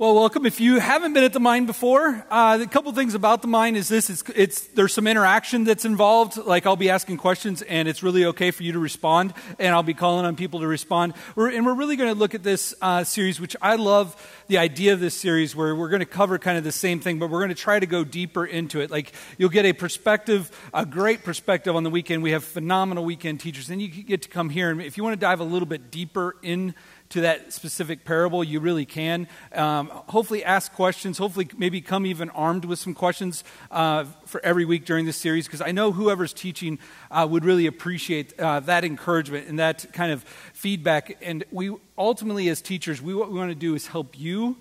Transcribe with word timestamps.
Well, 0.00 0.14
welcome. 0.14 0.46
If 0.46 0.60
you 0.60 0.78
haven't 0.78 1.14
been 1.14 1.24
at 1.24 1.32
the 1.32 1.40
mine 1.40 1.66
before, 1.66 2.24
uh, 2.30 2.60
a 2.62 2.66
couple 2.68 2.92
things 2.92 3.14
about 3.14 3.42
the 3.42 3.48
mine 3.48 3.74
is 3.74 3.88
this: 3.88 4.08
it's, 4.08 4.22
it's, 4.36 4.60
there's 4.68 4.94
some 4.94 5.08
interaction 5.08 5.64
that's 5.64 5.84
involved. 5.84 6.36
Like 6.36 6.66
I'll 6.66 6.76
be 6.76 6.88
asking 6.88 7.16
questions, 7.16 7.62
and 7.62 7.88
it's 7.88 8.00
really 8.00 8.24
okay 8.26 8.52
for 8.52 8.62
you 8.62 8.70
to 8.74 8.78
respond, 8.78 9.34
and 9.58 9.74
I'll 9.74 9.82
be 9.82 9.94
calling 9.94 10.24
on 10.24 10.36
people 10.36 10.60
to 10.60 10.68
respond. 10.68 11.14
We're, 11.34 11.50
and 11.50 11.66
we're 11.66 11.74
really 11.74 11.96
going 11.96 12.14
to 12.14 12.16
look 12.16 12.36
at 12.36 12.44
this 12.44 12.76
uh, 12.80 13.02
series, 13.02 13.40
which 13.40 13.56
I 13.60 13.74
love 13.74 14.14
the 14.46 14.58
idea 14.58 14.92
of 14.92 15.00
this 15.00 15.16
series, 15.16 15.56
where 15.56 15.74
we're 15.74 15.88
going 15.88 15.98
to 15.98 16.06
cover 16.06 16.38
kind 16.38 16.56
of 16.56 16.62
the 16.62 16.70
same 16.70 17.00
thing, 17.00 17.18
but 17.18 17.28
we're 17.28 17.40
going 17.40 17.48
to 17.48 17.56
try 17.56 17.80
to 17.80 17.86
go 17.86 18.04
deeper 18.04 18.46
into 18.46 18.80
it. 18.80 18.92
Like 18.92 19.12
you'll 19.36 19.48
get 19.48 19.64
a 19.64 19.72
perspective, 19.72 20.48
a 20.72 20.86
great 20.86 21.24
perspective 21.24 21.74
on 21.74 21.82
the 21.82 21.90
weekend. 21.90 22.22
We 22.22 22.30
have 22.30 22.44
phenomenal 22.44 23.04
weekend 23.04 23.40
teachers, 23.40 23.68
and 23.68 23.82
you 23.82 23.88
get 23.88 24.22
to 24.22 24.28
come 24.28 24.48
here, 24.48 24.70
and 24.70 24.80
if 24.80 24.96
you 24.96 25.02
want 25.02 25.14
to 25.14 25.20
dive 25.20 25.40
a 25.40 25.44
little 25.44 25.66
bit 25.66 25.90
deeper 25.90 26.36
in 26.40 26.76
to 27.10 27.22
that 27.22 27.52
specific 27.52 28.04
parable, 28.04 28.44
you 28.44 28.60
really 28.60 28.84
can. 28.84 29.28
Um, 29.52 29.88
hopefully, 30.08 30.44
ask 30.44 30.72
questions. 30.72 31.18
Hopefully, 31.18 31.48
maybe 31.56 31.80
come 31.80 32.06
even 32.06 32.30
armed 32.30 32.64
with 32.64 32.78
some 32.78 32.94
questions 32.94 33.44
uh, 33.70 34.04
for 34.26 34.44
every 34.44 34.64
week 34.64 34.84
during 34.84 35.06
this 35.06 35.16
series, 35.16 35.46
because 35.46 35.60
I 35.60 35.72
know 35.72 35.92
whoever's 35.92 36.32
teaching 36.32 36.78
uh, 37.10 37.26
would 37.28 37.44
really 37.44 37.66
appreciate 37.66 38.38
uh, 38.38 38.60
that 38.60 38.84
encouragement 38.84 39.48
and 39.48 39.58
that 39.58 39.92
kind 39.92 40.12
of 40.12 40.22
feedback. 40.52 41.16
And 41.22 41.44
we 41.50 41.74
ultimately, 41.96 42.48
as 42.48 42.60
teachers, 42.60 43.00
we, 43.00 43.14
what 43.14 43.32
we 43.32 43.38
want 43.38 43.50
to 43.50 43.54
do 43.54 43.74
is 43.74 43.86
help 43.86 44.18
you 44.18 44.56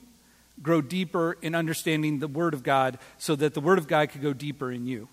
grow 0.62 0.82
deeper 0.82 1.38
in 1.42 1.54
understanding 1.54 2.20
the 2.20 2.28
Word 2.28 2.54
of 2.54 2.64
God 2.64 2.98
so 3.18 3.36
that 3.36 3.54
the 3.54 3.62
Word 3.62 3.78
of 3.78 3.88
God 3.88 4.10
could 4.10 4.22
go 4.22 4.34
deeper 4.34 4.72
in 4.72 4.88
you. 4.88 5.10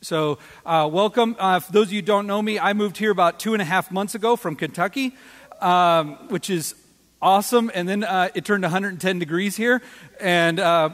So, 0.00 0.38
uh, 0.64 0.88
welcome. 0.90 1.34
Uh, 1.40 1.58
for 1.58 1.72
those 1.72 1.88
of 1.88 1.92
you 1.92 2.00
who 2.00 2.06
don't 2.06 2.28
know 2.28 2.40
me, 2.40 2.56
I 2.56 2.72
moved 2.72 2.98
here 2.98 3.10
about 3.10 3.40
two 3.40 3.52
and 3.52 3.60
a 3.60 3.64
half 3.64 3.90
months 3.90 4.14
ago 4.14 4.36
from 4.36 4.54
Kentucky 4.54 5.16
um, 5.60 6.28
which 6.28 6.50
is 6.50 6.74
awesome. 7.20 7.70
And 7.74 7.88
then 7.88 8.04
uh, 8.04 8.28
it 8.34 8.44
turned 8.44 8.62
110 8.62 9.18
degrees 9.18 9.56
here, 9.56 9.82
and 10.20 10.60
uh, 10.60 10.90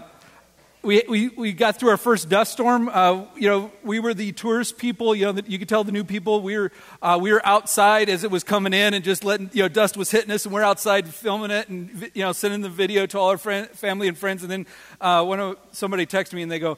we, 0.83 1.03
we, 1.09 1.29
we 1.31 1.53
got 1.53 1.79
through 1.79 1.91
our 1.91 1.97
first 1.97 2.29
dust 2.29 2.53
storm. 2.53 2.91
Uh, 2.93 3.25
you 3.37 3.48
know, 3.48 3.73
we 3.83 4.01
were 4.01 4.12
the 4.12 4.33
tourist 4.33 4.77
people. 4.77 5.15
You 5.15 5.33
know, 5.33 5.41
you 5.47 5.59
could 5.59 5.69
tell 5.69 5.83
the 5.83 5.93
new 5.93 6.05
people. 6.05 6.43
We 6.43 6.59
were 6.59 6.73
uh, 7.01 7.19
we 7.21 7.33
were 7.33 7.45
outside 7.45 8.09
as 8.09 8.23
it 8.23 8.31
was 8.31 8.45
coming 8.45 8.75
in, 8.75 8.95
and 8.95 9.03
just 9.03 9.25
letting 9.25 9.51
you 9.53 9.62
know 9.62 9.69
dust 9.69 9.97
was 9.97 10.11
hitting 10.11 10.31
us, 10.31 10.45
and 10.45 10.53
we're 10.53 10.62
outside 10.62 11.09
filming 11.09 11.51
it, 11.51 11.69
and 11.69 12.11
you 12.15 12.23
know 12.23 12.33
sending 12.33 12.61
the 12.61 12.69
video 12.69 13.06
to 13.06 13.19
all 13.19 13.31
our 13.31 13.39
friend, 13.39 13.69
family 13.71 14.09
and 14.09 14.19
friends. 14.19 14.43
And 14.43 14.51
then 14.51 14.67
uh, 15.01 15.25
when 15.25 15.56
somebody 15.73 16.06
texted 16.06 16.34
me, 16.34 16.43
and 16.43 16.53
they 16.53 16.59
go 16.59 16.77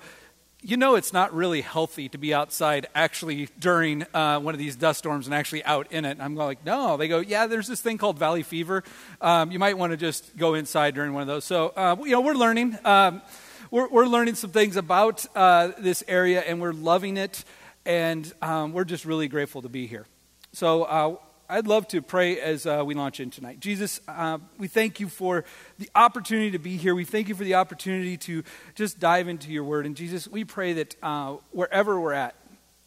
you 0.63 0.77
know 0.77 0.95
it's 0.95 1.13
not 1.13 1.35
really 1.35 1.61
healthy 1.61 2.09
to 2.09 2.19
be 2.19 2.33
outside 2.33 2.87
actually 2.95 3.49
during 3.59 4.05
uh, 4.15 4.41
one 4.41 4.55
of 4.55 4.59
these 4.59 4.75
dust 4.75 4.99
storms 4.99 5.27
and 5.27 5.35
actually 5.35 5.65
out 5.65 5.93
in 5.93 6.05
it. 6.05 6.13
And 6.13 6.23
I'm 6.23 6.35
like, 6.35 6.65
no. 6.65 6.97
They 6.97 7.09
go, 7.09 7.21
yeah, 7.21 7.47
there's 7.47 7.67
this 7.67 7.81
thing 7.81 7.99
called 7.99 8.19
valley 8.19 8.43
fever. 8.43 8.83
Um, 9.21 9.51
you 9.51 9.59
might 9.59 9.79
want 9.79 9.93
to 9.93 9.97
just 9.97 10.37
go 10.37 10.55
inside 10.55 10.95
during 10.95 11.13
one 11.13 11.23
of 11.23 11.29
those. 11.29 11.45
So, 11.45 11.69
uh, 11.77 11.97
you 12.01 12.11
know, 12.11 12.21
we're 12.21 12.35
learning. 12.35 12.79
Um, 12.85 13.23
we're, 13.71 13.89
we're, 13.89 14.07
learning 14.07 14.37
some 14.37 14.51
things 14.51 14.77
about 14.77 15.27
uh, 15.35 15.73
this 15.79 16.03
area 16.09 16.41
and 16.41 16.61
we're 16.61 16.73
loving 16.73 17.17
it. 17.17 17.45
And 17.85 18.33
um, 18.43 18.73
we're 18.73 18.85
just 18.85 19.05
really 19.05 19.29
grateful 19.29 19.63
to 19.63 19.69
be 19.69 19.87
here. 19.87 20.07
So, 20.53 20.85
uh, 20.85 21.17
I'd 21.49 21.69
love 21.69 21.87
to 21.89 22.03
pray 22.03 22.41
as 22.41 22.67
uh, 22.67 22.83
we 22.85 22.95
launch 22.95 23.21
in 23.21 23.31
tonight. 23.31 23.61
Jesus, 23.61 24.01
uh, 24.09 24.39
we 24.59 24.67
thank 24.67 24.99
you 24.99 25.09
for 25.09 25.45
the 25.79 25.89
opportunity 25.95 26.51
to 26.51 26.59
be 26.59 26.77
here. 26.77 26.93
We 26.93 27.05
thank 27.05 27.29
you 27.29 27.37
for 27.37 27.45
the 27.45 27.55
opportunity 27.55 28.17
to 28.19 28.43
just 28.75 28.99
dive 28.99 29.29
into 29.29 29.53
your 29.53 29.63
word. 29.63 29.87
And 29.87 29.95
Jesus, 29.97 30.27
we 30.27 30.45
pray 30.45 30.73
that 30.73 30.97
uh, 31.05 31.37
wherever 31.53 32.01
we're 32.01 32.15
at, 32.15 32.35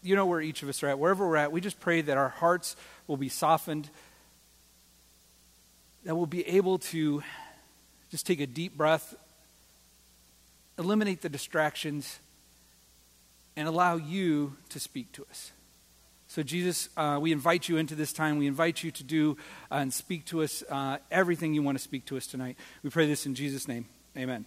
you 0.04 0.16
know 0.16 0.26
where 0.26 0.42
each 0.42 0.62
of 0.62 0.68
us 0.68 0.84
are 0.84 0.88
at, 0.88 1.00
wherever 1.00 1.26
we're 1.26 1.38
at, 1.38 1.54
we 1.54 1.62
just 1.62 1.80
pray 1.80 2.02
that 2.02 2.18
our 2.18 2.28
hearts 2.28 2.76
will 3.08 3.16
be 3.16 3.30
softened, 3.30 3.90
that 6.04 6.16
we'll 6.16 6.26
be 6.26 6.46
able 6.46 6.80
to 6.80 7.24
just 8.12 8.28
take 8.28 8.42
a 8.42 8.48
deep 8.48 8.76
breath, 8.76 9.16
eliminate 10.78 11.22
the 11.22 11.30
distractions, 11.30 12.20
and 13.56 13.70
allow 13.70 13.96
you 13.96 14.58
to 14.70 14.82
speak 14.82 15.14
to 15.14 15.26
us. 15.30 15.52
So, 16.32 16.44
Jesus, 16.44 16.90
uh, 16.96 17.18
we 17.20 17.32
invite 17.32 17.68
you 17.68 17.78
into 17.78 17.96
this 17.96 18.14
time. 18.14 18.38
We 18.38 18.46
invite 18.46 18.84
you 18.84 18.92
to 18.92 19.04
do 19.04 19.36
uh, 19.72 19.78
and 19.78 19.92
speak 19.92 20.26
to 20.26 20.44
us 20.44 20.64
uh, 20.70 21.00
everything 21.10 21.56
you 21.56 21.64
want 21.64 21.76
to 21.76 21.84
speak 21.84 22.06
to 22.06 22.18
us 22.18 22.28
tonight. 22.28 22.56
We 22.84 22.92
pray 22.92 23.08
this 23.08 23.26
in 23.26 23.34
Jesus' 23.34 23.68
name. 23.68 23.88
Amen. 24.16 24.46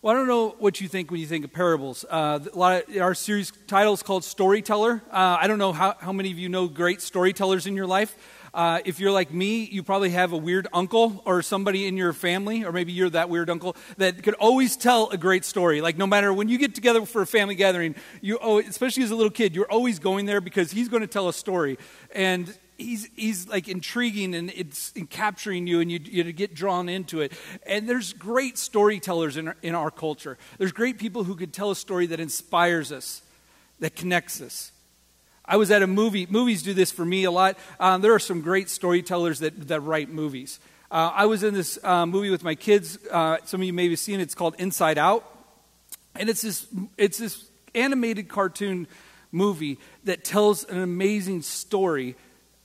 Well, 0.00 0.14
I 0.14 0.18
don't 0.18 0.26
know 0.26 0.56
what 0.58 0.80
you 0.80 0.88
think 0.88 1.10
when 1.10 1.20
you 1.20 1.26
think 1.26 1.44
of 1.44 1.52
parables. 1.52 2.06
Uh, 2.08 2.38
a 2.50 2.58
lot 2.58 2.88
of, 2.88 2.96
our 2.96 3.12
series 3.12 3.52
title 3.66 3.92
is 3.92 4.02
called 4.02 4.24
Storyteller. 4.24 5.02
Uh, 5.12 5.36
I 5.38 5.46
don't 5.48 5.58
know 5.58 5.74
how, 5.74 5.96
how 6.00 6.14
many 6.14 6.30
of 6.32 6.38
you 6.38 6.48
know 6.48 6.66
great 6.66 7.02
storytellers 7.02 7.66
in 7.66 7.76
your 7.76 7.86
life. 7.86 8.16
Uh, 8.54 8.80
if 8.84 9.00
you're 9.00 9.10
like 9.10 9.32
me, 9.32 9.64
you 9.64 9.82
probably 9.82 10.10
have 10.10 10.32
a 10.32 10.36
weird 10.36 10.68
uncle 10.74 11.22
or 11.24 11.40
somebody 11.40 11.86
in 11.86 11.96
your 11.96 12.12
family, 12.12 12.64
or 12.64 12.72
maybe 12.72 12.92
you're 12.92 13.08
that 13.08 13.30
weird 13.30 13.48
uncle 13.48 13.74
that 13.96 14.22
could 14.22 14.34
always 14.34 14.76
tell 14.76 15.08
a 15.08 15.16
great 15.16 15.44
story. 15.44 15.80
Like 15.80 15.96
no 15.96 16.06
matter 16.06 16.34
when 16.34 16.48
you 16.48 16.58
get 16.58 16.74
together 16.74 17.06
for 17.06 17.22
a 17.22 17.26
family 17.26 17.54
gathering, 17.54 17.94
you 18.20 18.38
oh, 18.42 18.58
especially 18.58 19.04
as 19.04 19.10
a 19.10 19.16
little 19.16 19.30
kid, 19.30 19.54
you're 19.54 19.70
always 19.70 19.98
going 19.98 20.26
there 20.26 20.42
because 20.42 20.70
he's 20.70 20.88
going 20.88 21.00
to 21.00 21.06
tell 21.06 21.28
a 21.28 21.32
story, 21.32 21.78
and 22.14 22.54
he's 22.76 23.08
he's 23.16 23.48
like 23.48 23.68
intriguing 23.68 24.34
and 24.34 24.50
it's 24.54 24.92
in 24.92 25.06
capturing 25.06 25.66
you, 25.66 25.80
and 25.80 25.90
you 25.90 25.98
you 26.02 26.30
get 26.32 26.54
drawn 26.54 26.90
into 26.90 27.22
it. 27.22 27.32
And 27.66 27.88
there's 27.88 28.12
great 28.12 28.58
storytellers 28.58 29.38
in 29.38 29.48
our, 29.48 29.56
in 29.62 29.74
our 29.74 29.90
culture. 29.90 30.36
There's 30.58 30.72
great 30.72 30.98
people 30.98 31.24
who 31.24 31.36
could 31.36 31.54
tell 31.54 31.70
a 31.70 31.76
story 31.76 32.04
that 32.08 32.20
inspires 32.20 32.92
us, 32.92 33.22
that 33.80 33.96
connects 33.96 34.42
us. 34.42 34.72
I 35.44 35.56
was 35.56 35.70
at 35.70 35.82
a 35.82 35.86
movie. 35.86 36.26
Movies 36.26 36.62
do 36.62 36.72
this 36.72 36.92
for 36.92 37.04
me 37.04 37.24
a 37.24 37.30
lot. 37.30 37.58
Um, 37.80 38.00
there 38.00 38.14
are 38.14 38.20
some 38.20 38.40
great 38.40 38.68
storytellers 38.68 39.40
that, 39.40 39.68
that 39.68 39.80
write 39.80 40.08
movies. 40.08 40.60
Uh, 40.90 41.10
I 41.14 41.26
was 41.26 41.42
in 41.42 41.54
this 41.54 41.82
uh, 41.82 42.06
movie 42.06 42.30
with 42.30 42.44
my 42.44 42.54
kids. 42.54 42.98
Uh, 43.10 43.38
some 43.44 43.60
of 43.60 43.66
you 43.66 43.72
may 43.72 43.88
have 43.88 43.98
seen 43.98 44.20
it. 44.20 44.24
It's 44.24 44.34
called 44.34 44.54
Inside 44.58 44.98
Out. 44.98 45.24
And 46.14 46.28
it's 46.28 46.42
this, 46.42 46.66
it's 46.96 47.18
this 47.18 47.46
animated 47.74 48.28
cartoon 48.28 48.86
movie 49.32 49.78
that 50.04 50.24
tells 50.24 50.64
an 50.64 50.78
amazing 50.78 51.42
story 51.42 52.14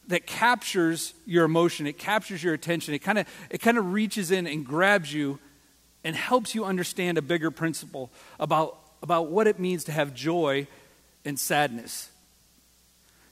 that 0.08 0.28
captures 0.28 1.14
your 1.26 1.46
emotion. 1.46 1.88
It 1.88 1.98
captures 1.98 2.44
your 2.44 2.54
attention. 2.54 2.94
It 2.94 3.00
kind 3.00 3.18
of 3.18 3.28
it 3.50 3.60
kind 3.60 3.78
of 3.78 3.94
reaches 3.94 4.32
in 4.32 4.48
and 4.48 4.66
grabs 4.66 5.14
you 5.14 5.40
and 6.04 6.16
helps 6.16 6.54
you 6.54 6.64
understand 6.66 7.18
a 7.18 7.22
bigger 7.22 7.52
principle 7.52 8.12
about, 8.40 8.78
about 9.02 9.28
what 9.28 9.48
it 9.48 9.60
means 9.60 9.86
to 9.86 9.92
have 9.92 10.14
joy 10.14 10.68
and 11.26 11.40
sadness 11.40 12.10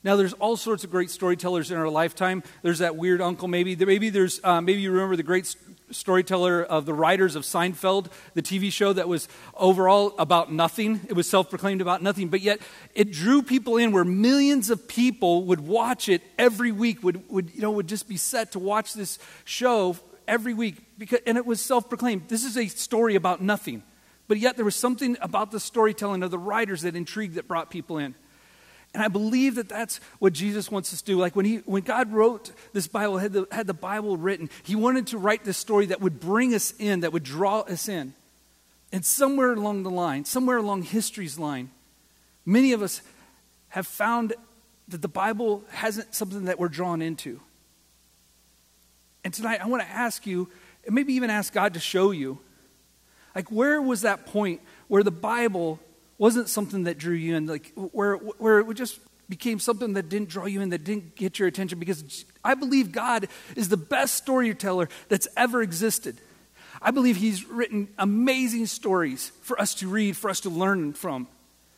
now, 0.06 0.16
there's 0.16 0.34
all 0.34 0.56
sorts 0.56 0.84
of 0.84 0.92
great 0.92 1.10
storytellers 1.10 1.72
in 1.72 1.78
our 1.78 1.90
lifetime. 1.90 2.44
There's 2.62 2.78
that 2.78 2.96
weird 2.96 3.22
uncle, 3.22 3.48
maybe. 3.48 3.76
Maybe 3.76 4.12
there's, 4.12 4.40
uh, 4.44 4.62
maybe 4.62 4.80
you 4.80 4.92
remember 4.92 5.16
the 5.16 5.24
great 5.24 5.56
storyteller 5.90 6.62
of 6.62 6.86
the 6.86 6.94
writers 6.94 7.36
of 7.36 7.42
Seinfeld, 7.42 8.12
the 8.36 8.44
TV 8.44 8.72
show 8.72 8.94
that 8.94 9.08
was 9.08 9.28
overall 9.56 10.14
about 10.20 10.54
nothing. 10.54 11.02
It 11.10 11.14
was 11.14 11.28
self-proclaimed 11.28 11.82
about 11.82 12.04
nothing, 12.04 12.28
but 12.28 12.42
yet 12.42 12.60
it 12.94 13.12
drew 13.12 13.42
people 13.42 13.78
in 13.78 13.92
where 13.92 14.06
millions 14.06 14.70
of 14.70 14.88
people 14.88 15.44
would 15.46 15.62
watch 15.62 16.08
it 16.08 16.22
every 16.38 16.72
week. 16.72 17.02
Would, 17.02 17.28
would 17.28 17.56
you 17.56 17.62
know 17.62 17.72
would 17.72 17.88
just 17.88 18.08
be 18.08 18.18
set 18.18 18.52
to 18.52 18.60
watch 18.60 18.94
this 18.94 19.18
show 19.44 19.98
every 20.28 20.54
week 20.54 20.84
because, 21.00 21.22
and 21.26 21.36
it 21.36 21.48
was 21.48 21.60
self-proclaimed. 21.62 22.28
This 22.28 22.44
is 22.44 22.58
a 22.58 22.68
story 22.68 23.16
about 23.16 23.42
nothing, 23.42 23.82
but 24.28 24.38
yet 24.38 24.56
there 24.56 24.66
was 24.66 24.76
something 24.76 25.18
about 25.20 25.50
the 25.50 25.60
storytelling 25.60 26.22
of 26.22 26.30
the 26.30 26.38
writers 26.38 26.84
that 26.84 26.96
intrigued 26.96 27.36
that 27.36 27.48
brought 27.48 27.72
people 27.72 27.98
in. 27.98 28.14
And 28.96 29.04
I 29.04 29.10
believe 29.10 29.56
that 29.56 29.68
that's 29.68 30.00
what 30.20 30.32
Jesus 30.32 30.72
wants 30.72 30.94
us 30.94 31.02
to 31.02 31.06
do. 31.06 31.18
Like 31.18 31.36
when, 31.36 31.46
he, 31.46 31.58
when 31.58 31.84
God 31.84 32.14
wrote 32.14 32.52
this 32.72 32.88
Bible, 32.88 33.18
had 33.18 33.34
the, 33.34 33.46
had 33.52 33.68
the 33.68 33.74
Bible 33.74 34.16
written, 34.16 34.50
he 34.64 34.74
wanted 34.74 35.08
to 35.08 35.18
write 35.18 35.44
this 35.44 35.58
story 35.58 35.88
that 35.88 36.00
would 36.00 36.22
bring 36.22 36.54
us 36.54 36.74
in, 36.80 37.02
that 37.02 37.12
would 37.12 37.24
draw 37.24 37.60
us 37.60 37.90
in. 37.90 38.14
And 38.94 39.04
somewhere 39.04 39.52
along 39.52 39.84
the 39.84 39.90
line, 39.90 40.24
somewhere 40.24 40.56
along 40.56 40.84
history's 40.84 41.38
line, 41.38 41.72
many 42.46 42.72
of 42.72 42.82
us 42.82 43.02
have 43.68 43.86
found 43.86 44.34
that 44.88 45.02
the 45.02 45.10
Bible 45.10 45.66
hasn't 45.72 46.16
something 46.16 46.46
that 46.46 46.58
we're 46.58 46.70
drawn 46.70 47.02
into. 47.02 47.42
And 49.26 49.34
tonight, 49.34 49.60
I 49.62 49.68
want 49.68 49.84
to 49.84 49.90
ask 49.90 50.26
you, 50.26 50.48
and 50.86 50.96
maybe 50.96 51.16
even 51.16 51.30
ask 51.30 51.52
God 51.52 51.74
to 51.74 51.82
show 51.82 52.12
you, 52.12 52.40
like, 53.36 53.52
where 53.52 53.82
was 53.82 54.04
that 54.04 54.26
point 54.26 54.62
where 54.88 55.04
the 55.04 55.12
Bible 55.12 55.82
wasn't 56.18 56.50
something 56.50 56.84
that 56.84 56.98
drew 56.98 57.16
you 57.16 57.36
in, 57.36 57.46
like 57.46 57.72
where, 57.76 58.16
where 58.16 58.60
it 58.60 58.74
just 58.76 59.00
became 59.28 59.60
something 59.60 59.94
that 59.94 60.10
didn't 60.10 60.30
draw 60.30 60.46
you 60.46 60.62
in, 60.62 60.70
that 60.70 60.84
didn't 60.84 61.16
get 61.16 61.40
your 61.40 61.48
attention, 61.48 61.80
because 61.80 62.26
I 62.44 62.54
believe 62.54 62.92
God 62.92 63.28
is 63.56 63.70
the 63.70 63.78
best 63.78 64.16
storyteller 64.16 64.88
that's 65.10 65.28
ever 65.36 65.62
existed. 65.62 66.20
I 66.82 66.92
believe 66.92 67.18
He's 67.18 67.46
written 67.48 67.90
amazing 67.98 68.68
stories 68.68 69.32
for 69.42 69.60
us 69.60 69.74
to 69.76 69.88
read, 69.88 70.16
for 70.16 70.30
us 70.30 70.42
to 70.42 70.50
learn 70.50 70.94
from, 70.94 71.28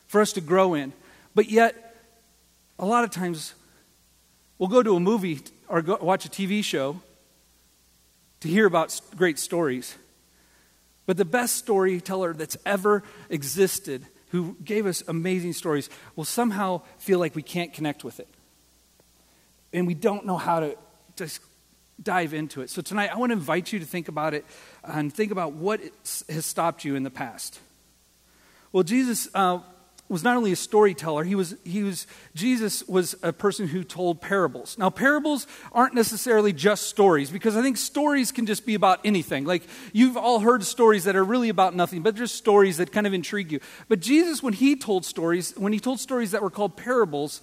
for 0.06 0.20
us 0.20 0.32
to 0.34 0.40
grow 0.40 0.74
in. 0.74 0.92
But 1.34 1.50
yet, 1.50 1.96
a 2.78 2.84
lot 2.84 3.04
of 3.04 3.10
times, 3.10 3.54
we'll 4.58 4.68
go 4.68 4.82
to 4.82 4.96
a 4.96 5.00
movie 5.00 5.40
or 5.68 5.82
go, 5.82 5.98
watch 6.00 6.26
a 6.26 6.28
TV 6.28 6.62
show 6.62 7.00
to 8.40 8.48
hear 8.48 8.66
about 8.66 9.00
great 9.16 9.38
stories. 9.38 9.96
But 11.06 11.16
the 11.16 11.24
best 11.24 11.56
storyteller 11.56 12.34
that's 12.34 12.56
ever 12.66 13.02
existed 13.30 14.04
who 14.30 14.56
gave 14.64 14.86
us 14.86 15.02
amazing 15.08 15.52
stories 15.52 15.88
will 16.16 16.24
somehow 16.24 16.82
feel 16.98 17.18
like 17.18 17.34
we 17.34 17.42
can't 17.42 17.72
connect 17.72 18.04
with 18.04 18.20
it. 18.20 18.28
And 19.72 19.86
we 19.86 19.94
don't 19.94 20.26
know 20.26 20.36
how 20.36 20.60
to 20.60 20.76
just 21.16 21.40
dive 22.02 22.32
into 22.32 22.62
it. 22.62 22.70
So 22.70 22.80
tonight, 22.80 23.10
I 23.12 23.18
want 23.18 23.30
to 23.30 23.34
invite 23.34 23.72
you 23.72 23.78
to 23.80 23.84
think 23.84 24.08
about 24.08 24.34
it 24.34 24.44
and 24.84 25.12
think 25.12 25.32
about 25.32 25.52
what 25.52 25.80
has 26.28 26.46
stopped 26.46 26.84
you 26.84 26.94
in 26.94 27.02
the 27.02 27.10
past. 27.10 27.58
Well, 28.72 28.82
Jesus 28.84 29.28
uh, 29.34 29.60
was 30.08 30.24
not 30.24 30.36
only 30.36 30.52
a 30.52 30.56
storyteller, 30.56 31.22
he 31.22 31.34
was, 31.34 31.54
he 31.64 31.82
was, 31.82 32.06
Jesus 32.34 32.86
was 32.88 33.14
a 33.22 33.32
person 33.32 33.68
who 33.68 33.84
told 33.84 34.20
parables. 34.20 34.78
Now, 34.78 34.88
parables 34.90 35.46
aren't 35.72 35.94
necessarily 35.94 36.52
just 36.52 36.84
stories 36.84 37.30
because 37.30 37.56
I 37.56 37.62
think 37.62 37.76
stories 37.76 38.32
can 38.32 38.46
just 38.46 38.64
be 38.64 38.74
about 38.74 39.00
anything. 39.04 39.44
Like, 39.44 39.64
you've 39.92 40.16
all 40.16 40.40
heard 40.40 40.64
stories 40.64 41.04
that 41.04 41.14
are 41.14 41.24
really 41.24 41.50
about 41.50 41.74
nothing, 41.74 42.02
but 42.02 42.14
just 42.14 42.36
stories 42.36 42.78
that 42.78 42.90
kind 42.90 43.06
of 43.06 43.12
intrigue 43.12 43.52
you. 43.52 43.60
But 43.88 44.00
Jesus, 44.00 44.42
when 44.42 44.54
he 44.54 44.76
told 44.76 45.04
stories, 45.04 45.52
when 45.56 45.72
he 45.72 45.80
told 45.80 46.00
stories 46.00 46.30
that 46.30 46.42
were 46.42 46.50
called 46.50 46.76
parables, 46.76 47.42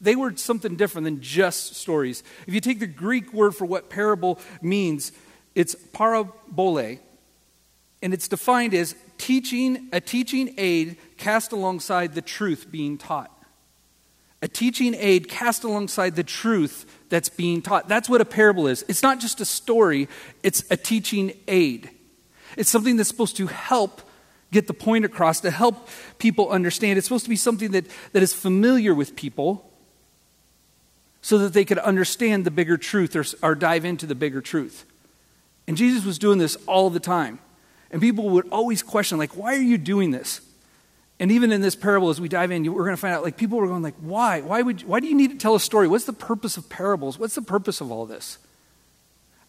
they 0.00 0.16
were 0.16 0.36
something 0.36 0.76
different 0.76 1.04
than 1.04 1.20
just 1.20 1.76
stories. 1.76 2.22
If 2.46 2.54
you 2.54 2.60
take 2.60 2.80
the 2.80 2.86
Greek 2.86 3.32
word 3.32 3.54
for 3.54 3.64
what 3.64 3.88
parable 3.88 4.40
means, 4.60 5.12
it's 5.54 5.74
parabole, 5.92 6.98
and 8.02 8.12
it's 8.12 8.28
defined 8.28 8.74
as 8.74 8.94
teaching, 9.18 9.88
a 9.92 10.00
teaching 10.00 10.54
aid 10.58 10.96
cast 11.16 11.52
alongside 11.52 12.14
the 12.14 12.22
truth 12.22 12.70
being 12.70 12.98
taught. 12.98 13.32
A 14.42 14.48
teaching 14.48 14.94
aid 14.94 15.28
cast 15.28 15.64
alongside 15.64 16.14
the 16.14 16.22
truth 16.22 16.84
that's 17.08 17.28
being 17.28 17.62
taught. 17.62 17.88
That's 17.88 18.08
what 18.08 18.20
a 18.20 18.24
parable 18.24 18.66
is. 18.66 18.84
It's 18.88 19.02
not 19.02 19.18
just 19.20 19.40
a 19.40 19.44
story, 19.44 20.08
it's 20.42 20.64
a 20.70 20.76
teaching 20.76 21.32
aid. 21.48 21.90
It's 22.56 22.70
something 22.70 22.96
that's 22.96 23.08
supposed 23.08 23.36
to 23.38 23.46
help 23.46 24.02
get 24.52 24.66
the 24.66 24.74
point 24.74 25.04
across, 25.04 25.40
to 25.40 25.50
help 25.50 25.88
people 26.18 26.50
understand. 26.50 26.98
It's 26.98 27.06
supposed 27.06 27.24
to 27.24 27.30
be 27.30 27.36
something 27.36 27.72
that, 27.72 27.86
that 28.12 28.22
is 28.22 28.32
familiar 28.32 28.94
with 28.94 29.16
people 29.16 29.70
so 31.20 31.38
that 31.38 31.52
they 31.52 31.64
could 31.64 31.78
understand 31.78 32.44
the 32.44 32.50
bigger 32.50 32.76
truth 32.76 33.16
or, 33.16 33.24
or 33.42 33.54
dive 33.54 33.84
into 33.84 34.06
the 34.06 34.14
bigger 34.14 34.40
truth. 34.40 34.84
And 35.66 35.76
Jesus 35.76 36.04
was 36.04 36.18
doing 36.18 36.38
this 36.38 36.56
all 36.66 36.90
the 36.90 37.00
time. 37.00 37.40
And 37.90 38.00
people 38.00 38.30
would 38.30 38.48
always 38.50 38.82
question, 38.82 39.18
like, 39.18 39.36
why 39.36 39.54
are 39.54 39.62
you 39.62 39.78
doing 39.78 40.10
this? 40.10 40.40
And 41.18 41.32
even 41.32 41.50
in 41.50 41.62
this 41.62 41.74
parable, 41.74 42.10
as 42.10 42.20
we 42.20 42.28
dive 42.28 42.50
in, 42.50 42.70
we're 42.72 42.84
going 42.84 42.96
to 42.96 43.00
find 43.00 43.14
out, 43.14 43.22
like, 43.22 43.36
people 43.36 43.58
were 43.58 43.66
going, 43.66 43.82
like, 43.82 43.94
why? 44.00 44.42
Why, 44.42 44.60
would, 44.60 44.82
why 44.82 45.00
do 45.00 45.06
you 45.06 45.14
need 45.14 45.30
to 45.30 45.38
tell 45.38 45.54
a 45.54 45.60
story? 45.60 45.88
What's 45.88 46.04
the 46.04 46.12
purpose 46.12 46.56
of 46.56 46.68
parables? 46.68 47.18
What's 47.18 47.34
the 47.34 47.42
purpose 47.42 47.80
of 47.80 47.90
all 47.90 48.04
this? 48.04 48.38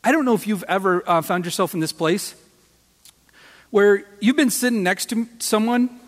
I 0.03 0.11
don't 0.11 0.23
know 0.23 0.33
if 0.33 0.47
you've 0.47 0.63
ever 0.63 1.03
uh, 1.07 1.21
found 1.21 1.43
yourself 1.43 1.73
in 1.73 1.79
this 1.79 1.91
place 1.91 2.35
where 3.69 4.05
you've 4.21 4.37
been 4.37 4.49
sitting 4.49 4.83
next 4.83 5.07
to 5.09 5.27
someone 5.39 5.99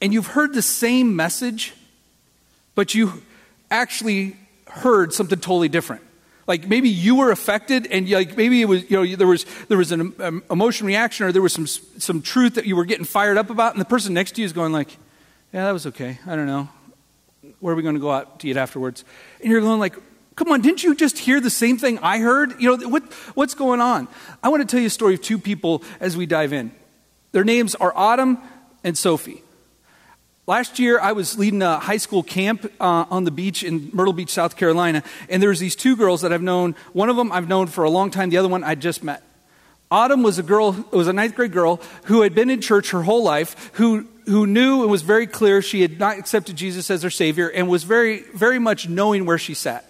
and 0.00 0.12
you've 0.12 0.26
heard 0.28 0.54
the 0.54 0.62
same 0.62 1.14
message, 1.14 1.74
but 2.74 2.94
you 2.94 3.22
actually 3.70 4.36
heard 4.66 5.12
something 5.12 5.38
totally 5.38 5.68
different. 5.68 6.02
Like 6.50 6.66
maybe 6.66 6.88
you 6.88 7.14
were 7.14 7.30
affected, 7.30 7.86
and 7.86 8.10
like 8.10 8.36
maybe 8.36 8.60
it 8.60 8.64
was 8.64 8.90
you 8.90 8.96
know 8.96 9.14
there 9.14 9.28
was 9.28 9.46
there 9.68 9.78
was 9.78 9.92
an 9.92 10.12
um, 10.18 10.42
emotion 10.50 10.84
reaction, 10.84 11.26
or 11.26 11.30
there 11.30 11.40
was 11.40 11.52
some 11.52 11.68
some 11.68 12.22
truth 12.22 12.54
that 12.54 12.66
you 12.66 12.74
were 12.74 12.84
getting 12.84 13.04
fired 13.04 13.38
up 13.38 13.50
about, 13.50 13.72
and 13.72 13.80
the 13.80 13.84
person 13.84 14.14
next 14.14 14.32
to 14.32 14.40
you 14.40 14.46
is 14.46 14.52
going 14.52 14.72
like, 14.72 14.90
"Yeah, 15.52 15.66
that 15.66 15.70
was 15.70 15.86
okay. 15.86 16.18
I 16.26 16.34
don't 16.34 16.48
know. 16.48 16.68
Where 17.60 17.72
are 17.72 17.76
we 17.76 17.84
going 17.84 17.94
to 17.94 18.00
go 18.00 18.10
out 18.10 18.40
to 18.40 18.48
eat 18.48 18.56
afterwards?" 18.56 19.04
And 19.40 19.48
you're 19.48 19.60
going 19.60 19.78
like, 19.78 19.94
Come 20.34 20.50
on, 20.50 20.60
didn't 20.60 20.82
you 20.82 20.96
just 20.96 21.18
hear 21.18 21.40
the 21.40 21.50
same 21.50 21.78
thing 21.78 22.00
I 22.00 22.18
heard? 22.18 22.60
You 22.60 22.76
know, 22.76 22.88
what, 22.88 23.12
what's 23.34 23.54
going 23.54 23.80
on? 23.80 24.08
I 24.42 24.48
want 24.48 24.62
to 24.62 24.66
tell 24.66 24.80
you 24.80 24.88
a 24.88 24.90
story 24.90 25.14
of 25.14 25.20
two 25.20 25.38
people 25.38 25.84
as 26.00 26.16
we 26.16 26.26
dive 26.26 26.52
in. 26.52 26.72
Their 27.30 27.44
names 27.44 27.76
are 27.76 27.92
Autumn 27.94 28.38
and 28.82 28.98
Sophie. 28.98 29.44
Last 30.50 30.80
year, 30.80 30.98
I 30.98 31.12
was 31.12 31.38
leading 31.38 31.62
a 31.62 31.78
high 31.78 31.98
school 31.98 32.24
camp 32.24 32.66
uh, 32.80 33.04
on 33.08 33.22
the 33.22 33.30
beach 33.30 33.62
in 33.62 33.88
Myrtle 33.92 34.12
Beach, 34.12 34.30
South 34.30 34.56
Carolina, 34.56 35.04
and 35.28 35.40
there 35.40 35.50
was 35.50 35.60
these 35.60 35.76
two 35.76 35.94
girls 35.94 36.22
that 36.22 36.32
I've 36.32 36.42
known. 36.42 36.74
One 36.92 37.08
of 37.08 37.14
them 37.14 37.30
I've 37.30 37.46
known 37.46 37.68
for 37.68 37.84
a 37.84 37.88
long 37.88 38.10
time. 38.10 38.30
The 38.30 38.36
other 38.36 38.48
one 38.48 38.64
I 38.64 38.74
just 38.74 39.04
met. 39.04 39.22
Autumn 39.92 40.24
was 40.24 40.40
a 40.40 40.42
girl, 40.42 40.72
was 40.90 41.06
a 41.06 41.12
ninth 41.12 41.36
grade 41.36 41.52
girl 41.52 41.80
who 42.06 42.22
had 42.22 42.34
been 42.34 42.50
in 42.50 42.60
church 42.60 42.90
her 42.90 43.04
whole 43.04 43.22
life, 43.22 43.70
who 43.74 44.08
who 44.24 44.44
knew 44.44 44.82
and 44.82 44.90
was 44.90 45.02
very 45.02 45.28
clear 45.28 45.62
she 45.62 45.82
had 45.82 46.00
not 46.00 46.18
accepted 46.18 46.56
Jesus 46.56 46.90
as 46.90 47.04
her 47.04 47.10
Savior, 47.10 47.46
and 47.46 47.68
was 47.68 47.84
very 47.84 48.24
very 48.34 48.58
much 48.58 48.88
knowing 48.88 49.26
where 49.26 49.38
she 49.38 49.54
sat. 49.54 49.89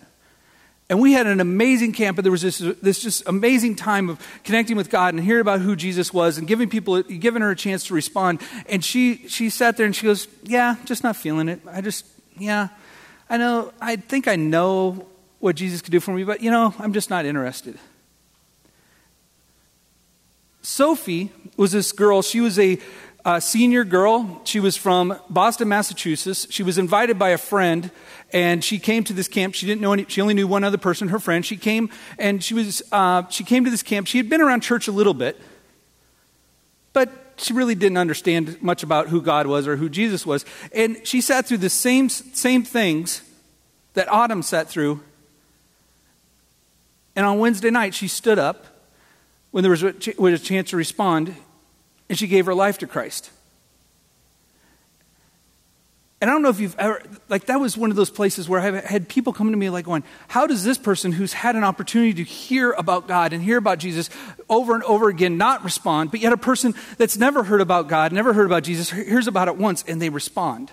And 0.90 1.00
we 1.00 1.12
had 1.12 1.28
an 1.28 1.38
amazing 1.38 1.92
camp, 1.92 2.18
and 2.18 2.24
there 2.24 2.32
was 2.32 2.42
this, 2.42 2.58
this 2.58 3.00
just 3.00 3.22
amazing 3.28 3.76
time 3.76 4.10
of 4.10 4.18
connecting 4.42 4.76
with 4.76 4.90
God 4.90 5.14
and 5.14 5.22
hearing 5.22 5.40
about 5.40 5.60
who 5.60 5.76
Jesus 5.76 6.12
was 6.12 6.36
and 6.36 6.48
giving 6.48 6.68
people, 6.68 7.00
giving 7.04 7.42
her 7.42 7.52
a 7.52 7.56
chance 7.56 7.84
to 7.86 7.94
respond. 7.94 8.40
And 8.68 8.84
she, 8.84 9.28
she 9.28 9.50
sat 9.50 9.76
there 9.76 9.86
and 9.86 9.94
she 9.94 10.06
goes, 10.06 10.26
Yeah, 10.42 10.74
just 10.84 11.04
not 11.04 11.14
feeling 11.14 11.48
it. 11.48 11.60
I 11.70 11.80
just, 11.80 12.04
yeah, 12.36 12.70
I 13.30 13.36
know, 13.36 13.72
I 13.80 13.94
think 13.94 14.26
I 14.26 14.34
know 14.34 15.06
what 15.38 15.54
Jesus 15.54 15.80
could 15.80 15.92
do 15.92 16.00
for 16.00 16.12
me, 16.12 16.24
but 16.24 16.42
you 16.42 16.50
know, 16.50 16.74
I'm 16.80 16.92
just 16.92 17.08
not 17.08 17.24
interested. 17.24 17.78
Sophie 20.60 21.30
was 21.56 21.70
this 21.70 21.92
girl, 21.92 22.20
she 22.20 22.40
was 22.40 22.58
a 22.58 22.80
a 23.24 23.40
senior 23.40 23.84
girl. 23.84 24.40
She 24.44 24.60
was 24.60 24.76
from 24.76 25.18
Boston, 25.28 25.68
Massachusetts. 25.68 26.46
She 26.50 26.62
was 26.62 26.78
invited 26.78 27.18
by 27.18 27.30
a 27.30 27.38
friend, 27.38 27.90
and 28.32 28.64
she 28.64 28.78
came 28.78 29.04
to 29.04 29.12
this 29.12 29.28
camp. 29.28 29.54
She 29.54 29.66
didn't 29.66 29.80
know 29.80 29.92
any. 29.92 30.06
She 30.08 30.20
only 30.20 30.34
knew 30.34 30.46
one 30.46 30.64
other 30.64 30.78
person, 30.78 31.08
her 31.08 31.18
friend. 31.18 31.44
She 31.44 31.56
came, 31.56 31.90
and 32.18 32.42
she 32.42 32.54
was. 32.54 32.82
Uh, 32.90 33.26
she 33.28 33.44
came 33.44 33.64
to 33.64 33.70
this 33.70 33.82
camp. 33.82 34.06
She 34.06 34.18
had 34.18 34.28
been 34.28 34.40
around 34.40 34.60
church 34.62 34.88
a 34.88 34.92
little 34.92 35.14
bit, 35.14 35.40
but 36.92 37.10
she 37.36 37.52
really 37.52 37.74
didn't 37.74 37.98
understand 37.98 38.62
much 38.62 38.82
about 38.82 39.08
who 39.08 39.20
God 39.22 39.46
was 39.46 39.66
or 39.66 39.76
who 39.76 39.88
Jesus 39.88 40.24
was. 40.24 40.44
And 40.72 41.06
she 41.06 41.20
sat 41.20 41.46
through 41.46 41.58
the 41.58 41.70
same 41.70 42.08
same 42.08 42.62
things 42.62 43.22
that 43.94 44.10
Autumn 44.10 44.42
sat 44.42 44.68
through. 44.68 45.00
And 47.16 47.26
on 47.26 47.38
Wednesday 47.38 47.70
night, 47.70 47.92
she 47.92 48.08
stood 48.08 48.38
up 48.38 48.66
when 49.50 49.62
there 49.62 49.70
was 49.70 49.82
a, 49.82 49.94
was 50.16 50.40
a 50.40 50.42
chance 50.42 50.70
to 50.70 50.76
respond 50.76 51.34
and 52.10 52.18
she 52.18 52.26
gave 52.26 52.44
her 52.46 52.54
life 52.54 52.78
to 52.78 52.88
Christ. 52.88 53.30
And 56.20 56.28
I 56.28 56.34
don't 56.34 56.42
know 56.42 56.50
if 56.50 56.60
you've 56.60 56.78
ever, 56.78 57.02
like, 57.30 57.46
that 57.46 57.58
was 57.60 57.78
one 57.78 57.88
of 57.88 57.96
those 57.96 58.10
places 58.10 58.46
where 58.46 58.60
I 58.60 58.80
had 58.80 59.08
people 59.08 59.32
come 59.32 59.50
to 59.52 59.56
me, 59.56 59.70
like, 59.70 59.86
going, 59.86 60.02
How 60.28 60.46
does 60.46 60.64
this 60.64 60.76
person 60.76 61.12
who's 61.12 61.32
had 61.32 61.56
an 61.56 61.64
opportunity 61.64 62.12
to 62.14 62.24
hear 62.24 62.72
about 62.72 63.08
God 63.08 63.32
and 63.32 63.42
hear 63.42 63.56
about 63.56 63.78
Jesus 63.78 64.10
over 64.50 64.74
and 64.74 64.82
over 64.82 65.08
again 65.08 65.38
not 65.38 65.64
respond, 65.64 66.10
but 66.10 66.20
yet 66.20 66.34
a 66.34 66.36
person 66.36 66.74
that's 66.98 67.16
never 67.16 67.44
heard 67.44 67.62
about 67.62 67.88
God, 67.88 68.12
never 68.12 68.34
heard 68.34 68.44
about 68.44 68.64
Jesus, 68.64 68.90
hears 68.90 69.28
about 69.28 69.48
it 69.48 69.56
once 69.56 69.82
and 69.86 70.02
they 70.02 70.10
respond? 70.10 70.70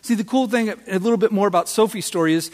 See, 0.00 0.14
the 0.14 0.24
cool 0.24 0.48
thing, 0.48 0.70
a 0.70 0.98
little 0.98 1.18
bit 1.18 1.30
more 1.30 1.46
about 1.46 1.68
Sophie's 1.68 2.06
story 2.06 2.32
is 2.32 2.50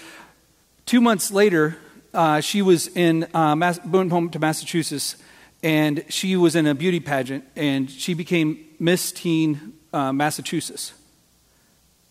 two 0.84 1.00
months 1.00 1.30
later, 1.30 1.78
uh, 2.12 2.40
she 2.40 2.60
was 2.60 2.88
in 2.88 3.26
uh, 3.32 3.54
Mass- 3.54 3.78
home 3.78 4.28
to 4.30 4.38
Massachusetts 4.38 5.16
and 5.62 6.04
she 6.08 6.36
was 6.36 6.54
in 6.54 6.66
a 6.66 6.74
beauty 6.74 7.00
pageant, 7.00 7.44
and 7.56 7.90
she 7.90 8.14
became 8.14 8.64
Miss 8.78 9.12
Teen 9.12 9.74
uh, 9.92 10.12
Massachusetts. 10.12 10.92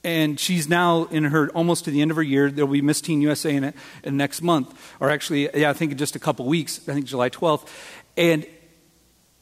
And 0.03 0.39
she's 0.39 0.69
now 0.69 1.05
in 1.05 1.25
her 1.25 1.49
almost 1.49 1.85
to 1.85 1.91
the 1.91 2.01
end 2.01 2.11
of 2.11 2.17
her 2.17 2.23
year. 2.23 2.49
There'll 2.49 2.71
be 2.71 2.81
Miss 2.81 3.01
Teen 3.01 3.21
USA 3.21 3.55
in 3.55 3.63
it 3.63 3.75
in 4.03 4.15
next 4.17 4.41
month, 4.41 4.95
or 4.99 5.09
actually, 5.09 5.49
yeah, 5.53 5.69
I 5.69 5.73
think 5.73 5.91
in 5.91 5.97
just 5.97 6.15
a 6.15 6.19
couple 6.19 6.45
weeks. 6.45 6.79
I 6.87 6.93
think 6.93 7.05
July 7.05 7.29
12th, 7.29 7.67
and 8.15 8.45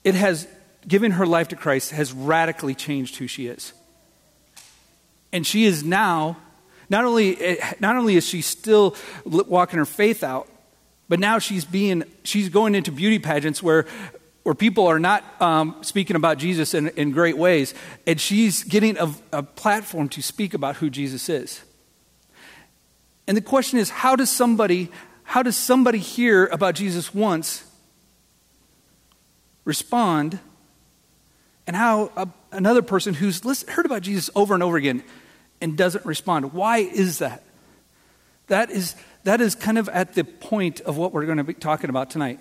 it 0.03 0.15
has 0.15 0.47
given 0.87 1.11
her 1.11 1.25
life 1.25 1.49
to 1.49 1.55
Christ 1.55 1.91
has 1.91 2.13
radically 2.13 2.75
changed 2.75 3.17
who 3.17 3.27
she 3.27 3.47
is. 3.47 3.73
And 5.31 5.45
she 5.45 5.65
is 5.65 5.83
now 5.83 6.37
not 6.89 7.03
only 7.03 7.37
eh, 7.41 7.73
not 7.79 7.95
only 7.95 8.15
is 8.15 8.25
she 8.25 8.41
still 8.41 8.95
walking 9.25 9.79
her 9.79 9.85
faith 9.85 10.23
out, 10.23 10.47
but 11.07 11.19
now 11.19 11.39
she's 11.39 11.65
being 11.65 12.03
she's 12.23 12.49
going 12.49 12.75
into 12.75 12.91
beauty 12.91 13.19
pageants 13.19 13.61
where 13.61 13.85
where 14.43 14.55
people 14.55 14.85
are 14.85 14.99
not 14.99 15.23
um, 15.41 15.75
speaking 15.81 16.15
about 16.15 16.37
Jesus 16.37 16.75
in, 16.75 16.89
in 16.89 17.11
great 17.11 17.35
ways, 17.37 17.73
and 18.05 18.21
she's 18.21 18.63
getting 18.63 18.95
a, 18.99 19.11
a 19.33 19.41
platform 19.41 20.07
to 20.09 20.21
speak 20.21 20.53
about 20.53 20.75
who 20.75 20.89
Jesus 20.89 21.29
is. 21.29 21.61
And 23.27 23.35
the 23.35 23.41
question 23.41 23.79
is, 23.79 23.89
how 23.89 24.15
does 24.15 24.29
somebody 24.29 24.91
how 25.23 25.41
does 25.41 25.57
somebody 25.57 25.97
hear 25.97 26.45
about 26.45 26.75
Jesus 26.75 27.13
once, 27.13 27.63
respond, 29.65 30.37
and 31.65 31.75
how 31.75 32.11
a, 32.15 32.27
another 32.51 32.83
person 32.83 33.15
who's 33.15 33.41
heard 33.67 33.87
about 33.87 34.03
Jesus 34.03 34.29
over 34.35 34.53
and 34.53 34.61
over 34.61 34.77
again 34.77 35.03
and 35.59 35.75
doesn't 35.75 36.05
respond? 36.05 36.53
Why 36.53 36.77
is 36.77 37.17
that? 37.17 37.43
That 38.47 38.69
is 38.69 38.95
that 39.25 39.41
is 39.41 39.55
kind 39.55 39.77
of 39.77 39.89
at 39.89 40.13
the 40.13 40.23
point 40.23 40.81
of 40.81 40.97
what 40.97 41.11
we're 41.11 41.25
going 41.25 41.39
to 41.39 41.43
be 41.43 41.55
talking 41.55 41.89
about 41.89 42.09
tonight. 42.11 42.39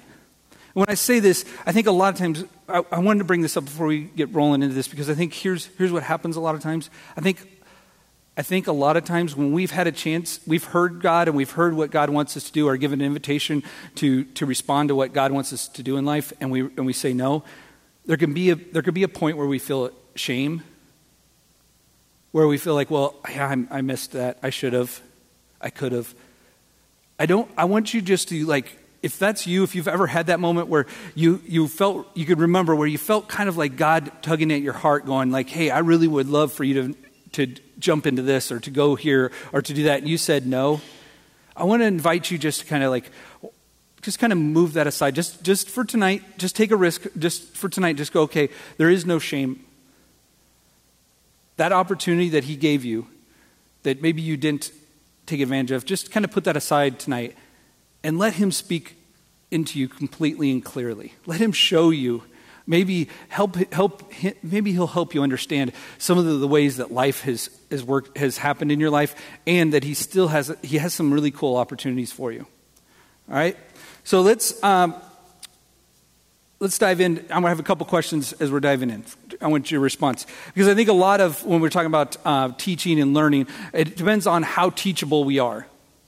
When 0.75 0.87
I 0.89 0.95
say 0.95 1.19
this, 1.19 1.45
I 1.65 1.73
think 1.73 1.87
a 1.87 1.93
lot 1.93 2.13
of 2.13 2.19
times, 2.19 2.45
I, 2.69 2.83
I, 2.93 2.99
wanted 2.99 3.21
to 3.21 3.25
bring 3.25 3.41
this 3.41 3.57
up 3.57 3.65
before 3.65 3.87
we 3.87 4.03
get 4.03 4.33
rolling 4.35 4.63
into 4.63 4.75
this 4.75 4.87
because 4.87 5.09
I 5.09 5.15
think 5.15 5.33
here's, 5.33 5.67
here's 5.79 5.93
what 5.93 6.03
happens 6.03 6.37
a 6.37 6.41
lot 6.41 6.55
of 6.55 6.61
times. 6.61 6.91
I 7.17 7.21
think, 7.21 7.63
I 8.37 8.43
think 8.43 8.67
a 8.67 8.73
lot 8.73 8.97
of 8.97 9.05
times 9.05 9.35
when 9.35 9.53
we've 9.53 9.71
had 9.71 9.87
a 9.87 9.93
chance, 9.93 10.41
we've 10.47 10.65
heard 10.65 11.01
God 11.01 11.27
and 11.27 11.37
we've 11.37 11.53
heard 11.53 11.75
what 11.75 11.91
God 11.91 12.11
wants 12.11 12.37
us 12.37 12.45
to 12.47 12.53
do 12.53 12.69
or 12.69 12.77
given 12.77 13.01
an 13.01 13.07
invitation 13.07 13.63
to, 13.95 14.25
to 14.25 14.45
respond 14.45 14.89
to 14.89 14.95
what 14.95 15.13
God 15.15 15.33
wants 15.33 15.53
us 15.53 15.69
to 15.69 15.83
do 15.83 15.97
in 15.97 16.05
life 16.05 16.33
and 16.41 16.51
we, 16.51 16.61
and 16.61 16.85
we 16.85 16.93
say 16.93 17.15
no, 17.15 17.45
there 18.05 18.19
can, 18.19 18.35
be 18.35 18.51
a, 18.51 18.57
there 18.57 18.83
could 18.83 18.95
be 18.95 19.05
a 19.05 19.09
point 19.09 19.39
where 19.39 19.47
we 19.47 19.59
feel 19.59 19.91
shame, 20.17 20.63
where 22.33 22.47
we 22.47 22.59
feel 22.59 22.75
like, 22.75 22.91
well, 22.91 23.15
yeah, 23.31 23.49
I, 23.71 23.79
I 23.79 23.81
missed 23.81 24.13
that. 24.13 24.39
I 24.43 24.51
should 24.51 24.75
have. 24.75 25.01
I 25.61 25.71
could 25.71 25.93
have. 25.93 26.15
I 27.19 27.27
don't 27.27 27.51
I 27.57 27.65
want 27.65 27.95
you 27.95 28.01
just 28.03 28.29
to 28.29 28.47
like 28.47 28.79
if 29.05 29.19
that's 29.19 29.47
you, 29.47 29.65
if 29.65 29.75
you've 29.75 29.87
ever 29.87 30.07
had 30.07 30.29
that 30.29 30.41
moment 30.41 30.69
where 30.69 30.87
you, 31.15 31.43
you 31.47 31.69
felt, 31.69 32.09
you 32.15 32.25
could 32.25 32.41
remember 32.41 32.75
where 32.75 32.89
you 32.89 32.97
felt 32.97 33.29
kind 33.29 33.51
of 33.51 33.57
like 33.59 33.77
God 33.77 34.11
tugging 34.23 34.51
at 34.51 34.63
your 34.63 34.73
heart, 34.73 35.05
going 35.05 35.31
like, 35.31 35.51
hey, 35.51 35.69
I 35.69 35.81
really 35.81 36.09
would 36.09 36.27
love 36.27 36.55
for 36.55 36.65
you 36.65 36.95
to, 36.95 36.97
to 37.33 37.61
jump 37.79 38.07
into 38.07 38.23
this 38.23 38.51
or 38.51 38.61
to 38.61 38.71
go 38.71 38.95
here 38.95 39.31
or 39.53 39.61
to 39.61 39.75
do 39.75 39.83
that, 39.83 39.99
and 39.99 40.09
you 40.09 40.17
said 40.17 40.47
no, 40.47 40.81
I 41.55 41.65
want 41.65 41.83
to 41.83 41.87
invite 41.87 42.31
you 42.31 42.39
just 42.39 42.61
to 42.61 42.67
kind 42.67 42.83
of 42.83 42.91
like, 42.91 43.11
just 44.01 44.19
kind 44.19 44.33
of 44.33 44.39
move 44.39 44.73
that 44.73 44.87
aside. 44.87 45.15
Just, 45.15 45.43
just 45.43 45.69
for 45.69 45.85
tonight, 45.85 46.23
just 46.39 46.57
take 46.57 46.71
a 46.71 46.77
risk. 46.77 47.07
Just 47.19 47.55
for 47.55 47.69
tonight, 47.69 47.97
just 47.97 48.11
go, 48.11 48.23
okay, 48.23 48.49
there 48.79 48.89
is 48.89 49.05
no 49.05 49.19
shame. 49.19 49.63
That 51.57 51.73
opportunity 51.73 52.31
that 52.31 52.45
He 52.45 52.57
gave 52.57 52.87
you, 52.87 53.07
that 53.83 54.01
maybe 54.01 54.23
you 54.23 54.39
didn't 54.39 54.73
take 55.27 55.41
advantage 55.41 55.71
of, 55.71 55.85
just 55.85 56.11
kind 56.11 56.25
of 56.25 56.31
put 56.31 56.45
that 56.45 56.57
aside 56.57 56.99
tonight 56.99 57.37
and 58.03 58.19
let 58.19 58.35
Him 58.35 58.53
speak 58.53 58.97
into 59.51 59.79
you 59.79 59.89
completely 59.89 60.51
and 60.51 60.65
clearly. 60.65 61.15
Let 61.27 61.41
Him 61.41 61.53
show 61.53 61.91
you. 61.91 62.23
Maybe 62.67 63.11
help, 63.29 63.57
help 63.75 64.11
maybe 64.43 64.73
he'll 64.73 64.87
help 64.87 65.15
you 65.15 65.23
understand 65.23 65.73
some 65.99 66.17
of 66.17 66.25
the, 66.25 66.33
the 66.33 66.49
ways 66.49 66.79
that 66.79 66.91
life 66.91 67.21
has, 67.23 67.51
has 67.71 67.85
worked 67.85 68.17
has 68.17 68.39
happened 68.39 68.73
in 68.73 68.81
your 68.81 68.89
life 68.89 69.15
and 69.47 69.75
that 69.75 69.85
he 69.85 69.93
still 69.93 70.29
has 70.29 70.51
he 70.63 70.79
has 70.79 70.95
some 70.95 71.13
really 71.13 71.31
cool 71.31 71.57
opportunities 71.57 72.11
for 72.11 72.33
you. 72.33 72.47
All 73.29 73.37
right? 73.37 73.55
So 74.03 74.23
let's 74.23 74.63
um, 74.65 74.95
let's 76.59 76.79
dive 76.79 77.03
in. 77.03 77.19
I'm 77.19 77.27
going 77.27 77.43
to 77.43 77.49
have 77.49 77.61
a 77.61 77.65
couple 77.65 77.85
questions 77.85 78.33
as 78.35 78.51
we're 78.51 78.61
diving 78.61 78.89
in. 78.89 79.05
I 79.45 79.49
want 79.49 79.71
your 79.71 79.81
response. 79.81 80.27
Because 80.55 80.69
I 80.69 80.75
think 80.75 80.89
a 80.89 80.95
lot 80.95 81.21
of, 81.21 81.45
when 81.45 81.61
we're 81.61 81.69
talking 81.69 81.87
about 81.87 82.17
uh, 82.25 82.53
teaching 82.57 82.99
and 82.99 83.13
learning, 83.13 83.47
it 83.75 83.95
depends 83.95 84.27
on 84.27 84.43
how 84.43 84.71
teachable 84.71 85.25
we 85.25 85.39
are. 85.39 85.67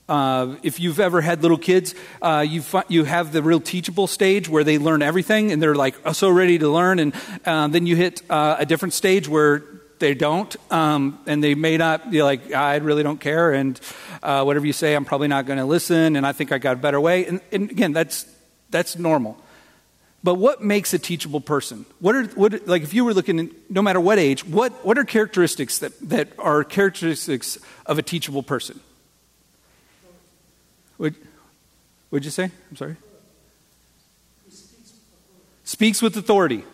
Uh, 0.08 0.56
if 0.62 0.80
you've 0.80 1.00
ever 1.00 1.20
had 1.20 1.42
little 1.42 1.58
kids, 1.58 1.94
uh, 2.22 2.44
you, 2.48 2.62
you 2.88 3.04
have 3.04 3.32
the 3.32 3.42
real 3.42 3.60
teachable 3.60 4.06
stage 4.06 4.48
where 4.48 4.64
they 4.64 4.78
learn 4.78 5.02
everything 5.02 5.52
and 5.52 5.60
they're 5.60 5.74
like 5.74 5.96
oh, 6.04 6.12
so 6.12 6.30
ready 6.30 6.58
to 6.58 6.68
learn. 6.68 6.98
And 6.98 7.12
uh, 7.44 7.68
then 7.68 7.86
you 7.86 7.94
hit 7.94 8.22
uh, 8.30 8.56
a 8.58 8.64
different 8.64 8.94
stage 8.94 9.28
where 9.28 9.64
they 9.98 10.14
don't. 10.14 10.54
Um, 10.72 11.18
and 11.26 11.44
they 11.44 11.54
may 11.54 11.76
not 11.76 12.10
be 12.10 12.22
like, 12.22 12.54
I 12.54 12.76
really 12.76 13.02
don't 13.02 13.20
care. 13.20 13.52
And 13.52 13.78
uh, 14.22 14.44
whatever 14.44 14.64
you 14.64 14.72
say, 14.72 14.94
I'm 14.94 15.04
probably 15.04 15.28
not 15.28 15.44
going 15.44 15.58
to 15.58 15.66
listen. 15.66 16.16
And 16.16 16.26
I 16.26 16.32
think 16.32 16.52
I 16.52 16.58
got 16.58 16.74
a 16.74 16.80
better 16.80 17.00
way. 17.00 17.26
And, 17.26 17.40
and, 17.52 17.70
again, 17.70 17.92
that's, 17.92 18.26
that's 18.70 18.96
normal. 18.96 19.36
But 20.26 20.38
what 20.38 20.60
makes 20.60 20.92
a 20.92 20.98
teachable 20.98 21.40
person? 21.40 21.86
What 22.00 22.16
are, 22.16 22.24
what, 22.24 22.66
like 22.66 22.82
if 22.82 22.92
you 22.92 23.04
were 23.04 23.14
looking, 23.14 23.54
no 23.70 23.80
matter 23.80 24.00
what 24.00 24.18
age, 24.18 24.44
what, 24.44 24.72
what 24.84 24.98
are 24.98 25.04
characteristics 25.04 25.78
that, 25.78 25.92
that 26.00 26.30
are 26.36 26.64
characteristics 26.64 27.58
of 27.86 27.96
a 27.96 28.02
teachable 28.02 28.42
person? 28.42 28.80
Would, 30.98 31.14
would 32.10 32.24
you 32.24 32.32
say? 32.32 32.50
I'm 32.68 32.76
sorry. 32.76 32.96
Speaks 35.62 36.02
with 36.02 36.16
authority. 36.16 36.64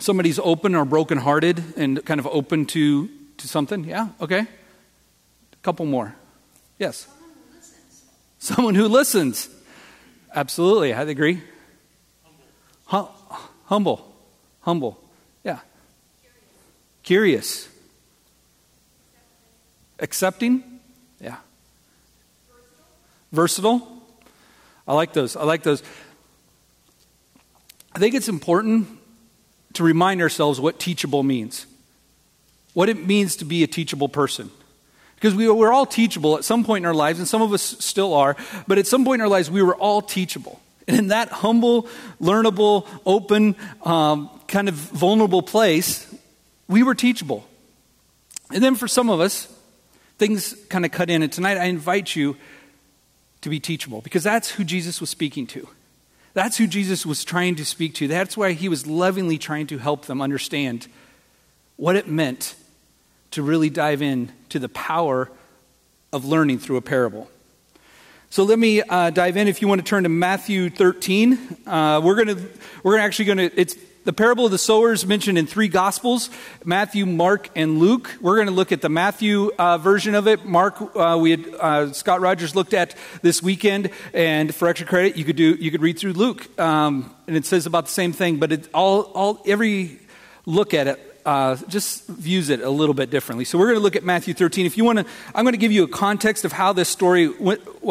Somebody's 0.00 0.38
open 0.38 0.74
or 0.74 0.86
brokenhearted 0.86 1.62
and 1.76 2.02
kind 2.06 2.18
of 2.18 2.26
open 2.26 2.64
to, 2.66 3.10
to 3.36 3.46
something. 3.46 3.84
Yeah, 3.84 4.08
okay. 4.18 4.40
A 4.40 5.56
couple 5.62 5.84
more. 5.84 6.14
Yes. 6.78 7.06
Someone 8.38 8.74
who 8.74 8.88
listens. 8.88 9.50
Absolutely, 10.34 10.94
I 10.94 11.02
agree. 11.02 11.42
Hum- 12.86 13.08
humble. 13.66 14.10
Humble. 14.62 14.98
Yeah. 15.44 15.58
Curious. 17.02 17.68
Accepting. 19.98 20.80
Yeah. 21.20 21.36
Versatile. 23.32 23.86
I 24.88 24.94
like 24.94 25.12
those. 25.12 25.36
I 25.36 25.44
like 25.44 25.62
those. 25.62 25.82
I 27.94 27.98
think 27.98 28.14
it's 28.14 28.28
important 28.28 28.99
to 29.74 29.84
remind 29.84 30.20
ourselves 30.20 30.60
what 30.60 30.78
teachable 30.78 31.22
means, 31.22 31.66
what 32.74 32.88
it 32.88 33.06
means 33.06 33.36
to 33.36 33.44
be 33.44 33.62
a 33.62 33.66
teachable 33.66 34.08
person. 34.08 34.50
Because 35.14 35.34
we, 35.34 35.48
we're 35.50 35.72
all 35.72 35.86
teachable 35.86 36.38
at 36.38 36.44
some 36.44 36.64
point 36.64 36.82
in 36.82 36.86
our 36.86 36.94
lives, 36.94 37.18
and 37.18 37.28
some 37.28 37.42
of 37.42 37.52
us 37.52 37.62
still 37.62 38.14
are, 38.14 38.36
but 38.66 38.78
at 38.78 38.86
some 38.86 39.04
point 39.04 39.20
in 39.20 39.22
our 39.22 39.28
lives, 39.28 39.50
we 39.50 39.62
were 39.62 39.74
all 39.74 40.00
teachable. 40.00 40.60
And 40.88 40.98
in 40.98 41.06
that 41.08 41.28
humble, 41.28 41.88
learnable, 42.20 42.86
open, 43.04 43.54
um, 43.82 44.30
kind 44.48 44.68
of 44.68 44.74
vulnerable 44.74 45.42
place, 45.42 46.12
we 46.68 46.82
were 46.82 46.94
teachable. 46.94 47.46
And 48.52 48.64
then 48.64 48.74
for 48.74 48.88
some 48.88 49.10
of 49.10 49.20
us, 49.20 49.46
things 50.18 50.54
kind 50.68 50.84
of 50.84 50.90
cut 50.90 51.10
in. 51.10 51.22
And 51.22 51.32
tonight 51.32 51.58
I 51.58 51.64
invite 51.64 52.16
you 52.16 52.36
to 53.42 53.48
be 53.48 53.60
teachable 53.60 54.00
because 54.00 54.22
that's 54.22 54.50
who 54.50 54.64
Jesus 54.64 55.00
was 55.00 55.10
speaking 55.10 55.46
to. 55.48 55.68
That's 56.32 56.56
who 56.56 56.66
Jesus 56.66 57.04
was 57.04 57.24
trying 57.24 57.56
to 57.56 57.64
speak 57.64 57.94
to. 57.94 58.08
That's 58.08 58.36
why 58.36 58.52
he 58.52 58.68
was 58.68 58.86
lovingly 58.86 59.38
trying 59.38 59.66
to 59.68 59.78
help 59.78 60.06
them 60.06 60.22
understand 60.22 60.86
what 61.76 61.96
it 61.96 62.06
meant 62.06 62.54
to 63.32 63.42
really 63.42 63.70
dive 63.70 64.02
in 64.02 64.30
to 64.50 64.58
the 64.58 64.68
power 64.68 65.30
of 66.12 66.24
learning 66.24 66.58
through 66.58 66.76
a 66.76 66.82
parable. 66.82 67.28
So 68.28 68.44
let 68.44 68.58
me 68.58 68.80
uh, 68.80 69.10
dive 69.10 69.36
in. 69.36 69.48
If 69.48 69.60
you 69.60 69.66
want 69.66 69.80
to 69.80 69.84
turn 69.84 70.04
to 70.04 70.08
Matthew 70.08 70.70
13, 70.70 71.56
uh, 71.66 72.00
we're 72.02 72.14
going 72.14 72.36
to 72.36 72.48
we're 72.84 72.98
actually 72.98 73.24
going 73.24 73.38
to 73.38 73.60
it's 73.60 73.74
the 74.10 74.14
parable 74.14 74.44
of 74.44 74.50
the 74.50 74.58
sowers 74.58 75.06
mentioned 75.06 75.38
in 75.38 75.46
three 75.46 75.68
gospels 75.68 76.30
Matthew, 76.64 77.06
Mark, 77.06 77.48
and 77.54 77.78
Luke. 77.78 78.10
We're 78.20 78.34
going 78.34 78.48
to 78.48 78.52
look 78.52 78.72
at 78.72 78.80
the 78.80 78.88
Matthew 78.88 79.52
uh, 79.56 79.78
version 79.78 80.16
of 80.16 80.26
it. 80.26 80.44
Mark, 80.44 80.96
uh, 80.96 81.16
we 81.20 81.30
had 81.30 81.46
uh, 81.60 81.92
Scott 81.92 82.20
Rogers 82.20 82.56
looked 82.56 82.74
at 82.74 82.96
this 83.22 83.40
weekend, 83.40 83.90
and 84.12 84.52
for 84.52 84.66
extra 84.66 84.84
credit, 84.84 85.16
you 85.16 85.24
could 85.24 85.36
do 85.36 85.54
you 85.54 85.70
could 85.70 85.80
read 85.80 85.96
through 85.96 86.14
Luke, 86.14 86.58
um, 86.58 87.14
and 87.28 87.36
it 87.36 87.46
says 87.46 87.66
about 87.66 87.84
the 87.84 87.92
same 87.92 88.12
thing. 88.12 88.38
But 88.38 88.50
it 88.50 88.68
all 88.74 89.02
all 89.14 89.44
every 89.46 90.00
look 90.44 90.74
at 90.74 90.88
it 90.88 90.98
uh, 91.24 91.54
just 91.68 92.08
views 92.08 92.50
it 92.50 92.62
a 92.62 92.70
little 92.70 92.94
bit 92.94 93.10
differently. 93.10 93.44
So 93.44 93.58
we're 93.58 93.66
going 93.66 93.78
to 93.78 93.82
look 93.82 93.94
at 93.94 94.02
Matthew 94.02 94.34
13. 94.34 94.66
If 94.66 94.76
you 94.76 94.84
want 94.84 94.98
to, 94.98 95.06
I'm 95.36 95.44
going 95.44 95.52
to 95.52 95.58
give 95.58 95.70
you 95.70 95.84
a 95.84 95.88
context 95.88 96.44
of 96.44 96.50
how 96.50 96.72
this 96.72 96.88
story, 96.88 97.32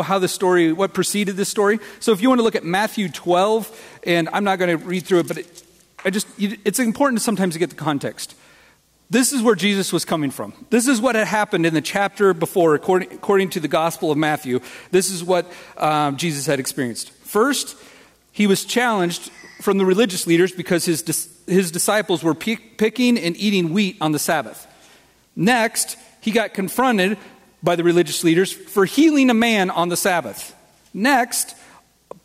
how 0.03 0.19
this 0.19 0.33
story, 0.33 0.73
what 0.73 0.93
preceded 0.93 1.37
this 1.37 1.47
story. 1.47 1.79
So 2.01 2.11
if 2.11 2.21
you 2.21 2.27
want 2.27 2.39
to 2.39 2.43
look 2.43 2.55
at 2.55 2.65
Matthew 2.65 3.07
12, 3.07 3.99
and 4.03 4.27
I'm 4.33 4.43
not 4.43 4.59
going 4.59 4.77
to 4.77 4.85
read 4.85 5.05
through 5.05 5.19
it, 5.19 5.27
but 5.29 5.37
it, 5.37 5.63
I 6.05 6.09
just, 6.09 6.27
it's 6.37 6.79
important 6.79 7.21
sometimes 7.21 7.55
to 7.55 7.59
get 7.59 7.69
the 7.69 7.75
context. 7.75 8.35
This 9.09 9.33
is 9.33 9.41
where 9.41 9.55
Jesus 9.55 9.91
was 9.91 10.05
coming 10.05 10.29
from. 10.29 10.53
This 10.69 10.87
is 10.87 11.01
what 11.01 11.15
had 11.15 11.27
happened 11.27 11.65
in 11.65 11.73
the 11.73 11.81
chapter 11.81 12.33
before, 12.33 12.75
according, 12.75 13.11
according 13.11 13.49
to 13.51 13.59
the 13.59 13.67
Gospel 13.67 14.11
of 14.11 14.17
Matthew. 14.17 14.59
This 14.91 15.09
is 15.09 15.23
what 15.23 15.51
um, 15.77 16.15
Jesus 16.15 16.45
had 16.45 16.59
experienced. 16.59 17.09
First, 17.11 17.75
he 18.31 18.45
was 18.45 18.65
challenged 18.65 19.31
from 19.61 19.79
the 19.79 19.85
religious 19.85 20.27
leaders 20.27 20.51
because 20.51 20.85
his, 20.85 21.03
his 21.47 21.71
disciples 21.71 22.23
were 22.23 22.35
picking 22.35 23.17
and 23.17 23.35
eating 23.35 23.73
wheat 23.73 23.97
on 23.99 24.11
the 24.11 24.19
Sabbath. 24.19 24.67
Next, 25.35 25.97
he 26.21 26.31
got 26.31 26.53
confronted 26.53 27.17
by 27.63 27.75
the 27.75 27.83
religious 27.83 28.23
leaders 28.23 28.51
for 28.53 28.85
healing 28.85 29.29
a 29.29 29.33
man 29.33 29.69
on 29.69 29.89
the 29.89 29.97
Sabbath. 29.97 30.55
Next, 30.93 31.55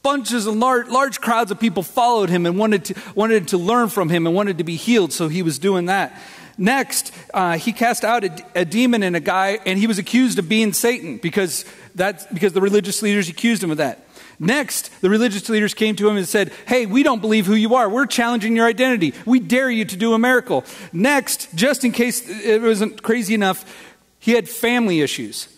bunches 0.04 0.46
of 0.46 0.54
large, 0.54 0.86
large 0.86 1.20
crowds 1.20 1.50
of 1.50 1.58
people 1.58 1.82
followed 1.82 2.28
him 2.30 2.46
and 2.46 2.56
wanted 2.56 2.84
to, 2.84 2.94
wanted 3.16 3.48
to 3.48 3.58
learn 3.58 3.88
from 3.88 4.10
him 4.10 4.26
and 4.26 4.36
wanted 4.36 4.58
to 4.58 4.64
be 4.64 4.76
healed, 4.76 5.12
so 5.12 5.26
he 5.26 5.42
was 5.42 5.58
doing 5.58 5.86
that. 5.86 6.22
Next, 6.56 7.10
uh, 7.32 7.58
he 7.58 7.72
cast 7.72 8.04
out 8.04 8.22
a, 8.22 8.46
a, 8.54 8.64
demon 8.64 9.02
in 9.02 9.16
a 9.16 9.20
guy, 9.20 9.58
and 9.66 9.76
he 9.76 9.88
was 9.88 9.98
accused 9.98 10.38
of 10.38 10.48
being 10.48 10.72
Satan 10.72 11.16
because, 11.16 11.64
that's, 11.96 12.24
because 12.26 12.52
the 12.52 12.60
religious 12.60 13.02
leaders 13.02 13.28
accused 13.28 13.64
him 13.64 13.72
of 13.72 13.78
that. 13.78 14.06
Next, 14.38 14.90
the 15.00 15.10
religious 15.10 15.48
leaders 15.48 15.74
came 15.74 15.96
to 15.96 16.08
him 16.08 16.16
and 16.16 16.28
said, 16.28 16.52
Hey, 16.66 16.86
we 16.86 17.02
don't 17.02 17.20
believe 17.20 17.46
who 17.46 17.54
you 17.54 17.74
are. 17.76 17.88
We're 17.88 18.06
challenging 18.06 18.54
your 18.54 18.66
identity. 18.66 19.14
We 19.24 19.40
dare 19.40 19.70
you 19.70 19.84
to 19.84 19.96
do 19.96 20.12
a 20.12 20.18
miracle. 20.18 20.64
Next, 20.92 21.48
just 21.54 21.84
in 21.84 21.92
case 21.92 22.28
it 22.28 22.60
wasn't 22.60 23.02
crazy 23.02 23.34
enough, 23.34 23.64
he 24.18 24.32
had 24.32 24.48
family 24.48 25.00
issues. 25.00 25.53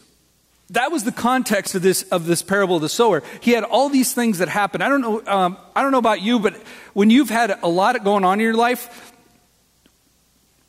That 0.71 0.91
was 0.91 1.05
the 1.05 1.13
context 1.13 1.75
of 1.77 1.83
this, 1.83 2.03
of 2.05 2.27
this 2.27 2.43
parable 2.43 2.77
of 2.77 2.83
the 2.83 2.89
sower. 2.89 3.23
He 3.41 3.53
had 3.53 3.63
all 3.63 3.89
these 3.89 4.13
things 4.13 4.39
that 4.39 4.49
happened. 4.49 4.83
I 4.83 4.89
don't, 4.89 5.01
know, 5.01 5.23
um, 5.27 5.57
I 5.77 5.83
don't 5.83 5.93
know 5.93 5.99
about 5.99 6.23
you, 6.23 6.41
but 6.41 6.57
when 6.93 7.09
you've 7.09 7.31
had 7.31 7.57
a 7.63 7.69
lot 7.69 8.03
going 8.03 8.25
on 8.25 8.41
in 8.41 8.45
your 8.45 8.55
life, 8.55 9.13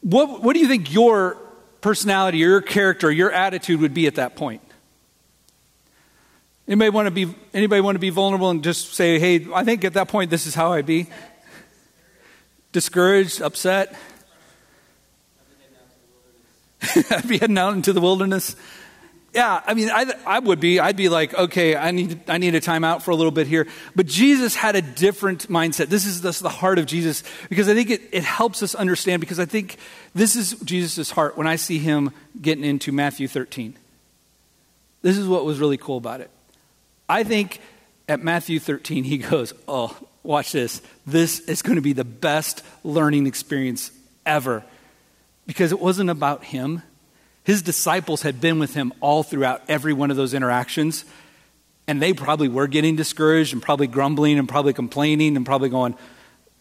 what, 0.02 0.44
what 0.44 0.54
do 0.54 0.60
you 0.60 0.68
think 0.68 0.94
your 0.94 1.38
personality, 1.82 2.38
your 2.38 2.62
character, 2.62 3.12
your 3.12 3.32
attitude 3.32 3.82
would 3.82 3.96
be 3.96 4.06
at 4.06 4.16
that 4.16 4.36
point? 4.36 4.62
Anybody 6.68 6.90
want 6.90 7.08
to 7.08 7.12
be 7.12 7.34
anybody 7.54 7.80
want 7.80 7.96
to 7.96 8.00
be 8.00 8.10
vulnerable 8.10 8.50
and 8.50 8.62
just 8.62 8.94
say, 8.94 9.20
"Hey, 9.20 9.48
I 9.54 9.64
think 9.64 9.86
at 9.86 9.94
that 9.94 10.10
point 10.10 10.30
this 10.30 10.46
is 10.46 10.54
how 10.54 10.74
I'd 10.74 10.86
be." 10.86 11.08
Discouraged, 12.74 13.42
upset. 13.42 13.96
I'd 17.10 17.28
be 17.28 17.38
heading 17.38 17.58
out 17.58 17.74
into 17.74 17.94
the 17.94 18.02
wilderness. 18.02 18.58
Yeah, 19.38 19.62
I 19.68 19.76
mean, 19.76 19.92
I, 19.92 20.12
I 20.26 20.40
would 20.40 20.60
be. 20.60 20.80
I'd 20.80 20.96
be 20.96 21.10
like, 21.10 21.32
okay, 21.36 21.76
I 21.76 21.92
need, 21.92 22.28
I 22.28 22.40
need 22.40 22.56
a 22.56 22.60
timeout 22.60 23.04
for 23.04 23.12
a 23.12 23.16
little 23.16 23.30
bit 23.30 23.46
here. 23.46 23.68
But 23.96 24.08
Jesus 24.08 24.56
had 24.56 24.76
a 24.76 24.82
different 24.82 25.48
mindset. 25.48 25.90
This 25.90 26.08
is, 26.08 26.24
this 26.24 26.38
is 26.38 26.42
the 26.42 26.50
heart 26.50 26.80
of 26.80 26.88
Jesus 26.88 27.22
because 27.48 27.70
I 27.70 27.76
think 27.76 27.92
it, 27.92 28.02
it 28.12 28.24
helps 28.24 28.64
us 28.64 28.74
understand 28.74 29.20
because 29.20 29.40
I 29.40 29.46
think 29.46 29.78
this 30.16 30.36
is 30.36 30.54
Jesus' 30.62 31.12
heart 31.12 31.38
when 31.38 31.46
I 31.46 31.56
see 31.56 31.78
him 31.78 32.14
getting 32.42 32.64
into 32.64 32.92
Matthew 32.92 33.28
13. 33.28 33.76
This 35.04 35.20
is 35.20 35.28
what 35.28 35.46
was 35.46 35.60
really 35.60 35.78
cool 35.78 35.98
about 35.98 36.22
it. 36.22 36.32
I 37.08 37.24
think 37.24 37.62
at 38.10 38.24
Matthew 38.24 38.60
13, 38.60 39.04
he 39.04 39.20
goes, 39.20 39.54
oh, 39.68 39.96
watch 40.24 40.52
this. 40.52 40.82
This 41.06 41.42
is 41.42 41.62
going 41.62 41.76
to 41.76 41.84
be 41.84 41.94
the 41.94 42.04
best 42.04 42.64
learning 42.84 43.28
experience 43.28 43.92
ever 44.26 44.64
because 45.46 45.72
it 45.72 45.80
wasn't 45.80 46.10
about 46.10 46.44
him. 46.44 46.82
His 47.48 47.62
disciples 47.62 48.24
had 48.24 48.42
been 48.42 48.60
with 48.60 48.74
him 48.74 48.92
all 49.00 49.24
throughout 49.24 49.64
every 49.70 49.94
one 49.94 50.12
of 50.12 50.18
those 50.18 50.34
interactions, 50.34 51.06
and 51.88 52.02
they 52.02 52.12
probably 52.12 52.50
were 52.50 52.68
getting 52.68 52.98
discouraged 52.98 53.54
and 53.54 53.62
probably 53.62 53.88
grumbling 53.88 54.38
and 54.38 54.50
probably 54.50 54.74
complaining 54.74 55.38
and 55.38 55.46
probably 55.46 55.70
going, 55.70 55.96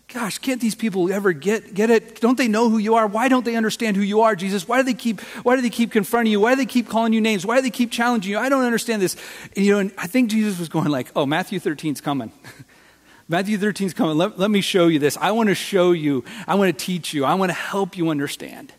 Gosh, 0.06 0.38
can't 0.38 0.60
these 0.60 0.76
people 0.76 1.12
ever 1.12 1.32
get, 1.32 1.74
get 1.74 1.90
it? 1.90 2.20
Don't 2.20 2.38
they 2.38 2.46
know 2.46 2.70
who 2.70 2.78
you 2.78 2.94
are? 2.94 3.08
Why 3.08 3.26
don't 3.26 3.44
they 3.44 3.56
understand 3.56 3.96
who 3.96 4.02
you 4.04 4.20
are, 4.20 4.36
Jesus? 4.36 4.68
Why 4.68 4.76
do 4.76 4.84
they 4.84 4.94
keep, 4.94 5.20
why 5.42 5.56
do 5.56 5.62
they 5.62 5.70
keep 5.70 5.90
confronting 5.90 6.30
you? 6.30 6.38
Why 6.38 6.52
do 6.52 6.58
they 6.58 6.66
keep 6.66 6.88
calling 6.88 7.12
you 7.12 7.20
names? 7.20 7.44
Why 7.44 7.56
do 7.56 7.62
they 7.62 7.70
keep 7.70 7.90
challenging 7.90 8.30
you? 8.30 8.38
I 8.38 8.48
don't 8.48 8.64
understand 8.64 9.02
this. 9.02 9.16
And, 9.56 9.66
you 9.66 9.72
know, 9.72 9.80
and 9.80 9.92
I 9.98 10.06
think 10.06 10.30
Jesus 10.30 10.56
was 10.56 10.68
going 10.68 10.86
like, 10.86 11.10
oh, 11.16 11.26
Matthew 11.26 11.58
13's 11.58 12.00
coming. 12.00 12.30
Matthew 13.28 13.58
13's 13.58 13.92
coming. 13.92 14.16
Let, 14.16 14.38
let 14.38 14.52
me 14.52 14.60
show 14.60 14.86
you 14.86 15.00
this. 15.00 15.16
I 15.16 15.32
want 15.32 15.48
to 15.48 15.56
show 15.56 15.90
you. 15.90 16.22
I 16.46 16.54
want 16.54 16.78
to 16.78 16.84
teach 16.84 17.12
you. 17.12 17.24
I 17.24 17.34
want 17.34 17.50
to 17.50 17.54
help 17.54 17.96
you 17.96 18.10
understand. 18.10 18.72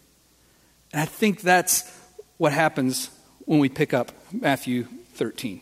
And 0.94 1.02
I 1.02 1.06
think 1.06 1.42
that's 1.42 1.97
what 2.38 2.54
happens 2.54 3.10
when 3.46 3.60
we 3.60 3.70
pick 3.70 3.94
up 3.94 4.12
Matthew 4.32 4.88
13. 5.14 5.62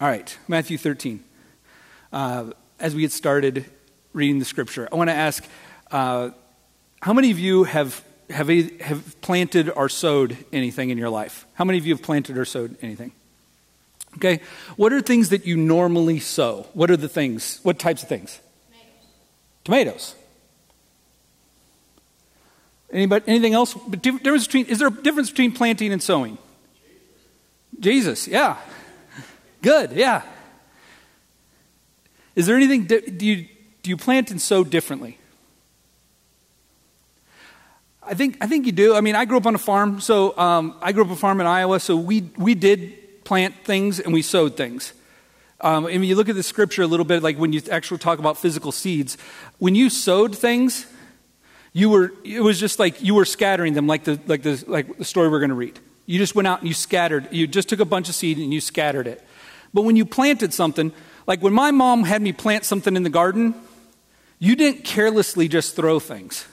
All 0.00 0.08
right, 0.08 0.36
Matthew 0.48 0.78
13. 0.78 1.22
Uh, 2.12 2.50
as 2.78 2.94
we 2.94 3.02
get 3.02 3.12
started 3.12 3.66
reading 4.12 4.38
the 4.38 4.44
scripture, 4.44 4.88
I 4.90 4.96
want 4.96 5.10
to 5.10 5.14
ask 5.14 5.44
uh, 5.90 6.30
how 7.00 7.12
many 7.12 7.30
of 7.30 7.38
you 7.38 7.64
have, 7.64 8.02
have, 8.30 8.48
have 8.80 9.20
planted 9.20 9.70
or 9.70 9.88
sowed 9.88 10.36
anything 10.52 10.90
in 10.90 10.98
your 10.98 11.10
life? 11.10 11.46
How 11.54 11.64
many 11.64 11.78
of 11.78 11.86
you 11.86 11.94
have 11.94 12.02
planted 12.02 12.38
or 12.38 12.44
sowed 12.44 12.76
anything? 12.82 13.12
Okay, 14.16 14.40
what 14.76 14.92
are 14.92 15.00
things 15.00 15.28
that 15.28 15.46
you 15.46 15.56
normally 15.56 16.18
sow? 16.18 16.66
What 16.72 16.90
are 16.90 16.96
the 16.96 17.08
things? 17.08 17.60
What 17.62 17.78
types 17.78 18.02
of 18.02 18.08
things? 18.08 18.40
Tomatoes. 19.64 20.14
Tomatoes. 20.14 20.14
Anybody, 22.92 23.24
anything 23.28 23.54
else? 23.54 23.74
Difference 23.90 24.46
between, 24.46 24.66
is 24.66 24.78
there 24.80 24.88
a 24.88 24.90
difference 24.90 25.30
between 25.30 25.52
planting 25.52 25.92
and 25.92 26.02
sowing? 26.02 26.38
Jesus, 27.78 28.26
yeah. 28.26 28.56
Good, 29.62 29.92
yeah. 29.92 30.22
Is 32.34 32.46
there 32.46 32.56
anything, 32.56 32.84
do 32.84 33.26
you, 33.26 33.46
do 33.82 33.90
you 33.90 33.96
plant 33.96 34.30
and 34.30 34.40
sow 34.40 34.64
differently? 34.64 35.18
I 38.02 38.14
think, 38.14 38.38
I 38.40 38.46
think 38.46 38.66
you 38.66 38.72
do. 38.72 38.96
I 38.96 39.00
mean, 39.02 39.14
I 39.14 39.24
grew 39.24 39.36
up 39.36 39.46
on 39.46 39.54
a 39.54 39.58
farm, 39.58 40.00
so 40.00 40.36
um, 40.36 40.74
I 40.82 40.92
grew 40.92 41.04
up 41.04 41.10
on 41.10 41.14
a 41.14 41.18
farm 41.18 41.40
in 41.40 41.46
Iowa, 41.46 41.78
so 41.78 41.96
we, 41.96 42.30
we 42.36 42.54
did 42.54 43.24
plant 43.24 43.54
things 43.64 44.00
and 44.00 44.12
we 44.12 44.22
sowed 44.22 44.56
things. 44.56 44.94
Um, 45.60 45.84
and 45.86 46.00
when 46.00 46.04
you 46.04 46.16
look 46.16 46.28
at 46.28 46.34
the 46.34 46.42
scripture 46.42 46.82
a 46.82 46.86
little 46.86 47.04
bit, 47.04 47.22
like 47.22 47.36
when 47.36 47.52
you 47.52 47.60
actually 47.70 47.98
talk 47.98 48.18
about 48.18 48.38
physical 48.38 48.72
seeds, 48.72 49.16
when 49.58 49.74
you 49.74 49.90
sowed 49.90 50.36
things, 50.36 50.86
you 51.72 51.88
were, 51.88 52.12
it 52.24 52.40
was 52.40 52.58
just 52.58 52.78
like 52.78 53.02
you 53.02 53.14
were 53.14 53.24
scattering 53.24 53.74
them, 53.74 53.86
like 53.86 54.04
the, 54.04 54.18
like 54.26 54.42
the, 54.42 54.62
like 54.66 54.98
the 54.98 55.04
story 55.04 55.28
we're 55.28 55.40
going 55.40 55.50
to 55.50 55.54
read. 55.54 55.78
You 56.06 56.18
just 56.18 56.34
went 56.34 56.48
out 56.48 56.60
and 56.60 56.68
you 56.68 56.74
scattered. 56.74 57.28
You 57.30 57.46
just 57.46 57.68
took 57.68 57.80
a 57.80 57.84
bunch 57.84 58.08
of 58.08 58.14
seed 58.14 58.38
and 58.38 58.52
you 58.52 58.60
scattered 58.60 59.06
it. 59.06 59.24
But 59.72 59.82
when 59.82 59.94
you 59.94 60.04
planted 60.04 60.52
something, 60.52 60.92
like 61.26 61.40
when 61.42 61.52
my 61.52 61.70
mom 61.70 62.02
had 62.02 62.22
me 62.22 62.32
plant 62.32 62.64
something 62.64 62.96
in 62.96 63.04
the 63.04 63.10
garden, 63.10 63.54
you 64.40 64.56
didn't 64.56 64.84
carelessly 64.84 65.46
just 65.46 65.76
throw 65.76 66.00
things. 66.00 66.46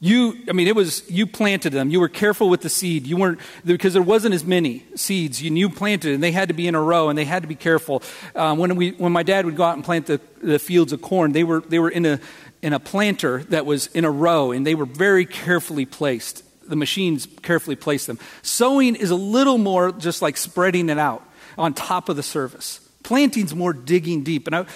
You, 0.00 0.38
I 0.48 0.52
mean, 0.52 0.68
it 0.68 0.76
was, 0.76 1.08
you 1.10 1.26
planted 1.26 1.72
them. 1.72 1.90
You 1.90 2.00
were 2.00 2.08
careful 2.08 2.50
with 2.50 2.60
the 2.60 2.68
seed. 2.68 3.06
You 3.06 3.16
weren't, 3.16 3.40
because 3.64 3.94
there 3.94 4.02
wasn't 4.02 4.34
as 4.34 4.44
many 4.44 4.84
seeds. 4.96 5.42
You, 5.42 5.54
you 5.54 5.70
planted 5.70 6.14
and 6.14 6.22
they 6.22 6.32
had 6.32 6.48
to 6.48 6.54
be 6.54 6.66
in 6.66 6.74
a 6.74 6.80
row 6.80 7.08
and 7.08 7.18
they 7.18 7.24
had 7.24 7.42
to 7.42 7.48
be 7.48 7.54
careful. 7.54 8.02
Uh, 8.34 8.54
when, 8.54 8.76
we, 8.76 8.90
when 8.92 9.12
my 9.12 9.22
dad 9.22 9.46
would 9.46 9.56
go 9.56 9.64
out 9.64 9.76
and 9.76 9.84
plant 9.84 10.06
the, 10.06 10.20
the 10.42 10.58
fields 10.58 10.92
of 10.92 11.00
corn, 11.00 11.32
they 11.32 11.44
were, 11.44 11.60
they 11.60 11.78
were 11.78 11.90
in 11.90 12.04
a, 12.04 12.20
in 12.64 12.72
a 12.72 12.80
planter 12.80 13.44
that 13.50 13.66
was 13.66 13.88
in 13.88 14.06
a 14.06 14.10
row, 14.10 14.50
and 14.50 14.66
they 14.66 14.74
were 14.74 14.86
very 14.86 15.26
carefully 15.26 15.84
placed. 15.84 16.42
The 16.66 16.76
machines 16.76 17.28
carefully 17.42 17.76
placed 17.76 18.06
them. 18.06 18.18
Sowing 18.40 18.96
is 18.96 19.10
a 19.10 19.14
little 19.14 19.58
more 19.58 19.92
just 19.92 20.22
like 20.22 20.38
spreading 20.38 20.88
it 20.88 20.98
out 20.98 21.22
on 21.58 21.74
top 21.74 22.08
of 22.08 22.16
the 22.16 22.22
surface. 22.22 22.80
Planting's 23.02 23.54
more 23.54 23.74
digging 23.74 24.24
deep. 24.24 24.46
And 24.46 24.56
I, 24.56 24.66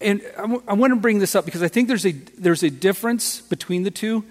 and 0.00 0.22
I, 0.38 0.42
w- 0.42 0.62
I 0.68 0.74
want 0.74 0.92
to 0.92 1.00
bring 1.00 1.18
this 1.18 1.34
up 1.34 1.44
because 1.44 1.64
I 1.64 1.68
think 1.68 1.88
there's 1.88 2.06
a, 2.06 2.12
there's 2.12 2.62
a 2.62 2.70
difference 2.70 3.40
between 3.40 3.82
the 3.82 3.90
two. 3.90 4.22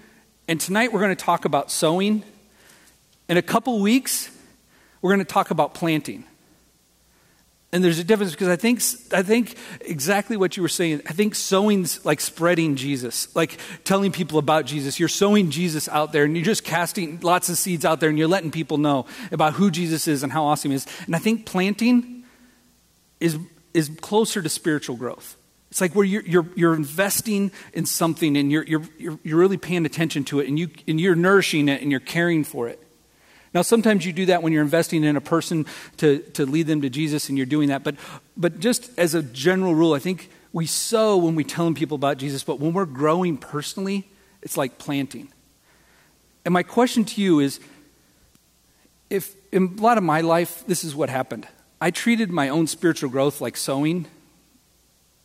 And 0.48 0.58
tonight 0.58 0.90
we're 0.90 1.00
going 1.00 1.14
to 1.14 1.22
talk 1.22 1.44
about 1.44 1.70
sowing. 1.70 2.22
In 3.28 3.36
a 3.36 3.42
couple 3.42 3.78
weeks, 3.80 4.30
we're 5.02 5.10
going 5.10 5.26
to 5.26 5.30
talk 5.30 5.50
about 5.50 5.74
planting. 5.74 6.24
And 7.72 7.82
there's 7.82 7.98
a 7.98 8.04
difference 8.04 8.32
because 8.32 8.48
I 8.48 8.56
think, 8.56 8.80
I 9.12 9.22
think 9.22 9.56
exactly 9.80 10.36
what 10.36 10.56
you 10.56 10.62
were 10.62 10.68
saying. 10.68 11.02
I 11.06 11.12
think 11.12 11.34
sowing's 11.34 12.04
like 12.04 12.20
spreading 12.20 12.76
Jesus, 12.76 13.34
like 13.34 13.58
telling 13.84 14.12
people 14.12 14.38
about 14.38 14.66
Jesus. 14.66 15.00
You're 15.00 15.08
sowing 15.08 15.50
Jesus 15.50 15.88
out 15.88 16.12
there 16.12 16.24
and 16.24 16.36
you're 16.36 16.44
just 16.44 16.64
casting 16.64 17.18
lots 17.20 17.48
of 17.48 17.58
seeds 17.58 17.84
out 17.84 18.00
there 18.00 18.08
and 18.08 18.18
you're 18.18 18.28
letting 18.28 18.52
people 18.52 18.78
know 18.78 19.06
about 19.32 19.54
who 19.54 19.70
Jesus 19.70 20.06
is 20.06 20.22
and 20.22 20.32
how 20.32 20.44
awesome 20.44 20.70
he 20.70 20.76
is. 20.76 20.86
And 21.06 21.16
I 21.16 21.18
think 21.18 21.44
planting 21.44 22.24
is, 23.18 23.36
is 23.74 23.90
closer 24.00 24.40
to 24.40 24.48
spiritual 24.48 24.96
growth. 24.96 25.36
It's 25.70 25.80
like 25.80 25.94
where 25.94 26.04
you're, 26.04 26.22
you're, 26.22 26.46
you're 26.54 26.74
investing 26.74 27.50
in 27.74 27.84
something 27.84 28.36
and 28.36 28.50
you're, 28.50 28.64
you're, 28.64 28.84
you're 28.98 29.38
really 29.38 29.58
paying 29.58 29.84
attention 29.84 30.24
to 30.24 30.40
it 30.40 30.48
and, 30.48 30.58
you, 30.58 30.70
and 30.86 31.00
you're 31.00 31.16
nourishing 31.16 31.68
it 31.68 31.82
and 31.82 31.90
you're 31.90 32.00
caring 32.00 32.44
for 32.44 32.68
it. 32.68 32.80
Now, 33.56 33.62
sometimes 33.62 34.04
you 34.04 34.12
do 34.12 34.26
that 34.26 34.42
when 34.42 34.52
you're 34.52 34.62
investing 34.62 35.02
in 35.02 35.16
a 35.16 35.20
person 35.22 35.64
to, 35.96 36.18
to 36.34 36.44
lead 36.44 36.66
them 36.66 36.82
to 36.82 36.90
Jesus 36.90 37.30
and 37.30 37.38
you're 37.38 37.46
doing 37.46 37.70
that. 37.70 37.82
But, 37.82 37.94
but 38.36 38.60
just 38.60 38.90
as 38.98 39.14
a 39.14 39.22
general 39.22 39.74
rule, 39.74 39.94
I 39.94 39.98
think 39.98 40.28
we 40.52 40.66
sow 40.66 41.16
when 41.16 41.34
we 41.34 41.42
tell 41.42 41.72
people 41.72 41.94
about 41.94 42.18
Jesus, 42.18 42.44
but 42.44 42.60
when 42.60 42.74
we're 42.74 42.84
growing 42.84 43.38
personally, 43.38 44.10
it's 44.42 44.58
like 44.58 44.76
planting. 44.76 45.32
And 46.44 46.52
my 46.52 46.62
question 46.64 47.06
to 47.06 47.22
you 47.22 47.40
is 47.40 47.58
if 49.08 49.34
in 49.52 49.76
a 49.78 49.80
lot 49.80 49.96
of 49.96 50.04
my 50.04 50.20
life, 50.20 50.62
this 50.66 50.84
is 50.84 50.94
what 50.94 51.08
happened. 51.08 51.48
I 51.80 51.90
treated 51.90 52.30
my 52.30 52.50
own 52.50 52.66
spiritual 52.66 53.08
growth 53.08 53.40
like 53.40 53.56
sowing. 53.56 54.04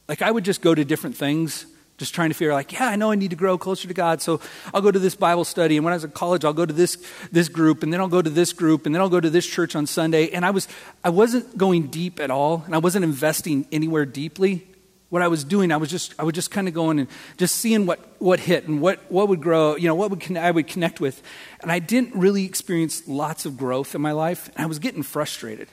Like 0.08 0.22
I 0.22 0.32
would 0.32 0.46
just 0.46 0.62
go 0.62 0.74
to 0.74 0.86
different 0.86 1.18
things 1.18 1.66
just 2.02 2.16
trying 2.16 2.30
to 2.30 2.34
figure 2.34 2.52
like, 2.52 2.74
yeah, 2.74 2.88
I 2.88 2.96
know 2.96 3.12
I 3.12 3.16
need 3.16 3.30
to 3.30 3.36
grow 3.36 3.60
closer 3.60 3.88
to 3.88 3.94
God, 3.94 4.24
so 4.24 4.42
I'll 4.74 4.82
go 4.82 4.90
to 4.90 4.98
this 4.98 5.14
Bible 5.14 5.46
study. 5.46 5.78
And 5.78 5.86
when 5.86 5.94
I 5.94 5.96
was 5.96 6.04
in 6.04 6.10
college, 6.10 6.44
I'll 6.44 6.52
go 6.52 6.66
to 6.66 6.74
this, 6.74 6.98
this 7.32 7.48
group, 7.48 7.84
and 7.84 7.94
then 7.94 8.02
I'll 8.02 8.08
go 8.08 8.24
to 8.24 8.30
this 8.30 8.54
group, 8.54 8.88
and 8.88 8.96
then 8.96 9.02
I'll 9.04 9.10
go 9.10 9.20
to 9.20 9.30
this 9.30 9.46
church 9.46 9.76
on 9.76 9.86
Sunday. 9.86 10.32
And 10.32 10.44
I, 10.44 10.50
was, 10.50 10.68
I 11.04 11.10
wasn't 11.10 11.56
going 11.56 11.88
deep 11.88 12.20
at 12.20 12.32
all, 12.32 12.64
and 12.66 12.74
I 12.74 12.80
wasn't 12.80 13.06
investing 13.06 13.68
anywhere 13.72 14.06
deeply. 14.06 14.68
What 15.10 15.22
I 15.22 15.28
was 15.28 15.44
doing, 15.44 15.72
I 15.72 15.78
was 15.78 15.92
just, 15.92 16.16
I 16.18 16.24
was 16.24 16.34
just 16.34 16.50
kind 16.50 16.68
of 16.68 16.74
going 16.74 16.98
and 16.98 17.08
just 17.38 17.56
seeing 17.56 17.86
what, 17.86 18.00
what 18.20 18.40
hit 18.40 18.68
and 18.68 18.82
what, 18.82 19.00
what 19.12 19.28
would 19.28 19.42
grow, 19.42 19.76
you 19.76 19.88
know, 19.88 19.94
what 19.94 20.10
would 20.10 20.38
I 20.38 20.50
would 20.50 20.68
connect 20.68 21.00
with. 21.00 21.22
And 21.62 21.72
I 21.72 21.78
didn't 21.80 22.16
really 22.16 22.46
experience 22.46 23.08
lots 23.08 23.46
of 23.46 23.58
growth 23.58 23.94
in 23.94 24.02
my 24.02 24.14
life, 24.14 24.50
and 24.56 24.64
I 24.64 24.66
was 24.66 24.80
getting 24.80 25.04
frustrated. 25.04 25.68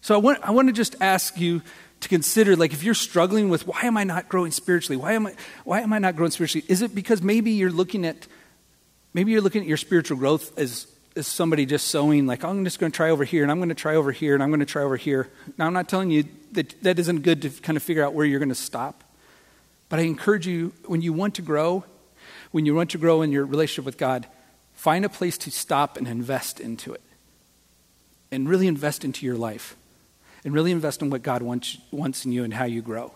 So 0.00 0.14
I 0.14 0.18
want, 0.18 0.38
I 0.42 0.50
want 0.50 0.68
to 0.68 0.72
just 0.72 0.96
ask 1.00 1.38
you 1.38 1.62
to 2.00 2.08
consider 2.08 2.56
like 2.56 2.72
if 2.72 2.82
you're 2.82 2.94
struggling 2.94 3.48
with 3.48 3.66
why 3.66 3.82
am 3.82 3.96
I 3.96 4.04
not 4.04 4.28
growing 4.28 4.52
spiritually? 4.52 4.96
Why 4.96 5.12
am 5.12 5.26
I 5.26 5.34
why 5.64 5.80
am 5.80 5.92
I 5.92 5.98
not 5.98 6.16
growing 6.16 6.30
spiritually? 6.30 6.64
Is 6.68 6.82
it 6.82 6.94
because 6.94 7.22
maybe 7.22 7.52
you're 7.52 7.72
looking 7.72 8.06
at 8.06 8.26
maybe 9.14 9.32
you're 9.32 9.40
looking 9.40 9.62
at 9.62 9.68
your 9.68 9.76
spiritual 9.76 10.16
growth 10.16 10.56
as 10.58 10.86
as 11.16 11.26
somebody 11.26 11.66
just 11.66 11.88
sowing 11.88 12.26
like 12.26 12.44
oh, 12.44 12.50
I'm 12.50 12.64
just 12.64 12.78
going 12.78 12.92
to 12.92 12.96
try 12.96 13.10
over 13.10 13.24
here 13.24 13.42
and 13.42 13.50
I'm 13.50 13.58
going 13.58 13.70
to 13.70 13.74
try 13.74 13.96
over 13.96 14.12
here 14.12 14.34
and 14.34 14.42
I'm 14.42 14.50
going 14.50 14.60
to 14.60 14.66
try 14.66 14.82
over 14.82 14.96
here. 14.96 15.28
Now 15.56 15.66
I'm 15.66 15.72
not 15.72 15.88
telling 15.88 16.10
you 16.10 16.24
that 16.52 16.80
that 16.82 16.98
isn't 16.98 17.22
good 17.22 17.42
to 17.42 17.50
kind 17.50 17.76
of 17.76 17.82
figure 17.82 18.04
out 18.04 18.14
where 18.14 18.24
you're 18.24 18.40
going 18.40 18.48
to 18.50 18.54
stop. 18.54 19.02
But 19.88 19.98
I 19.98 20.02
encourage 20.02 20.46
you 20.46 20.72
when 20.86 21.00
you 21.00 21.12
want 21.12 21.34
to 21.36 21.42
grow, 21.42 21.84
when 22.52 22.66
you 22.66 22.74
want 22.74 22.90
to 22.90 22.98
grow 22.98 23.22
in 23.22 23.32
your 23.32 23.44
relationship 23.44 23.86
with 23.86 23.96
God, 23.96 24.26
find 24.74 25.04
a 25.04 25.08
place 25.08 25.38
to 25.38 25.50
stop 25.50 25.96
and 25.96 26.06
invest 26.06 26.60
into 26.60 26.92
it. 26.92 27.02
And 28.30 28.46
really 28.46 28.66
invest 28.66 29.06
into 29.06 29.24
your 29.24 29.36
life 29.36 29.74
and 30.44 30.54
really 30.54 30.72
invest 30.72 31.02
in 31.02 31.10
what 31.10 31.22
God 31.22 31.42
wants, 31.42 31.78
wants 31.90 32.24
in 32.24 32.32
you 32.32 32.44
and 32.44 32.54
how 32.54 32.64
you 32.64 32.82
grow. 32.82 33.12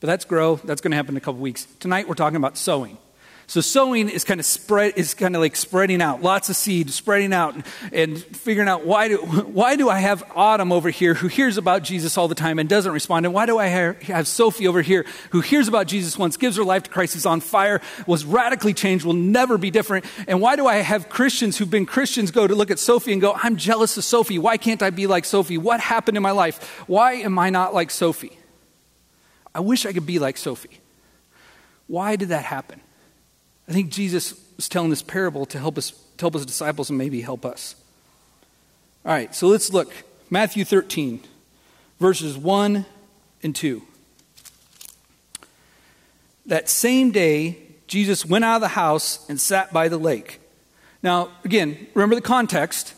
But 0.00 0.06
that's 0.06 0.24
grow. 0.24 0.56
That's 0.56 0.80
going 0.80 0.92
to 0.92 0.96
happen 0.96 1.14
in 1.14 1.16
a 1.16 1.20
couple 1.20 1.40
weeks. 1.40 1.66
Tonight, 1.80 2.08
we're 2.08 2.14
talking 2.14 2.36
about 2.36 2.56
sowing. 2.56 2.98
So 3.48 3.62
sowing 3.62 4.10
is 4.10 4.24
kind 4.24 4.40
of 4.40 4.44
spread 4.44 4.92
is 4.96 5.14
kind 5.14 5.34
of 5.34 5.40
like 5.40 5.56
spreading 5.56 6.02
out, 6.02 6.22
lots 6.22 6.50
of 6.50 6.56
seed 6.56 6.90
spreading 6.90 7.32
out, 7.32 7.54
and, 7.54 7.64
and, 7.94 8.18
figuring 8.18 8.68
out 8.68 8.84
why 8.84 9.08
do 9.08 9.16
why 9.52 9.74
do 9.74 9.88
I 9.88 10.00
have 10.00 10.22
Autumn 10.36 10.70
over 10.70 10.90
here 10.90 11.14
who 11.14 11.28
hears 11.28 11.56
about 11.56 11.82
Jesus 11.82 12.18
all 12.18 12.28
the 12.28 12.34
time 12.34 12.58
and 12.58 12.68
doesn't 12.68 12.92
respond, 12.92 13.24
and 13.24 13.34
why 13.34 13.46
do 13.46 13.56
I 13.56 13.68
have 13.68 14.28
Sophie 14.28 14.68
over 14.68 14.82
here 14.82 15.06
who 15.30 15.40
hears 15.40 15.66
about 15.66 15.86
Jesus 15.86 16.18
once, 16.18 16.36
gives 16.36 16.58
her 16.58 16.62
life 16.62 16.82
to 16.82 16.90
Christ, 16.90 17.16
is 17.16 17.24
on 17.24 17.40
fire, 17.40 17.80
was 18.06 18.26
radically 18.26 18.74
changed, 18.74 19.06
will 19.06 19.14
never 19.14 19.56
be 19.56 19.70
different, 19.70 20.04
and 20.26 20.42
why 20.42 20.54
do 20.54 20.66
I 20.66 20.76
have 20.76 21.08
Christians 21.08 21.56
who've 21.56 21.70
been 21.70 21.86
Christians 21.86 22.30
go 22.30 22.46
to 22.46 22.54
look 22.54 22.70
at 22.70 22.78
Sophie 22.78 23.12
and 23.12 23.20
go, 23.20 23.32
I'm 23.42 23.56
jealous 23.56 23.96
of 23.96 24.04
Sophie. 24.04 24.38
Why 24.38 24.58
can't 24.58 24.82
I 24.82 24.90
be 24.90 25.06
like 25.06 25.24
Sophie? 25.24 25.56
What 25.56 25.80
happened 25.80 26.18
in 26.18 26.22
my 26.22 26.32
life? 26.32 26.82
Why 26.86 27.14
am 27.14 27.38
I 27.38 27.48
not 27.48 27.72
like 27.72 27.90
Sophie? 27.90 28.38
I 29.54 29.60
wish 29.60 29.86
I 29.86 29.94
could 29.94 30.04
be 30.04 30.18
like 30.18 30.36
Sophie. 30.36 30.80
Why 31.86 32.16
did 32.16 32.28
that 32.28 32.44
happen? 32.44 32.82
I 33.68 33.72
think 33.72 33.90
Jesus 33.90 34.34
was 34.56 34.68
telling 34.68 34.90
this 34.90 35.02
parable 35.02 35.44
to 35.46 35.58
help 35.58 35.76
us 35.78 35.92
to 36.18 36.24
help 36.24 36.34
his 36.34 36.46
disciples 36.46 36.90
and 36.90 36.98
maybe 36.98 37.20
help 37.20 37.44
us. 37.46 37.76
All 39.04 39.12
right, 39.12 39.34
so 39.34 39.46
let's 39.46 39.72
look. 39.72 39.92
Matthew 40.30 40.64
13, 40.64 41.20
verses 42.00 42.36
1 42.36 42.84
and 43.42 43.54
2. 43.56 43.82
That 46.46 46.68
same 46.68 47.12
day, 47.12 47.58
Jesus 47.86 48.26
went 48.26 48.44
out 48.44 48.56
of 48.56 48.60
the 48.60 48.68
house 48.68 49.26
and 49.28 49.40
sat 49.40 49.72
by 49.72 49.88
the 49.88 49.96
lake. 49.96 50.40
Now, 51.02 51.30
again, 51.44 51.86
remember 51.94 52.14
the 52.14 52.20
context. 52.20 52.94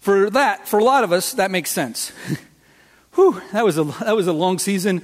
For 0.00 0.30
that, 0.30 0.68
for 0.68 0.78
a 0.78 0.84
lot 0.84 1.04
of 1.04 1.12
us, 1.12 1.32
that 1.34 1.50
makes 1.50 1.70
sense. 1.70 2.12
Whew, 3.14 3.42
that 3.52 3.64
was 3.64 3.76
a, 3.78 3.84
that 3.84 4.14
was 4.14 4.28
a 4.28 4.32
long 4.32 4.58
season. 4.58 5.02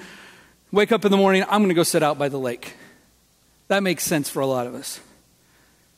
Wake 0.70 0.92
up 0.92 1.05
in 1.05 1.11
the 1.11 1.16
morning, 1.16 1.42
I'm 1.44 1.61
going 1.61 1.68
to 1.68 1.75
go 1.75 1.83
sit 1.83 2.03
out 2.03 2.16
by 2.16 2.29
the 2.29 2.38
lake. 2.38 2.75
That 3.68 3.83
makes 3.83 4.05
sense 4.05 4.29
for 4.29 4.40
a 4.40 4.46
lot 4.46 4.66
of 4.66 4.74
us. 4.74 5.00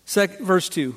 Second, 0.05 0.44
verse 0.44 0.68
2 0.68 0.94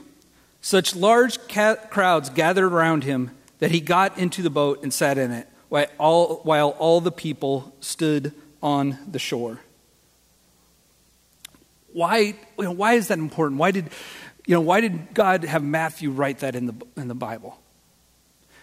Such 0.61 0.95
large 0.95 1.39
crowds 1.47 2.29
gathered 2.29 2.71
around 2.71 3.03
him 3.03 3.31
that 3.59 3.71
he 3.71 3.81
got 3.81 4.17
into 4.17 4.41
the 4.41 4.49
boat 4.49 4.83
and 4.83 4.93
sat 4.93 5.17
in 5.17 5.31
it, 5.31 5.47
while 5.67 5.87
all, 5.97 6.35
while 6.43 6.69
all 6.79 7.01
the 7.01 7.11
people 7.11 7.75
stood 7.79 8.33
on 8.61 8.97
the 9.09 9.19
shore. 9.19 9.59
Why, 11.91 12.19
you 12.57 12.63
know, 12.63 12.71
why 12.71 12.93
is 12.93 13.07
that 13.07 13.17
important? 13.17 13.59
Why 13.59 13.71
did, 13.71 13.89
you 14.45 14.53
know, 14.53 14.61
why 14.61 14.79
did 14.79 15.13
God 15.13 15.43
have 15.43 15.63
Matthew 15.63 16.11
write 16.11 16.39
that 16.39 16.55
in 16.55 16.67
the, 16.67 16.73
in 16.95 17.07
the 17.07 17.15
Bible? 17.15 17.59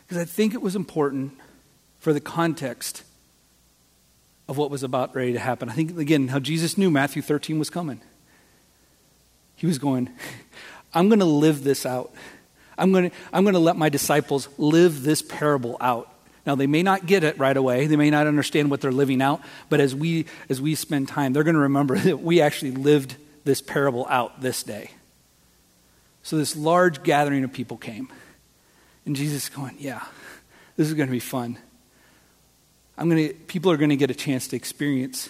Because 0.06 0.22
I 0.22 0.24
think 0.24 0.54
it 0.54 0.62
was 0.62 0.76
important 0.76 1.36
for 1.98 2.12
the 2.12 2.20
context 2.20 3.02
of 4.48 4.56
what 4.56 4.70
was 4.70 4.82
about 4.82 5.14
ready 5.14 5.32
to 5.32 5.38
happen. 5.38 5.68
I 5.68 5.72
think, 5.72 5.98
again, 5.98 6.28
how 6.28 6.38
Jesus 6.38 6.78
knew 6.78 6.90
Matthew 6.90 7.22
13 7.22 7.58
was 7.58 7.70
coming. 7.70 8.00
He 9.56 9.66
was 9.66 9.78
going, 9.78 10.10
I'm 10.94 11.08
going 11.08 11.18
to 11.18 11.24
live 11.24 11.64
this 11.64 11.84
out. 11.84 12.12
I'm 12.78 12.92
going 12.92 13.10
to, 13.10 13.16
I'm 13.32 13.44
going 13.44 13.54
to 13.54 13.60
let 13.60 13.76
my 13.76 13.88
disciples 13.88 14.48
live 14.58 15.02
this 15.02 15.22
parable 15.22 15.76
out. 15.80 16.12
Now, 16.46 16.54
they 16.54 16.68
may 16.68 16.82
not 16.82 17.06
get 17.06 17.24
it 17.24 17.38
right 17.38 17.56
away. 17.56 17.86
They 17.86 17.96
may 17.96 18.10
not 18.10 18.28
understand 18.28 18.70
what 18.70 18.80
they're 18.80 18.92
living 18.92 19.20
out. 19.20 19.40
But 19.68 19.80
as 19.80 19.94
we, 19.94 20.26
as 20.48 20.60
we 20.60 20.74
spend 20.76 21.08
time, 21.08 21.32
they're 21.32 21.42
going 21.42 21.54
to 21.54 21.60
remember 21.60 21.98
that 21.98 22.22
we 22.22 22.40
actually 22.40 22.70
lived 22.70 23.16
this 23.44 23.60
parable 23.60 24.06
out 24.08 24.40
this 24.40 24.62
day. 24.62 24.90
So 26.22 26.36
this 26.36 26.54
large 26.56 27.02
gathering 27.02 27.44
of 27.44 27.52
people 27.52 27.76
came. 27.76 28.08
And 29.04 29.14
Jesus 29.16 29.48
going, 29.48 29.76
Yeah, 29.78 30.04
this 30.76 30.88
is 30.88 30.94
going 30.94 31.08
to 31.08 31.12
be 31.12 31.20
fun. 31.20 31.58
I'm 32.98 33.10
going 33.10 33.28
to, 33.28 33.34
people 33.34 33.70
are 33.70 33.76
going 33.76 33.90
to 33.90 33.96
get 33.96 34.10
a 34.10 34.14
chance 34.14 34.48
to 34.48 34.56
experience, 34.56 35.28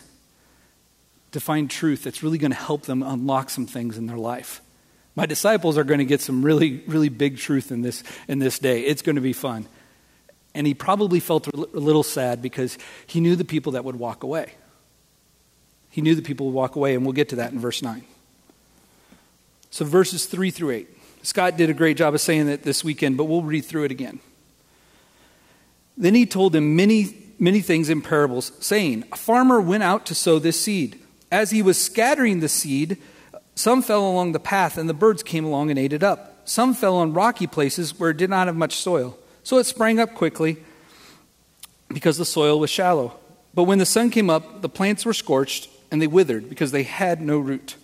to 1.32 1.40
find 1.40 1.70
truth 1.70 2.04
that's 2.04 2.22
really 2.22 2.38
going 2.38 2.52
to 2.52 2.56
help 2.56 2.82
them 2.82 3.02
unlock 3.02 3.50
some 3.50 3.66
things 3.66 3.98
in 3.98 4.06
their 4.06 4.16
life. 4.16 4.60
My 5.16 5.26
disciples 5.26 5.78
are 5.78 5.84
going 5.84 5.98
to 5.98 6.04
get 6.04 6.20
some 6.20 6.44
really, 6.44 6.82
really 6.86 7.08
big 7.08 7.38
truth 7.38 7.72
in 7.72 7.82
this, 7.82 8.04
in 8.28 8.38
this 8.38 8.58
day. 8.58 8.82
It's 8.82 9.02
going 9.02 9.16
to 9.16 9.22
be 9.22 9.32
fun. 9.32 9.66
And 10.54 10.66
he 10.66 10.74
probably 10.74 11.20
felt 11.20 11.48
a 11.48 11.56
little 11.56 12.02
sad 12.02 12.40
because 12.40 12.78
he 13.06 13.20
knew 13.20 13.34
the 13.34 13.44
people 13.44 13.72
that 13.72 13.84
would 13.84 13.96
walk 13.96 14.22
away. 14.22 14.52
He 15.90 16.02
knew 16.02 16.14
the 16.14 16.22
people 16.22 16.46
would 16.46 16.54
walk 16.54 16.76
away, 16.76 16.94
and 16.94 17.04
we'll 17.04 17.14
get 17.14 17.30
to 17.30 17.36
that 17.36 17.52
in 17.52 17.58
verse 17.58 17.82
9. 17.82 18.04
So, 19.70 19.84
verses 19.84 20.26
3 20.26 20.50
through 20.50 20.70
8. 20.70 20.88
Scott 21.22 21.56
did 21.56 21.70
a 21.70 21.74
great 21.74 21.96
job 21.96 22.14
of 22.14 22.20
saying 22.20 22.46
that 22.46 22.62
this 22.62 22.84
weekend, 22.84 23.16
but 23.16 23.24
we'll 23.24 23.42
read 23.42 23.64
through 23.64 23.84
it 23.84 23.90
again. 23.90 24.20
Then 25.96 26.14
he 26.14 26.26
told 26.26 26.52
them 26.52 26.76
many 26.76 27.25
many 27.38 27.60
things 27.60 27.88
in 27.88 28.02
parables, 28.02 28.52
saying, 28.60 29.04
A 29.12 29.16
farmer 29.16 29.60
went 29.60 29.82
out 29.82 30.06
to 30.06 30.14
sow 30.14 30.38
this 30.38 30.60
seed. 30.60 31.00
As 31.30 31.50
he 31.50 31.62
was 31.62 31.80
scattering 31.80 32.40
the 32.40 32.48
seed, 32.48 32.98
some 33.54 33.82
fell 33.82 34.06
along 34.06 34.32
the 34.32 34.40
path, 34.40 34.78
and 34.78 34.88
the 34.88 34.94
birds 34.94 35.22
came 35.22 35.44
along 35.44 35.70
and 35.70 35.78
ate 35.78 35.92
it 35.92 36.02
up. 36.02 36.48
Some 36.48 36.74
fell 36.74 36.96
on 36.96 37.12
rocky 37.12 37.46
places 37.46 37.98
where 37.98 38.10
it 38.10 38.16
did 38.16 38.30
not 38.30 38.46
have 38.46 38.56
much 38.56 38.76
soil. 38.76 39.18
So 39.42 39.58
it 39.58 39.64
sprang 39.64 39.98
up 39.98 40.14
quickly 40.14 40.58
because 41.88 42.18
the 42.18 42.24
soil 42.24 42.60
was 42.60 42.70
shallow. 42.70 43.18
But 43.54 43.64
when 43.64 43.78
the 43.78 43.86
sun 43.86 44.10
came 44.10 44.28
up, 44.28 44.60
the 44.62 44.68
plants 44.68 45.04
were 45.04 45.14
scorched, 45.14 45.68
and 45.90 46.00
they 46.00 46.06
withered 46.06 46.48
because 46.48 46.72
they 46.72 46.82
had 46.82 47.20
no 47.20 47.38
root. 47.38 47.76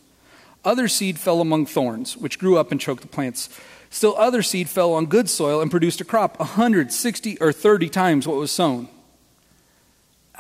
Other 0.65 0.87
seed 0.87 1.19
fell 1.19 1.41
among 1.41 1.67
thorns, 1.67 2.17
which 2.17 2.39
grew 2.39 2.57
up 2.57 2.71
and 2.71 2.81
choked 2.81 3.03
the 3.03 3.09
plants. 3.09 3.49
Still, 3.91 4.17
other 4.17 4.43
seed 4.43 4.69
fell 4.69 4.93
on 4.95 5.07
good 5.07 5.29
soil 5.29 5.61
and 5.61 5.71
produced 5.71 6.01
a 6.01 6.05
crop 6.05 6.39
a 6.41 6.45
hundred, 6.45 6.93
sixty, 6.93 7.39
or 7.41 7.53
thirty 7.53 7.89
times 7.89 8.29
what 8.29 8.37
was 8.37 8.53
sown. 8.53 8.89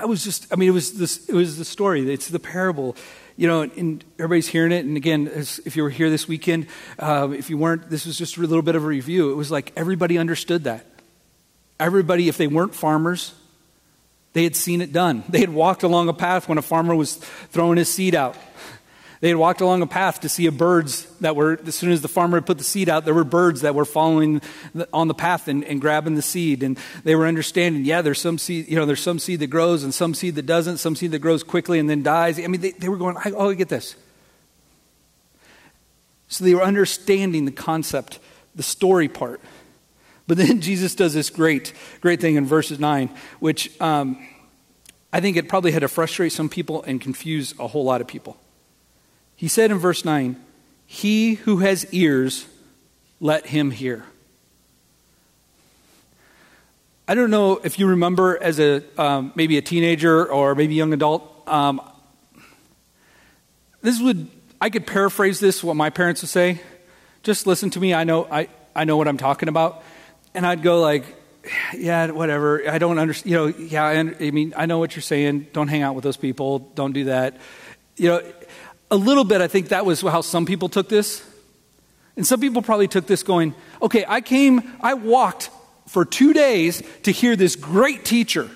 I 0.02 0.04
was 0.04 0.24
just, 0.24 0.52
I 0.52 0.56
mean, 0.56 0.68
it 0.68 0.72
was 0.72 0.94
this, 0.94 1.28
it 1.28 1.32
was 1.32 1.58
the 1.58 1.64
story. 1.64 2.12
It's 2.12 2.26
the 2.26 2.40
parable, 2.40 2.96
you 3.36 3.46
know, 3.46 3.62
and 3.62 4.04
everybody's 4.18 4.48
hearing 4.48 4.72
it. 4.72 4.84
And 4.84 4.96
again, 4.96 5.30
if 5.32 5.76
you 5.76 5.84
were 5.84 5.90
here 5.90 6.10
this 6.10 6.26
weekend, 6.26 6.66
uh, 6.98 7.28
if 7.30 7.48
you 7.48 7.56
weren't, 7.56 7.88
this 7.88 8.04
was 8.04 8.18
just 8.18 8.36
a 8.36 8.40
little 8.40 8.62
bit 8.62 8.74
of 8.74 8.82
a 8.82 8.86
review. 8.86 9.30
It 9.30 9.36
was 9.36 9.52
like 9.52 9.72
everybody 9.76 10.18
understood 10.18 10.64
that. 10.64 10.84
Everybody, 11.78 12.28
if 12.28 12.36
they 12.36 12.48
weren't 12.48 12.74
farmers, 12.74 13.32
they 14.32 14.42
had 14.42 14.56
seen 14.56 14.80
it 14.80 14.92
done. 14.92 15.22
They 15.28 15.38
had 15.38 15.50
walked 15.50 15.84
along 15.84 16.08
a 16.08 16.12
path 16.12 16.48
when 16.48 16.58
a 16.58 16.62
farmer 16.62 16.96
was 16.96 17.14
throwing 17.14 17.78
his 17.78 17.88
seed 17.88 18.16
out. 18.16 18.36
They 19.22 19.28
had 19.28 19.37
walked 19.37 19.61
along 19.61 19.82
a 19.82 19.87
path 19.87 20.22
to 20.22 20.28
see 20.28 20.46
a 20.46 20.52
birds 20.52 21.04
that 21.20 21.37
were, 21.37 21.56
as 21.64 21.76
soon 21.76 21.92
as 21.92 22.00
the 22.00 22.08
farmer 22.08 22.38
had 22.38 22.44
put 22.44 22.58
the 22.58 22.64
seed 22.64 22.88
out, 22.88 23.04
there 23.04 23.14
were 23.14 23.22
birds 23.22 23.61
that 23.61 23.72
were 23.72 23.85
following 23.85 24.42
the, 24.74 24.88
on 24.92 25.06
the 25.06 25.14
path 25.14 25.46
and, 25.46 25.64
and 25.64 25.80
grabbing 25.80 26.16
the 26.16 26.22
seed. 26.22 26.64
And 26.64 26.76
they 27.04 27.14
were 27.14 27.28
understanding, 27.28 27.85
yeah, 27.85 28.02
there's 28.02 28.20
some 28.20 28.37
seed, 28.37 28.66
you 28.66 28.74
know, 28.74 28.85
there's 28.85 29.00
some 29.00 29.20
seed 29.20 29.38
that 29.38 29.46
grows 29.46 29.85
and 29.85 29.94
some 29.94 30.12
seed 30.12 30.35
that 30.35 30.46
doesn't, 30.46 30.78
some 30.78 30.96
seed 30.96 31.12
that 31.12 31.20
grows 31.20 31.44
quickly 31.44 31.78
and 31.78 31.88
then 31.88 32.02
dies. 32.02 32.40
I 32.40 32.48
mean, 32.48 32.61
they, 32.61 32.72
they 32.72 32.88
were 32.88 32.96
going, 32.96 33.16
oh, 33.37 33.50
I 33.50 33.54
get 33.54 33.68
this. 33.68 33.94
So 36.26 36.42
they 36.42 36.56
were 36.56 36.64
understanding 36.64 37.44
the 37.44 37.52
concept, 37.52 38.18
the 38.56 38.64
story 38.64 39.06
part. 39.06 39.40
But 40.26 40.37
then 40.37 40.61
Jesus 40.62 40.96
does 40.96 41.14
this 41.14 41.30
great, 41.30 41.72
great 42.00 42.20
thing 42.20 42.35
in 42.35 42.44
verses 42.44 42.80
9, 42.80 43.08
which 43.38 43.80
um, 43.80 44.18
I 45.12 45.20
think 45.20 45.37
it 45.37 45.48
probably 45.48 45.70
had 45.70 45.82
to 45.82 45.88
frustrate 45.88 46.32
some 46.32 46.48
people 46.48 46.82
and 46.82 47.00
confuse 47.00 47.54
a 47.61 47.68
whole 47.68 47.85
lot 47.85 48.00
of 48.00 48.08
people. 48.08 48.37
He 49.42 49.48
said 49.48 49.72
in 49.72 49.78
verse 49.78 50.05
9, 50.05 50.37
He 50.87 51.35
who 51.35 51.57
has 51.57 51.85
ears, 51.92 52.46
let 53.18 53.44
him 53.44 53.72
hear. 53.72 54.05
I 57.09 57.16
don't 57.16 57.28
know 57.28 57.55
if 57.64 57.76
you 57.76 57.88
remember 57.88 58.40
as 58.40 58.61
a 58.61 58.85
um, 58.96 59.33
maybe 59.35 59.59
a 59.59 59.61
teenager 59.61 60.31
or 60.31 60.55
maybe 60.55 60.76
young 60.76 60.92
adult. 60.92 61.42
Um, 61.48 61.81
this 63.81 64.00
would 64.00 64.28
I 64.61 64.70
could 64.70 64.87
paraphrase 64.87 65.40
this 65.40 65.64
what 65.64 65.74
my 65.74 65.90
parents 65.90 66.22
would 66.22 66.31
say. 66.31 66.61
Just 67.24 67.44
listen 67.44 67.68
to 67.70 67.81
me. 67.81 67.94
I 67.94 68.05
know 68.05 68.28
I, 68.31 68.48
I 68.76 68.85
know 68.85 68.96
what 68.96 69.09
I'm 69.09 69.18
talking 69.18 69.48
about, 69.48 69.83
and 70.35 70.46
I'd 70.46 70.62
go 70.62 70.81
like, 70.81 71.05
yeah, 71.76 72.12
whatever. 72.12 72.70
I 72.70 72.78
don't 72.78 73.00
understand. 73.00 73.28
You 73.33 73.37
know, 73.38 73.46
yeah. 73.46 73.83
I, 73.83 73.94
I 73.98 74.31
mean, 74.31 74.55
I 74.57 74.66
know 74.66 74.78
what 74.78 74.94
you're 74.94 75.02
saying. 75.02 75.48
Don't 75.52 75.66
hang 75.66 75.83
out 75.83 75.96
with 75.96 76.05
those 76.05 76.16
people. 76.16 76.61
Don't 76.76 76.92
do 76.92 77.07
that. 77.07 77.40
You 77.96 78.09
know, 78.09 78.33
a 78.92 78.96
little 78.96 79.24
bit, 79.24 79.40
I 79.40 79.48
think 79.48 79.70
that 79.70 79.87
was 79.87 80.02
how 80.02 80.20
some 80.20 80.44
people 80.44 80.68
took 80.68 80.90
this. 80.90 81.26
And 82.14 82.26
some 82.26 82.40
people 82.40 82.61
probably 82.61 82.88
took 82.88 83.07
this 83.07 83.22
going, 83.22 83.55
okay, 83.81 84.05
I 84.07 84.20
came, 84.20 84.76
I 84.83 84.92
walked 84.94 85.48
for 85.88 86.05
two 86.05 86.35
days 86.35 86.83
to 87.05 87.11
hear 87.11 87.35
this 87.35 87.57
great 87.57 88.05
teacher. 88.05 88.50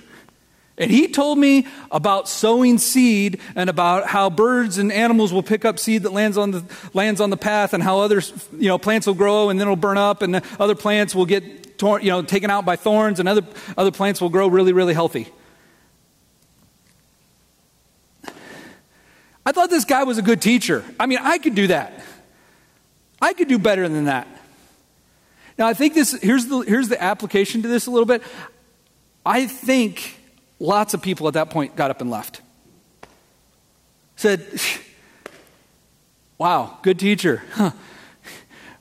And 0.77 0.91
he 0.91 1.09
told 1.09 1.39
me 1.39 1.67
about 1.91 2.29
sowing 2.29 2.77
seed 2.77 3.41
and 3.55 3.71
about 3.71 4.09
how 4.09 4.29
birds 4.29 4.77
and 4.77 4.93
animals 4.93 5.33
will 5.33 5.43
pick 5.43 5.65
up 5.65 5.79
seed 5.79 6.03
that 6.03 6.13
lands 6.13 6.37
on 6.37 6.51
the, 6.51 6.65
lands 6.93 7.23
on 7.23 7.31
the 7.31 7.39
path 7.39 7.73
and 7.73 7.83
how 7.83 8.01
other 8.01 8.21
you 8.53 8.69
know, 8.69 8.77
plants 8.77 9.07
will 9.07 9.15
grow 9.15 9.49
and 9.49 9.59
then 9.59 9.67
it'll 9.67 9.75
burn 9.75 9.97
up 9.97 10.21
and 10.21 10.43
other 10.61 10.75
plants 10.75 11.15
will 11.15 11.25
get 11.25 11.79
torn, 11.79 12.03
you 12.03 12.11
know, 12.11 12.21
taken 12.21 12.51
out 12.51 12.67
by 12.67 12.77
thorns 12.77 13.21
and 13.21 13.27
other, 13.27 13.43
other 13.79 13.91
plants 13.91 14.21
will 14.21 14.29
grow 14.29 14.49
really, 14.49 14.75
really 14.75 14.93
healthy. 14.93 15.29
I 19.47 19.53
thought 19.53 19.71
this 19.71 19.85
guy 19.85 20.03
was 20.03 20.19
a 20.19 20.23
good 20.23 20.43
teacher. 20.43 20.85
I 20.99 21.07
mean, 21.07 21.21
I 21.23 21.39
could 21.39 21.55
do 21.55 21.69
that. 21.69 22.03
I 23.23 23.33
could 23.33 23.47
do 23.47 23.61
better 23.61 23.89
than 23.89 24.07
that. 24.07 24.27
Now, 25.57 25.69
I 25.69 25.73
think 25.73 25.95
this, 25.95 26.13
here's 26.21 26.47
the, 26.47 26.59
here's 26.63 26.89
the 26.89 27.01
application 27.01 27.63
to 27.63 27.69
this 27.69 27.87
a 27.87 27.93
little 27.93 28.07
bit. 28.07 28.25
I 29.25 29.47
think 29.47 30.19
lots 30.59 30.95
of 30.95 31.01
people 31.01 31.29
at 31.29 31.35
that 31.35 31.51
point 31.51 31.77
got 31.77 31.93
up 31.93 32.01
and 32.01 32.11
left. 32.11 32.43
Said, 34.17 34.45
Wow, 36.39 36.79
good 36.83 36.99
teacher. 36.99 37.43
Huh. 37.53 37.71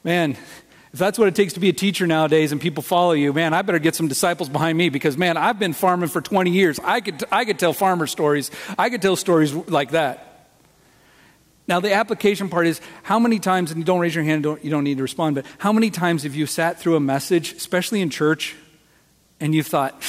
Man, 0.03 0.31
if 0.31 0.99
that's 0.99 1.19
what 1.19 1.27
it 1.27 1.35
takes 1.35 1.53
to 1.53 1.59
be 1.59 1.69
a 1.69 1.73
teacher 1.73 2.07
nowadays 2.07 2.51
and 2.51 2.59
people 2.59 2.81
follow 2.81 3.11
you, 3.11 3.31
man, 3.33 3.53
I 3.53 3.61
better 3.61 3.79
get 3.79 3.95
some 3.95 4.07
disciples 4.07 4.49
behind 4.49 4.77
me 4.77 4.89
because, 4.89 5.15
man, 5.15 5.37
I've 5.37 5.59
been 5.59 5.73
farming 5.73 6.09
for 6.09 6.21
20 6.21 6.49
years. 6.49 6.79
I 6.83 7.01
could, 7.01 7.23
I 7.31 7.45
could 7.45 7.59
tell 7.59 7.71
farmer 7.71 8.07
stories. 8.07 8.49
I 8.79 8.89
could 8.89 9.01
tell 9.03 9.15
stories 9.15 9.53
like 9.53 9.91
that. 9.91 10.34
Now, 11.67 11.79
the 11.79 11.93
application 11.93 12.49
part 12.49 12.67
is 12.67 12.79
how 13.03 13.17
many 13.17 13.39
times, 13.39 13.71
and 13.71 13.83
don't 13.83 13.99
raise 13.99 14.13
your 14.13 14.23
hand, 14.23 14.43
don't, 14.43 14.63
you 14.63 14.69
don't 14.69 14.83
need 14.83 14.97
to 14.97 15.03
respond, 15.03 15.35
but 15.35 15.45
how 15.57 15.73
many 15.73 15.89
times 15.89 16.23
have 16.23 16.35
you 16.35 16.45
sat 16.45 16.79
through 16.79 16.95
a 16.95 16.99
message, 16.99 17.53
especially 17.53 18.01
in 18.01 18.09
church, 18.11 18.55
and 19.39 19.55
you've 19.55 19.67
thought, 19.67 19.99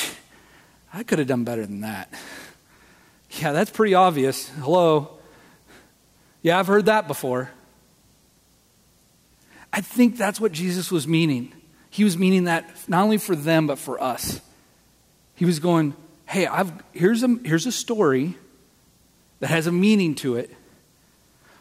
I 0.92 1.02
could 1.02 1.18
have 1.18 1.28
done 1.28 1.44
better 1.44 1.64
than 1.64 1.80
that? 1.80 2.12
Yeah, 3.40 3.52
that's 3.52 3.70
pretty 3.70 3.94
obvious. 3.94 4.48
Hello. 4.50 5.18
Yeah, 6.42 6.58
I've 6.58 6.66
heard 6.66 6.86
that 6.86 7.08
before. 7.08 7.50
I 9.72 9.80
think 9.80 10.16
that's 10.16 10.40
what 10.40 10.52
Jesus 10.52 10.90
was 10.90 11.08
meaning. 11.08 11.52
He 11.90 12.04
was 12.04 12.16
meaning 12.16 12.44
that 12.44 12.68
not 12.88 13.02
only 13.02 13.18
for 13.18 13.34
them, 13.34 13.66
but 13.66 13.78
for 13.78 14.02
us. 14.02 14.40
He 15.34 15.44
was 15.44 15.58
going, 15.58 15.94
hey, 16.26 16.46
I've, 16.46 16.72
here's, 16.92 17.22
a, 17.22 17.38
here's 17.44 17.66
a 17.66 17.72
story 17.72 18.36
that 19.40 19.48
has 19.48 19.66
a 19.66 19.72
meaning 19.72 20.14
to 20.16 20.36
it. 20.36 20.50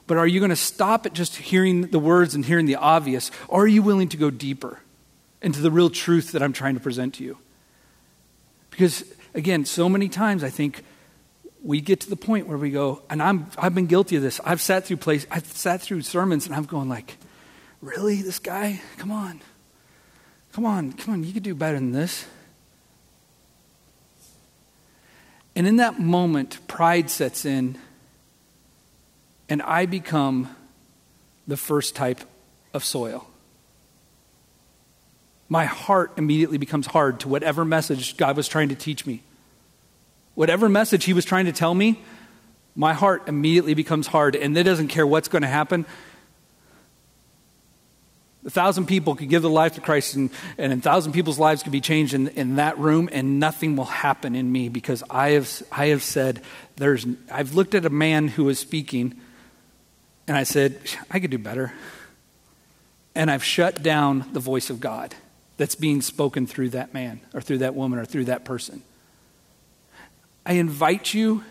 But 0.08 0.18
are 0.18 0.28
you 0.28 0.40
going 0.40 0.50
to 0.50 0.56
stop 0.56 1.06
at 1.06 1.14
just 1.14 1.36
hearing 1.36 1.88
the 1.88 2.00
words 2.00 2.36
and 2.36 2.46
hearing 2.46 2.66
the 2.66 2.76
obvious? 2.76 3.32
Or 3.48 3.64
are 3.64 3.68
you 3.68 3.82
willing 3.82 4.10
to 4.10 4.18
go 4.18 4.30
deeper 4.30 4.80
into 5.42 5.62
the 5.62 5.72
real 5.72 5.90
truth 5.90 6.32
that 6.34 6.44
I'm 6.44 6.54
trying 6.54 6.76
to 6.76 6.80
present 6.80 7.16
to 7.16 7.24
you? 7.24 7.38
Because, 8.70 9.04
again, 9.34 9.66
so 9.66 9.90
many 9.90 10.10
times 10.10 10.44
I 10.44 10.50
think 10.50 10.84
we 11.64 11.82
get 11.82 12.02
to 12.02 12.10
the 12.10 12.16
point 12.16 12.48
where 12.48 12.58
we 12.58 12.70
go, 12.70 13.02
and 13.10 13.24
I'm, 13.24 13.48
I've 13.58 13.74
been 13.74 13.88
guilty 13.88 14.16
of 14.16 14.22
this. 14.22 14.40
I've 14.46 14.62
sat 14.62 14.86
through 14.86 14.98
place, 14.98 15.26
I've 15.32 15.48
sat 15.48 15.82
through 15.82 16.04
sermons, 16.04 16.46
and 16.46 16.56
I'm 16.56 16.66
going 16.66 16.88
like, 16.88 17.18
really, 17.82 18.22
this 18.22 18.38
guy? 18.38 18.82
Come 18.98 19.12
on, 19.12 19.42
come 20.54 20.66
on, 20.66 20.94
come 20.94 21.16
on. 21.16 21.24
You 21.24 21.34
could 21.34 21.42
do 21.42 21.56
better 21.56 21.78
than 21.78 21.92
this. 21.92 22.28
And 25.56 25.66
in 25.66 25.78
that 25.78 26.00
moment, 26.00 26.68
pride 26.68 27.10
sets 27.10 27.46
in, 27.46 27.80
and 29.50 29.62
I 29.62 29.86
become 29.86 30.54
the 31.48 31.58
first 31.58 31.96
type 31.96 32.22
of 32.74 32.84
soil. 32.84 33.28
My 35.48 35.66
heart 35.66 36.14
immediately 36.18 36.58
becomes 36.58 36.88
hard 36.88 37.20
to 37.22 37.30
whatever 37.30 37.64
message 37.64 38.18
God 38.18 38.36
was 38.36 38.48
trying 38.48 38.70
to 38.70 38.76
teach 38.76 39.06
me. 39.06 39.22
Whatever 40.34 40.68
message 40.68 41.06
he 41.06 41.14
was 41.14 41.24
trying 41.24 41.46
to 41.46 41.52
tell 41.52 41.74
me, 41.74 42.02
my 42.76 42.94
heart 42.94 43.28
immediately 43.28 43.74
becomes 43.74 44.08
hard, 44.08 44.36
and 44.36 44.58
it 44.58 44.64
doesn't 44.64 44.90
care 44.90 45.08
what's 45.08 45.28
going 45.28 45.44
to 45.44 45.48
happen. 45.48 45.86
A 48.46 48.50
thousand 48.50 48.88
people 48.88 49.16
could 49.16 49.30
give 49.30 49.44
their 49.44 49.52
life 49.52 49.76
to 49.76 49.82
Christ, 49.82 50.16
and, 50.16 50.30
and 50.58 50.74
a 50.74 50.78
thousand 50.78 51.14
people's 51.14 51.40
lives 51.40 51.64
could 51.64 51.72
be 51.72 51.82
changed 51.82 52.14
in, 52.14 52.28
in 52.30 52.58
that 52.58 52.78
room, 52.78 53.08
and 53.12 53.40
nothing 53.40 53.76
will 53.76 53.86
happen 53.86 54.36
in 54.36 54.52
me 54.52 54.68
because 54.68 55.04
I 55.10 55.30
have, 55.30 55.64
I 55.72 55.88
have 55.88 56.04
said, 56.04 56.42
there's, 56.76 57.08
I've 57.32 57.56
looked 57.56 57.74
at 57.74 57.86
a 57.86 57.90
man 57.90 58.28
who 58.28 58.44
was 58.44 58.60
speaking, 58.60 59.20
and 60.28 60.36
I 60.36 60.44
said, 60.44 60.80
I 61.10 61.20
could 61.20 61.32
do 61.32 61.38
better. 61.38 61.74
And 63.14 63.32
I've 63.32 63.44
shut 63.44 63.82
down 63.82 64.26
the 64.34 64.40
voice 64.40 64.70
of 64.70 64.80
God 64.80 65.16
that's 65.58 65.76
being 65.76 66.02
spoken 66.02 66.48
through 66.48 66.70
that 66.70 66.94
man, 66.94 67.22
or 67.34 67.42
through 67.42 67.60
that 67.60 67.76
woman, 67.76 68.00
or 68.00 68.06
through 68.06 68.26
that 68.26 68.44
person. 68.44 68.84
I 70.46 70.54
invite 70.54 71.14
you 71.14 71.44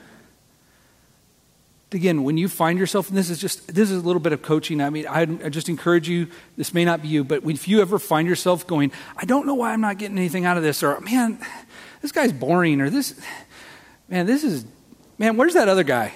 again, 1.94 2.24
when 2.24 2.36
you 2.36 2.48
find 2.48 2.78
yourself, 2.78 3.08
and 3.08 3.16
this 3.16 3.30
is 3.30 3.38
just 3.38 3.72
this 3.72 3.90
is 3.90 4.02
a 4.02 4.06
little 4.06 4.20
bit 4.20 4.32
of 4.32 4.42
coaching. 4.42 4.80
I 4.80 4.90
mean, 4.90 5.06
I, 5.06 5.22
I, 5.22 5.48
just 5.48 5.68
encourage 5.68 6.08
you. 6.08 6.28
This 6.56 6.74
may 6.74 6.84
not 6.84 7.02
be 7.02 7.08
you, 7.08 7.24
but 7.24 7.44
if 7.44 7.68
you 7.68 7.80
ever 7.80 7.98
find 7.98 8.26
yourself 8.28 8.66
going, 8.66 8.92
I 9.16 9.24
don't 9.24 9.46
know 9.46 9.54
why 9.54 9.72
I'm 9.72 9.80
not 9.80 9.98
getting 9.98 10.18
anything 10.18 10.44
out 10.44 10.56
of 10.56 10.62
this, 10.62 10.82
or 10.82 11.00
man, 11.00 11.38
this 12.02 12.12
guy's 12.12 12.32
boring, 12.32 12.80
or 12.80 12.90
this, 12.90 13.18
man, 14.08 14.26
this 14.26 14.44
is, 14.44 14.64
man, 15.18 15.36
where's 15.36 15.54
that 15.54 15.68
other 15.68 15.84
guy? 15.84 16.12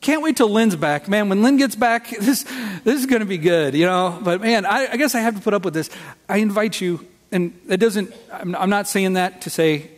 Can't 0.00 0.22
wait 0.22 0.36
till 0.36 0.48
Lynn's 0.48 0.76
back, 0.76 1.08
man. 1.08 1.28
When 1.28 1.42
Lynn 1.42 1.56
gets 1.56 1.76
back, 1.76 2.10
this 2.20 2.44
this 2.84 3.00
is 3.00 3.06
going 3.06 3.20
to 3.20 3.26
be 3.26 3.38
good, 3.38 3.74
you 3.74 3.86
know. 3.86 4.18
But 4.22 4.40
man, 4.40 4.64
I, 4.64 4.92
I, 4.92 4.96
guess 4.96 5.14
I 5.14 5.20
have 5.20 5.36
to 5.36 5.40
put 5.40 5.54
up 5.54 5.64
with 5.64 5.74
this. 5.74 5.90
I 6.28 6.38
invite 6.38 6.80
you, 6.80 7.06
and 7.30 7.58
it 7.68 7.78
doesn't. 7.78 8.14
I'm, 8.32 8.54
I'm 8.54 8.70
not 8.70 8.88
saying 8.88 9.14
that 9.14 9.42
to 9.42 9.50
say 9.50 9.90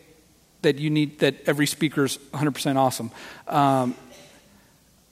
that 0.61 0.77
you 0.77 0.89
need 0.89 1.19
that 1.19 1.35
every 1.45 1.67
speaker 1.67 2.05
is 2.05 2.17
100% 2.33 2.77
awesome. 2.77 3.11
Um, 3.47 3.95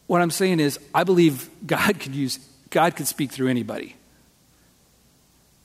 what 0.07 0.21
I'm 0.21 0.31
saying 0.31 0.59
is, 0.59 0.79
I 0.93 1.03
believe 1.03 1.49
God 1.65 1.99
could 1.99 2.15
use 2.15 2.39
God 2.69 2.95
could 2.95 3.07
speak 3.07 3.31
through 3.31 3.49
anybody. 3.49 3.95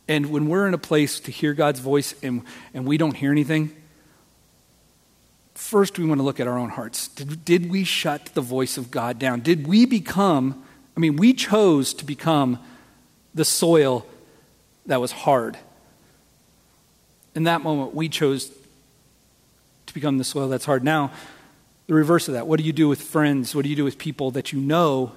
And 0.09 0.31
when 0.31 0.49
we're 0.49 0.69
in 0.69 0.75
a 0.75 0.79
place 0.79 1.19
to 1.21 1.33
hear 1.33 1.55
God's 1.55 1.81
voice 1.81 2.15
and, 2.23 2.43
and 2.75 2.87
we 2.87 2.97
don't 2.97 3.17
hear 3.17 3.33
anything, 3.33 3.75
first 5.57 5.99
we 5.99 6.07
want 6.07 6.19
to 6.19 6.23
look 6.23 6.40
at 6.40 6.47
our 6.47 6.59
own 6.59 6.71
hearts. 6.71 7.09
Did, 7.09 7.45
did 7.45 7.71
we 7.71 7.85
shut 7.85 8.27
the 8.35 8.40
voice 8.40 8.77
of 8.77 8.90
God 8.90 9.19
down? 9.19 9.40
Did 9.40 9.66
we 9.66 9.87
become, 9.87 10.62
I 10.97 11.01
mean, 11.01 11.16
we 11.16 11.33
chose 11.33 11.95
to 11.95 12.05
become 12.05 12.59
the 13.35 13.45
soil 13.45 14.07
that 14.87 15.01
was 15.01 15.12
hard. 15.12 15.59
In 17.35 17.45
that 17.45 17.62
moment, 17.62 17.95
we 17.95 18.09
chose 18.09 18.51
to 19.87 19.95
become 19.95 20.19
the 20.19 20.25
soil 20.25 20.49
that's 20.49 20.64
hard. 20.64 20.85
Now, 20.85 21.12
the 21.87 21.95
reverse 21.95 22.29
of 22.29 22.35
that. 22.35 22.47
What 22.47 22.59
do 22.59 22.64
you 22.64 22.73
do 22.73 22.88
with 22.88 23.01
friends? 23.01 23.55
What 23.55 23.62
do 23.62 23.69
you 23.69 23.77
do 23.77 23.85
with 23.85 23.99
people 23.99 24.33
that 24.33 24.53
you 24.53 24.61
know 24.61 25.12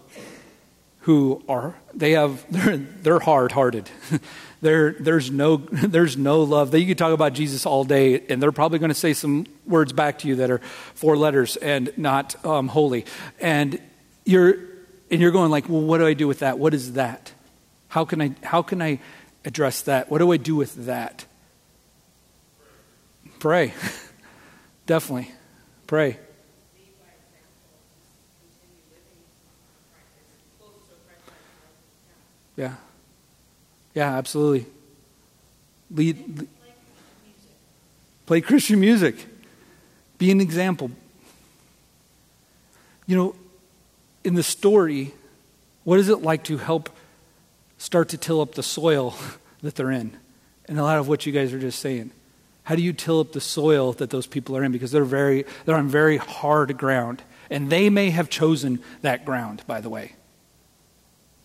who 1.01 1.43
are 1.47 1.75
they 1.93 2.11
have 2.11 2.45
they're 2.51 2.77
they're 2.77 3.19
hard-hearted. 3.19 3.89
there 4.61 4.93
there's 4.93 5.31
no 5.31 5.57
there's 5.71 6.17
no 6.17 6.41
love. 6.43 6.73
You 6.73 6.85
could 6.85 6.97
talk 6.97 7.13
about 7.13 7.33
Jesus 7.33 7.65
all 7.65 7.83
day, 7.83 8.21
and 8.27 8.41
they're 8.41 8.51
probably 8.51 8.79
going 8.79 8.89
to 8.89 8.95
say 8.95 9.13
some 9.13 9.45
words 9.65 9.93
back 9.93 10.19
to 10.19 10.27
you 10.27 10.35
that 10.37 10.51
are 10.51 10.59
four 10.95 11.17
letters 11.17 11.55
and 11.57 11.93
not 11.97 12.43
um, 12.45 12.67
holy. 12.67 13.05
And 13.39 13.81
you're 14.25 14.55
and 15.11 15.21
you're 15.21 15.31
going 15.31 15.51
like, 15.51 15.69
well, 15.69 15.81
what 15.81 15.99
do 15.99 16.05
I 16.05 16.13
do 16.13 16.27
with 16.27 16.39
that? 16.39 16.59
What 16.59 16.73
is 16.73 16.93
that? 16.93 17.31
How 17.87 18.05
can 18.05 18.21
I 18.21 18.35
how 18.43 18.61
can 18.61 18.81
I 18.81 18.99
address 19.45 19.81
that? 19.83 20.11
What 20.11 20.19
do 20.19 20.31
I 20.31 20.37
do 20.37 20.55
with 20.55 20.85
that? 20.85 21.25
Pray. 23.39 23.73
Definitely. 24.85 25.31
Pray. 25.87 26.17
Yeah. 32.57 32.75
Yeah, 33.93 34.15
absolutely. 34.15 34.65
Lead, 35.91 36.47
play 38.25 38.41
Christian 38.41 38.79
music. 38.79 39.15
Be 40.17 40.31
an 40.31 40.41
example. 40.41 40.91
You 43.07 43.15
know, 43.17 43.35
in 44.23 44.35
the 44.35 44.43
story, 44.43 45.13
what 45.83 45.99
is 45.99 46.09
it 46.09 46.21
like 46.21 46.43
to 46.45 46.57
help 46.57 46.89
start 47.77 48.09
to 48.09 48.17
till 48.17 48.41
up 48.41 48.53
the 48.53 48.63
soil 48.63 49.15
that 49.63 49.75
they're 49.75 49.91
in? 49.91 50.15
And 50.67 50.77
a 50.77 50.83
lot 50.83 50.99
of 50.99 51.07
what 51.07 51.25
you 51.25 51.31
guys 51.31 51.51
are 51.53 51.59
just 51.59 51.79
saying. 51.79 52.11
How 52.63 52.75
do 52.75 52.83
you 52.83 52.93
till 52.93 53.21
up 53.21 53.31
the 53.31 53.41
soil 53.41 53.93
that 53.93 54.11
those 54.11 54.27
people 54.27 54.55
are 54.55 54.63
in? 54.63 54.71
Because 54.71 54.91
they're, 54.91 55.03
very, 55.03 55.45
they're 55.65 55.75
on 55.75 55.87
very 55.87 56.17
hard 56.17 56.77
ground. 56.77 57.23
And 57.49 57.71
they 57.71 57.89
may 57.89 58.11
have 58.11 58.29
chosen 58.29 58.79
that 59.01 59.25
ground, 59.25 59.63
by 59.65 59.81
the 59.81 59.89
way. 59.89 60.13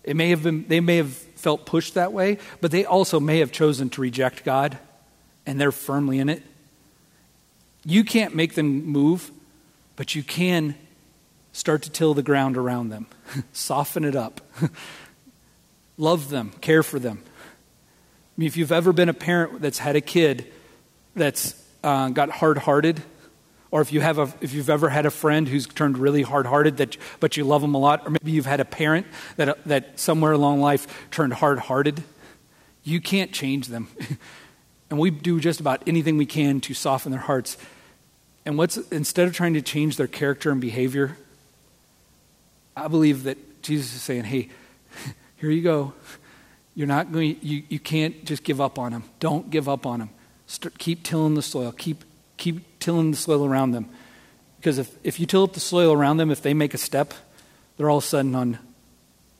It 0.03 0.17
may 0.17 0.29
have 0.29 0.43
been, 0.43 0.67
they 0.69 0.81
may 0.81 0.99
have 0.99 1.19
felt 1.45 1.67
pushed 1.67 1.93
that 1.93 2.11
way, 2.11 2.39
but 2.63 2.71
they 2.71 2.87
also 2.87 3.21
may 3.21 3.41
have 3.41 3.53
chosen 3.53 3.91
to 3.91 4.01
reject 4.01 4.45
God, 4.45 4.79
and 5.45 5.61
they're 5.61 5.71
firmly 5.71 6.19
in 6.19 6.31
it. 6.31 6.43
You 7.85 8.03
can't 8.03 8.35
make 8.35 8.55
them 8.55 8.87
move, 8.87 9.31
but 9.95 10.15
you 10.15 10.23
can 10.23 10.75
start 11.53 11.83
to 11.83 11.91
till 11.91 12.15
the 12.15 12.23
ground 12.23 12.57
around 12.57 12.89
them, 12.89 13.07
soften 13.53 14.05
it 14.05 14.17
up, 14.17 14.41
love 15.99 16.31
them, 16.31 16.51
care 16.63 16.83
for 16.83 16.99
them. 16.99 17.23
I 17.23 18.33
mean, 18.39 18.47
if 18.47 18.57
you've 18.57 18.73
ever 18.73 18.95
been 18.95 19.11
a 19.11 19.15
parent 19.15 19.61
that's 19.61 19.79
had 19.79 19.97
a 19.97 20.01
kid 20.01 20.51
that's 21.15 21.63
uh, 21.83 22.09
got 22.09 22.31
hard 22.31 22.57
hearted, 22.57 23.03
or 23.75 23.81
if, 23.81 23.93
you 23.93 24.01
have 24.01 24.21
a, 24.21 24.33
if 24.41 24.53
you've 24.53 24.71
ever 24.71 24.89
had 24.89 25.05
a 25.05 25.11
friend 25.11 25.49
who's 25.49 25.67
turned 25.67 25.99
really 25.99 26.23
hard 26.23 26.47
hearted, 26.47 26.77
that, 26.77 26.97
but 27.19 27.37
you 27.37 27.43
love 27.43 27.61
them 27.61 27.75
a 27.75 27.79
lot, 27.79 28.07
or 28.07 28.11
maybe 28.11 28.31
you've 28.31 28.47
had 28.47 28.61
a 28.61 28.65
parent 28.65 29.05
that, 29.35 29.65
that 29.65 29.99
somewhere 29.99 30.31
along 30.31 30.61
life 30.61 30.87
turned 31.11 31.33
hard 31.33 31.59
hearted, 31.59 32.05
you 32.85 33.01
can't 33.01 33.33
change 33.33 33.67
them. 33.67 33.89
and 34.91 35.01
we 35.01 35.11
do 35.11 35.41
just 35.41 35.59
about 35.59 35.83
anything 35.89 36.17
we 36.17 36.25
can 36.25 36.61
to 36.61 36.73
soften 36.73 37.11
their 37.11 37.21
hearts. 37.21 37.57
And 38.47 38.57
what's 38.57 38.77
instead 38.93 39.27
of 39.27 39.35
trying 39.35 39.55
to 39.55 39.61
change 39.61 39.97
their 39.97 40.07
character 40.07 40.53
and 40.53 40.61
behavior, 40.61 41.17
I 42.77 42.87
believe 42.87 43.25
that 43.25 43.61
Jesus 43.61 43.93
is 43.93 44.03
saying, 44.03 44.23
hey, 44.23 44.51
here 45.39 45.51
you 45.51 45.63
go. 45.63 45.95
You're 46.77 46.87
not 46.87 47.11
going, 47.11 47.39
you, 47.43 47.65
you 47.69 47.81
can't 47.81 48.25
just 48.25 48.45
give 48.45 48.61
up 48.61 48.79
on 48.79 48.93
them. 48.93 49.03
Don't 49.19 49.51
give 49.51 49.69
up 49.69 49.85
on 49.85 49.99
them. 49.99 50.11
Start, 50.47 50.79
keep 50.79 51.03
tilling 51.03 51.35
the 51.35 51.43
soil. 51.43 51.73
Keep, 51.73 52.05
keep 52.45 52.79
tilling 52.79 53.11
the 53.11 53.17
soil 53.17 53.47
around 53.47 53.71
them. 53.71 53.89
Because 54.59 54.77
if, 54.77 54.95
if 55.03 55.19
you 55.19 55.25
till 55.25 55.45
up 55.45 55.55
the 55.55 55.61
soil 55.61 55.93
around 55.95 56.19
them, 56.19 56.31
if 56.31 56.43
they 56.43 56.53
make 56.53 56.75
a 56.75 56.79
step, 56.79 57.15
they're 57.77 57.89
all 57.89 57.99
of 57.99 58.05
a 58.05 58.07
sudden 58.07 58.35
on, 58.35 58.59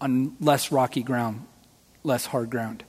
on 0.01 0.35
less 0.41 0.73
rocky 0.73 1.03
ground, 1.03 1.45
less 2.03 2.25
hard 2.25 2.49
ground. 2.49 2.83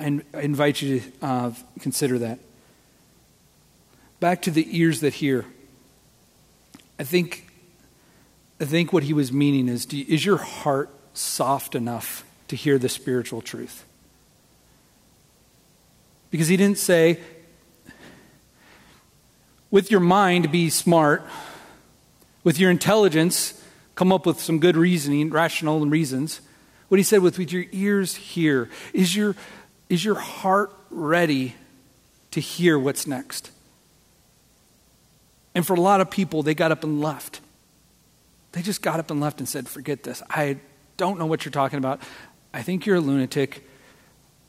I 0.00 0.20
invite 0.34 0.82
you 0.82 0.98
to 1.00 1.12
uh, 1.22 1.52
consider 1.80 2.18
that. 2.18 2.40
Back 4.18 4.42
to 4.42 4.50
the 4.50 4.66
ears 4.76 5.00
that 5.00 5.14
hear. 5.14 5.44
I 6.98 7.04
think, 7.04 7.48
I 8.60 8.64
think 8.64 8.92
what 8.92 9.04
he 9.04 9.12
was 9.12 9.32
meaning 9.32 9.68
is 9.68 9.86
is 9.86 10.26
your 10.26 10.38
heart 10.38 10.90
soft 11.14 11.76
enough 11.76 12.24
to 12.48 12.56
hear 12.56 12.78
the 12.78 12.88
spiritual 12.88 13.42
truth? 13.42 13.84
Because 16.30 16.48
he 16.48 16.56
didn't 16.56 16.78
say, 16.78 17.20
with 19.70 19.90
your 19.90 20.00
mind, 20.00 20.50
be 20.50 20.70
smart. 20.70 21.22
With 22.44 22.58
your 22.58 22.70
intelligence, 22.70 23.62
come 23.94 24.12
up 24.12 24.24
with 24.24 24.40
some 24.40 24.58
good 24.58 24.76
reasoning, 24.76 25.30
rational 25.30 25.84
reasons. 25.84 26.40
What 26.88 26.98
he 26.98 27.04
said 27.04 27.20
with, 27.20 27.38
with 27.38 27.52
your 27.52 27.66
ears 27.72 28.14
hear. 28.14 28.70
Is 28.92 29.14
your, 29.14 29.36
is 29.88 30.04
your 30.04 30.14
heart 30.14 30.72
ready 30.90 31.54
to 32.30 32.40
hear 32.40 32.78
what's 32.78 33.06
next? 33.06 33.50
And 35.54 35.66
for 35.66 35.74
a 35.74 35.80
lot 35.80 36.00
of 36.00 36.10
people, 36.10 36.42
they 36.42 36.54
got 36.54 36.72
up 36.72 36.84
and 36.84 37.00
left. 37.00 37.40
They 38.52 38.62
just 38.62 38.80
got 38.80 39.00
up 39.00 39.10
and 39.10 39.20
left 39.20 39.40
and 39.40 39.48
said, 39.48 39.68
Forget 39.68 40.02
this. 40.02 40.22
I 40.30 40.58
don't 40.96 41.18
know 41.18 41.26
what 41.26 41.44
you're 41.44 41.52
talking 41.52 41.78
about. 41.78 42.00
I 42.54 42.62
think 42.62 42.86
you're 42.86 42.96
a 42.96 43.00
lunatic. 43.00 43.68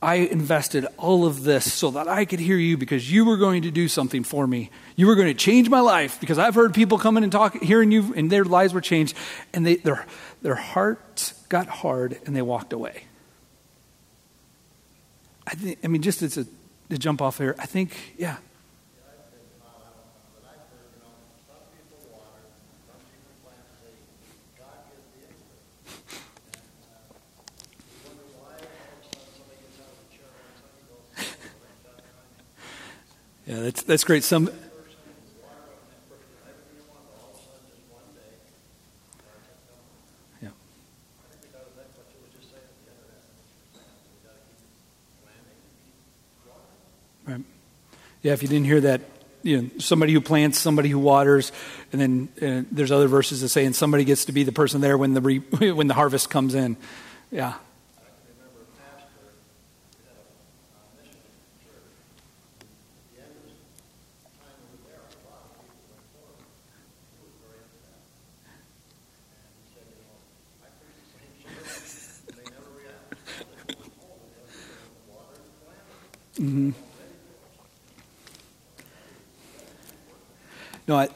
I 0.02 0.14
invested 0.14 0.86
all 0.96 1.26
of 1.26 1.42
this 1.42 1.70
so 1.70 1.90
that 1.90 2.08
I 2.08 2.24
could 2.24 2.40
hear 2.40 2.56
you 2.56 2.78
because 2.78 3.12
you 3.12 3.26
were 3.26 3.36
going 3.36 3.62
to 3.62 3.70
do 3.70 3.86
something 3.86 4.24
for 4.24 4.46
me. 4.46 4.70
You 4.96 5.06
were 5.06 5.14
going 5.14 5.28
to 5.28 5.34
change 5.34 5.68
my 5.68 5.80
life 5.80 6.18
because 6.20 6.38
I've 6.38 6.54
heard 6.54 6.72
people 6.72 6.96
coming 6.96 7.22
and 7.22 7.30
talking, 7.30 7.60
hearing 7.60 7.92
you, 7.92 8.14
and 8.16 8.32
their 8.32 8.44
lives 8.44 8.72
were 8.72 8.80
changed. 8.80 9.14
And 9.52 9.66
they, 9.66 9.76
their, 9.76 10.06
their 10.40 10.54
hearts 10.54 11.32
got 11.50 11.66
hard 11.66 12.18
and 12.24 12.34
they 12.34 12.40
walked 12.40 12.72
away. 12.72 13.04
I, 15.46 15.54
think, 15.54 15.78
I 15.84 15.88
mean, 15.88 16.00
just 16.00 16.22
as 16.22 16.38
a, 16.38 16.46
to 16.88 16.96
jump 16.96 17.20
off 17.20 17.36
there, 17.36 17.54
I 17.58 17.66
think, 17.66 18.14
yeah, 18.16 18.36
Yeah, 33.50 33.62
that's, 33.62 33.82
that's 33.82 34.04
great. 34.04 34.22
Some. 34.22 34.48
Yeah. 40.40 40.50
Right. 47.26 47.40
Yeah, 48.22 48.34
if 48.34 48.42
you 48.42 48.48
didn't 48.48 48.66
hear 48.66 48.80
that, 48.82 49.00
you 49.42 49.62
know, 49.62 49.70
somebody 49.78 50.12
who 50.12 50.20
plants, 50.20 50.60
somebody 50.60 50.88
who 50.88 51.00
waters, 51.00 51.50
and 51.92 52.00
then 52.00 52.28
uh, 52.40 52.68
there's 52.70 52.92
other 52.92 53.08
verses 53.08 53.40
that 53.40 53.48
say, 53.48 53.64
and 53.64 53.74
somebody 53.74 54.04
gets 54.04 54.26
to 54.26 54.32
be 54.32 54.44
the 54.44 54.52
person 54.52 54.80
there 54.80 54.96
when 54.96 55.12
the 55.12 55.20
re- 55.20 55.38
when 55.72 55.88
the 55.88 55.94
harvest 55.94 56.30
comes 56.30 56.54
in. 56.54 56.76
Yeah. 57.32 57.54
Mm-hmm. 76.40 76.70
No, 80.88 80.96
I, 80.96 81.08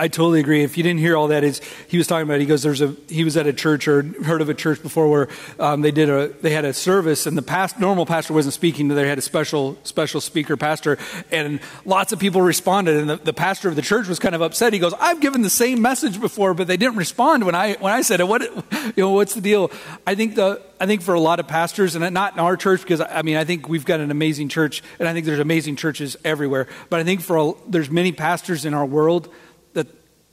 I 0.00 0.08
totally 0.08 0.40
agree. 0.40 0.62
If 0.62 0.78
you 0.78 0.82
didn't 0.82 1.00
hear 1.00 1.14
all 1.14 1.28
that, 1.28 1.44
is 1.44 1.60
he 1.86 1.98
was 1.98 2.06
talking 2.06 2.22
about. 2.22 2.40
He 2.40 2.46
goes, 2.46 2.62
"There's 2.62 2.80
a." 2.80 2.96
He 3.06 3.22
was 3.22 3.36
at 3.36 3.46
a 3.46 3.52
church 3.52 3.86
or 3.86 4.02
heard 4.02 4.40
of 4.40 4.48
a 4.48 4.54
church 4.54 4.82
before 4.82 5.10
where 5.10 5.28
um, 5.58 5.82
they 5.82 5.90
did 5.90 6.08
a 6.08 6.28
they 6.40 6.52
had 6.52 6.64
a 6.64 6.72
service 6.72 7.26
and 7.26 7.36
the 7.36 7.42
past 7.42 7.78
normal 7.78 8.06
pastor 8.06 8.32
wasn't 8.32 8.54
speaking. 8.54 8.88
They 8.88 9.06
had 9.06 9.18
a 9.18 9.22
special 9.22 9.76
special 9.84 10.22
speaker 10.22 10.56
pastor, 10.56 10.96
and 11.30 11.60
lots 11.84 12.12
of 12.12 12.18
people 12.18 12.40
responded. 12.40 12.96
And 12.96 13.10
the, 13.10 13.16
the 13.16 13.34
pastor 13.34 13.68
of 13.68 13.76
the 13.76 13.82
church 13.82 14.08
was 14.08 14.18
kind 14.18 14.34
of 14.34 14.40
upset. 14.40 14.72
He 14.72 14.78
goes, 14.78 14.94
"I've 14.98 15.20
given 15.20 15.42
the 15.42 15.50
same 15.50 15.82
message 15.82 16.18
before, 16.18 16.54
but 16.54 16.66
they 16.66 16.78
didn't 16.78 16.96
respond 16.96 17.44
when 17.44 17.54
I 17.54 17.74
when 17.74 17.92
I 17.92 18.00
said 18.00 18.20
it. 18.20 18.26
What 18.26 18.40
you 18.42 18.92
know? 18.96 19.10
What's 19.10 19.34
the 19.34 19.42
deal?" 19.42 19.70
I 20.06 20.14
think 20.14 20.34
the 20.34 20.62
I 20.80 20.86
think 20.86 21.02
for 21.02 21.12
a 21.12 21.20
lot 21.20 21.40
of 21.40 21.46
pastors, 21.46 21.94
and 21.94 22.14
not 22.14 22.32
in 22.32 22.38
our 22.40 22.56
church, 22.56 22.80
because 22.80 23.02
I 23.02 23.20
mean 23.20 23.36
I 23.36 23.44
think 23.44 23.68
we've 23.68 23.84
got 23.84 24.00
an 24.00 24.10
amazing 24.10 24.48
church, 24.48 24.82
and 24.98 25.06
I 25.06 25.12
think 25.12 25.26
there's 25.26 25.40
amazing 25.40 25.76
churches 25.76 26.16
everywhere. 26.24 26.68
But 26.88 27.00
I 27.00 27.04
think 27.04 27.20
for 27.20 27.36
a, 27.36 27.52
there's 27.68 27.90
many 27.90 28.12
pastors 28.12 28.64
in 28.64 28.72
our 28.72 28.86
world 28.86 29.28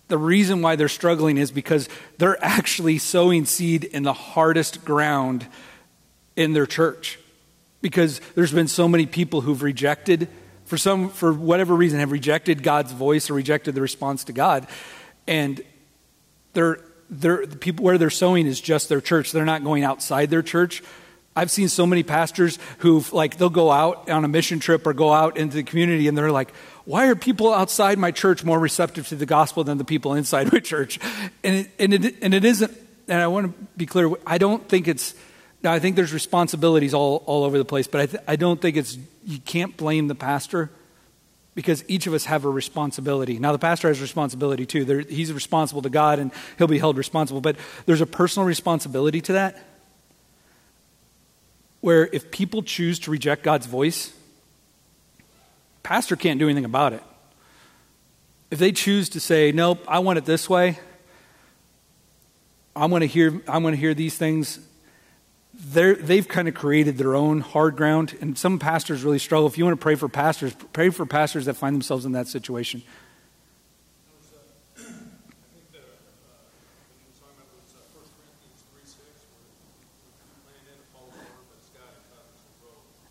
the 0.08 0.18
reason 0.18 0.62
why 0.62 0.76
they're 0.76 0.88
struggling 0.88 1.38
is 1.38 1.52
because 1.52 1.90
they're 2.18 2.44
actually 2.44 2.98
sowing 2.98 3.46
seed 3.46 3.84
in 3.84 4.04
the 4.04 4.14
hardest 4.14 4.86
ground 4.86 5.46
in 6.36 6.54
their 6.54 6.66
church. 6.66 7.20
Because 7.82 8.22
there's 8.36 8.54
been 8.54 8.68
so 8.68 8.88
many 8.88 9.06
people 9.06 9.42
who've 9.42 9.62
rejected, 9.62 10.30
for 10.66 10.78
some, 10.78 11.10
for 11.10 11.34
whatever 11.34 11.76
reason, 11.76 12.00
have 12.00 12.12
rejected 12.12 12.64
God's 12.64 12.92
voice 12.92 13.30
or 13.30 13.34
rejected 13.34 13.76
the 13.76 13.82
response 13.82 14.24
to 14.26 14.34
God. 14.34 14.68
And 15.28 15.62
they're, 16.54 16.80
they're, 17.10 17.46
the 17.46 17.58
people 17.58 17.86
where 17.86 17.98
they're 17.98 18.10
sowing 18.10 18.48
is 18.48 18.60
just 18.62 18.90
their 18.90 19.02
church. 19.02 19.32
They're 19.32 19.46
not 19.46 19.64
going 19.64 19.84
outside 19.84 20.30
their 20.30 20.42
church. 20.42 20.84
I've 21.38 21.52
seen 21.52 21.70
so 21.70 21.86
many 21.86 22.02
pastors 22.02 22.58
who've, 22.80 23.14
like, 23.14 23.38
they'll 23.38 23.52
go 23.52 23.72
out 23.72 24.10
on 24.10 24.26
a 24.26 24.28
mission 24.28 24.60
trip 24.60 24.88
or 24.88 24.94
go 24.94 25.14
out 25.14 25.38
into 25.38 25.58
the 25.58 25.64
community 25.64 26.08
and 26.08 26.18
they're 26.18 26.32
like, 26.32 26.52
why 26.86 27.06
are 27.10 27.16
people 27.16 27.54
outside 27.54 28.00
my 28.00 28.10
church 28.10 28.44
more 28.44 28.60
receptive 28.60 29.08
to 29.10 29.16
the 29.16 29.28
gospel 29.28 29.64
than 29.64 29.78
the 29.78 29.86
people 29.86 30.16
inside 30.16 30.52
my 30.52 30.60
church? 30.60 31.00
And 31.44 31.56
it, 31.58 31.72
and 31.78 31.94
it, 31.94 32.16
and 32.24 32.34
it 32.34 32.44
isn't, 32.44 32.76
and 33.08 33.22
I 33.22 33.28
want 33.28 33.56
to 33.56 33.68
be 33.78 33.86
clear, 33.86 34.10
I 34.26 34.40
don't 34.40 34.68
think 34.68 34.88
it's, 34.88 35.14
now 35.62 35.72
I 35.72 35.78
think 35.78 35.96
there's 35.96 36.12
responsibilities 36.12 36.96
all, 36.96 37.22
all 37.28 37.44
over 37.44 37.60
the 37.60 37.66
place, 37.66 37.86
but 37.86 38.02
I, 38.02 38.06
th- 38.08 38.24
I 38.28 38.36
don't 38.36 38.60
think 38.60 38.76
it's, 38.76 38.98
you 39.24 39.38
can't 39.38 39.78
blame 39.78 40.08
the 40.08 40.16
pastor 40.16 40.72
because 41.54 41.84
each 41.88 42.08
of 42.08 42.16
us 42.16 42.26
have 42.26 42.46
a 42.46 42.50
responsibility. 42.50 43.38
Now, 43.38 43.52
the 43.52 43.60
pastor 43.60 43.90
has 43.90 44.00
a 44.00 44.02
responsibility 44.02 44.66
too. 44.66 44.86
There, 44.86 45.02
he's 45.02 45.32
responsible 45.32 45.84
to 45.84 45.90
God 45.90 46.18
and 46.18 46.32
he'll 46.58 46.66
be 46.66 46.80
held 46.80 46.98
responsible, 46.98 47.42
but 47.42 47.58
there's 47.86 48.02
a 48.02 48.08
personal 48.08 48.48
responsibility 48.48 49.22
to 49.22 49.34
that 49.34 49.64
where 51.82 52.08
if 52.08 52.32
people 52.32 52.64
choose 52.64 53.00
to 53.00 53.12
reject 53.12 53.44
God's 53.44 53.66
voice, 53.66 54.14
pastor 55.84 56.16
can't 56.16 56.40
do 56.40 56.46
anything 56.46 56.66
about 56.66 56.94
it. 56.94 57.04
If 58.50 58.60
they 58.60 58.72
choose 58.72 59.10
to 59.10 59.20
say, 59.20 59.52
"Nope, 59.52 59.84
I 59.88 60.00
want 60.00 60.18
it 60.18 60.26
this 60.26 60.50
way," 60.50 60.80
I'm 62.76 62.90
going 62.90 63.02
to 63.02 63.08
hear 63.08 63.42
I'm 63.48 63.62
going 63.62 63.74
to 63.74 63.80
hear 63.80 63.94
these 63.94 64.18
things. 64.18 64.60
they've 65.60 66.28
kind 66.28 66.48
of 66.48 66.54
created 66.54 67.00
their 67.00 67.16
own 67.16 67.42
hard 67.42 67.76
ground, 67.76 68.16
and 68.22 68.38
some 68.38 68.60
pastors 68.60 69.04
really 69.04 69.18
struggle. 69.18 69.48
If 69.48 69.58
you 69.58 69.66
want 69.66 69.80
to 69.80 69.82
pray 69.82 69.96
for 69.96 70.08
pastors, 70.08 70.54
pray 70.72 70.92
for 70.92 71.06
pastors 71.08 71.46
that 71.46 71.56
find 71.56 71.74
themselves 71.74 72.06
in 72.06 72.12
that 72.12 72.28
situation. 72.28 72.84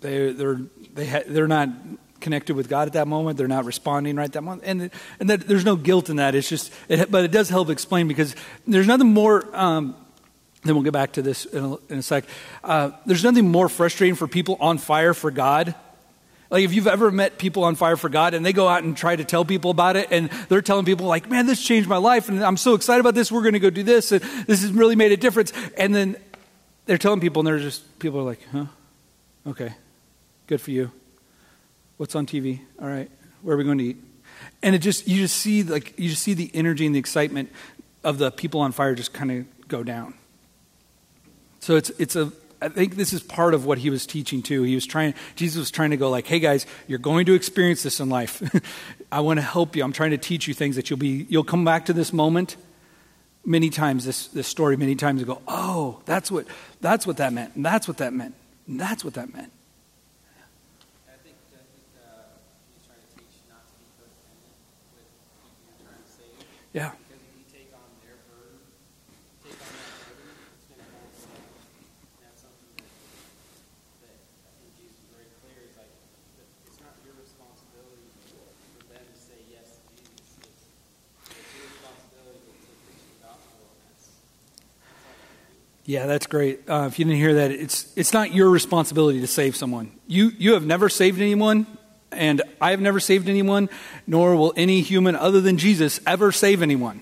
they 0.00 0.32
they're 0.32 0.60
they 0.94 1.06
ha- 1.06 1.22
they're 1.26 1.48
not 1.48 1.68
connected 2.20 2.54
with 2.54 2.68
God 2.68 2.86
at 2.86 2.92
that 2.94 3.08
moment. 3.08 3.38
They're 3.38 3.48
not 3.48 3.64
responding 3.64 4.16
right 4.16 4.30
that 4.32 4.42
moment, 4.42 4.62
and 4.66 4.90
and 5.18 5.30
that, 5.30 5.46
there's 5.46 5.64
no 5.64 5.76
guilt 5.76 6.10
in 6.10 6.16
that. 6.16 6.34
It's 6.34 6.48
just, 6.48 6.72
it, 6.88 7.10
but 7.10 7.24
it 7.24 7.30
does 7.30 7.48
help 7.48 7.70
explain 7.70 8.08
because 8.08 8.34
there's 8.66 8.86
nothing 8.86 9.12
more. 9.12 9.44
Um, 9.56 9.96
then 10.62 10.74
we'll 10.74 10.84
get 10.84 10.92
back 10.92 11.12
to 11.12 11.22
this 11.22 11.46
in 11.46 11.64
a, 11.64 11.76
in 11.92 11.98
a 11.98 12.02
sec. 12.02 12.24
Uh, 12.62 12.90
there's 13.06 13.24
nothing 13.24 13.48
more 13.48 13.68
frustrating 13.68 14.14
for 14.14 14.28
people 14.28 14.58
on 14.60 14.76
fire 14.76 15.14
for 15.14 15.30
God. 15.30 15.74
Like 16.50 16.64
if 16.64 16.74
you've 16.74 16.88
ever 16.88 17.10
met 17.10 17.38
people 17.38 17.64
on 17.64 17.76
fire 17.76 17.96
for 17.96 18.08
God 18.08 18.34
and 18.34 18.44
they 18.44 18.52
go 18.52 18.68
out 18.68 18.82
and 18.82 18.96
try 18.96 19.14
to 19.14 19.24
tell 19.24 19.44
people 19.44 19.70
about 19.70 19.96
it 19.96 20.08
and 20.10 20.28
they're 20.48 20.60
telling 20.60 20.84
people 20.84 21.06
like, 21.06 21.30
man, 21.30 21.46
this 21.46 21.62
changed 21.62 21.88
my 21.88 21.96
life 21.96 22.28
and 22.28 22.44
I'm 22.44 22.56
so 22.56 22.74
excited 22.74 23.00
about 23.00 23.14
this. 23.14 23.30
We're 23.30 23.42
going 23.42 23.54
to 23.54 23.60
go 23.60 23.70
do 23.70 23.84
this 23.84 24.10
and 24.10 24.20
this 24.20 24.62
has 24.62 24.72
really 24.72 24.96
made 24.96 25.12
a 25.12 25.16
difference. 25.16 25.52
And 25.78 25.94
then 25.94 26.16
they're 26.86 26.98
telling 26.98 27.20
people, 27.20 27.40
and 27.40 27.46
they're 27.46 27.60
just, 27.60 28.00
people 28.00 28.18
are 28.18 28.24
like, 28.24 28.40
huh? 28.50 28.64
Okay, 29.46 29.72
good 30.50 30.60
for 30.60 30.72
you. 30.72 30.90
What's 31.96 32.16
on 32.16 32.26
TV? 32.26 32.58
All 32.82 32.88
right, 32.88 33.08
where 33.42 33.54
are 33.54 33.56
we 33.56 33.62
going 33.62 33.78
to 33.78 33.84
eat? 33.84 33.98
And 34.64 34.74
it 34.74 34.80
just, 34.80 35.06
you 35.06 35.16
just 35.18 35.36
see, 35.36 35.62
like, 35.62 35.96
you 35.96 36.08
just 36.08 36.22
see 36.22 36.34
the 36.34 36.50
energy 36.52 36.84
and 36.86 36.92
the 36.92 36.98
excitement 36.98 37.52
of 38.02 38.18
the 38.18 38.32
people 38.32 38.60
on 38.60 38.72
fire 38.72 38.96
just 38.96 39.12
kind 39.12 39.30
of 39.30 39.68
go 39.68 39.84
down. 39.84 40.14
So 41.60 41.76
it's, 41.76 41.90
it's 41.90 42.16
a, 42.16 42.32
I 42.60 42.68
think 42.68 42.96
this 42.96 43.12
is 43.12 43.22
part 43.22 43.54
of 43.54 43.64
what 43.64 43.78
he 43.78 43.90
was 43.90 44.06
teaching 44.06 44.42
too. 44.42 44.64
He 44.64 44.74
was 44.74 44.86
trying, 44.86 45.14
Jesus 45.36 45.60
was 45.60 45.70
trying 45.70 45.90
to 45.90 45.96
go 45.96 46.10
like, 46.10 46.26
hey 46.26 46.40
guys, 46.40 46.66
you're 46.88 46.98
going 46.98 47.26
to 47.26 47.34
experience 47.34 47.84
this 47.84 48.00
in 48.00 48.08
life. 48.08 48.42
I 49.12 49.20
want 49.20 49.38
to 49.38 49.42
help 49.42 49.76
you. 49.76 49.84
I'm 49.84 49.92
trying 49.92 50.10
to 50.10 50.18
teach 50.18 50.48
you 50.48 50.54
things 50.54 50.74
that 50.74 50.90
you'll 50.90 50.98
be, 50.98 51.26
you'll 51.28 51.44
come 51.44 51.64
back 51.64 51.86
to 51.86 51.92
this 51.92 52.12
moment 52.12 52.56
many 53.44 53.70
times, 53.70 54.04
this, 54.04 54.26
this 54.28 54.48
story 54.48 54.76
many 54.76 54.96
times 54.96 55.20
and 55.20 55.28
go, 55.28 55.40
oh, 55.46 56.00
that's 56.06 56.28
what, 56.28 56.46
that's 56.80 57.06
what 57.06 57.18
that 57.18 57.32
meant. 57.32 57.54
And 57.54 57.64
that's 57.64 57.86
what 57.86 57.98
that 57.98 58.12
meant. 58.12 58.34
And 58.66 58.80
that's 58.80 59.04
what 59.04 59.14
that 59.14 59.32
meant. 59.32 59.52
I 61.10 61.12
think, 61.22 61.36
I 61.52 61.58
think 61.58 61.84
uh, 61.98 62.32
he's 62.72 62.86
trying 62.86 63.02
to 63.02 63.10
teach 63.18 63.42
not 63.48 63.66
to 63.66 63.74
be 63.76 63.84
codependent 63.98 64.56
with 64.94 65.04
people 65.12 65.50
you're 65.66 65.80
trying 65.84 66.00
to 66.00 66.10
save. 66.10 66.46
Yeah. 66.72 66.92
Yeah, 85.86 86.06
that's 86.06 86.28
great. 86.28 86.70
Uh, 86.70 86.86
if 86.86 87.00
you 87.00 87.04
didn't 87.04 87.18
hear 87.18 87.34
that, 87.34 87.50
it's, 87.50 87.92
it's 87.96 88.12
not 88.12 88.32
your 88.32 88.48
responsibility 88.48 89.20
to 89.22 89.26
save 89.26 89.56
someone. 89.56 89.90
You, 90.06 90.30
you 90.38 90.52
have 90.52 90.64
never 90.64 90.88
saved 90.88 91.20
anyone, 91.20 91.66
and 92.12 92.42
I 92.60 92.70
have 92.70 92.80
never 92.80 93.00
saved 93.00 93.28
anyone, 93.28 93.68
nor 94.06 94.36
will 94.36 94.52
any 94.56 94.80
human 94.80 95.16
other 95.16 95.40
than 95.40 95.58
Jesus 95.58 96.00
ever 96.06 96.32
save 96.32 96.62
anyone. 96.62 97.00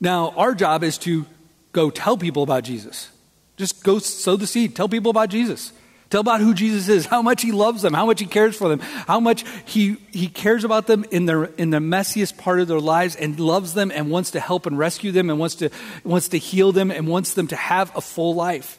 Now, 0.00 0.30
our 0.36 0.54
job 0.54 0.82
is 0.82 0.98
to 0.98 1.26
go 1.72 1.90
tell 1.90 2.16
people 2.16 2.42
about 2.42 2.64
Jesus. 2.64 3.10
Just 3.56 3.84
go 3.84 3.98
sow 3.98 4.36
the 4.36 4.46
seed. 4.46 4.74
Tell 4.74 4.88
people 4.88 5.10
about 5.10 5.28
Jesus. 5.28 5.72
Tell 6.10 6.20
about 6.20 6.40
who 6.40 6.54
Jesus 6.54 6.88
is, 6.88 7.06
how 7.06 7.22
much 7.22 7.42
he 7.42 7.50
loves 7.50 7.82
them, 7.82 7.92
how 7.92 8.06
much 8.06 8.20
he 8.20 8.26
cares 8.26 8.54
for 8.54 8.68
them, 8.68 8.78
how 8.78 9.18
much 9.18 9.44
he, 9.64 9.96
he 10.12 10.28
cares 10.28 10.62
about 10.62 10.86
them 10.86 11.04
in, 11.10 11.26
their, 11.26 11.44
in 11.44 11.70
the 11.70 11.78
messiest 11.78 12.38
part 12.38 12.60
of 12.60 12.68
their 12.68 12.78
lives 12.78 13.16
and 13.16 13.40
loves 13.40 13.74
them 13.74 13.90
and 13.90 14.10
wants 14.10 14.30
to 14.32 14.40
help 14.40 14.66
and 14.66 14.78
rescue 14.78 15.10
them 15.10 15.28
and 15.28 15.40
wants 15.40 15.56
to, 15.56 15.70
wants 16.04 16.28
to 16.28 16.38
heal 16.38 16.70
them 16.70 16.90
and 16.90 17.08
wants 17.08 17.34
them 17.34 17.48
to 17.48 17.56
have 17.56 17.90
a 17.96 18.00
full 18.00 18.34
life. 18.34 18.78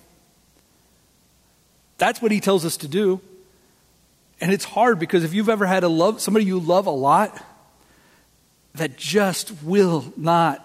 That's 1.98 2.22
what 2.22 2.32
he 2.32 2.40
tells 2.40 2.64
us 2.64 2.78
to 2.78 2.88
do. 2.88 3.20
And 4.42 4.52
it's 4.52 4.66
hard 4.66 5.00
because 5.00 5.24
if 5.24 5.34
you've 5.34 5.50
ever 5.50 5.66
had 5.66 5.84
a 5.84 5.88
love, 5.88 6.22
somebody 6.22 6.46
you 6.46 6.60
love 6.60 6.88
a 6.88 6.92
lot 6.92 7.44
that 8.76 8.98
just 8.98 9.54
will 9.64 10.12
not 10.18 10.62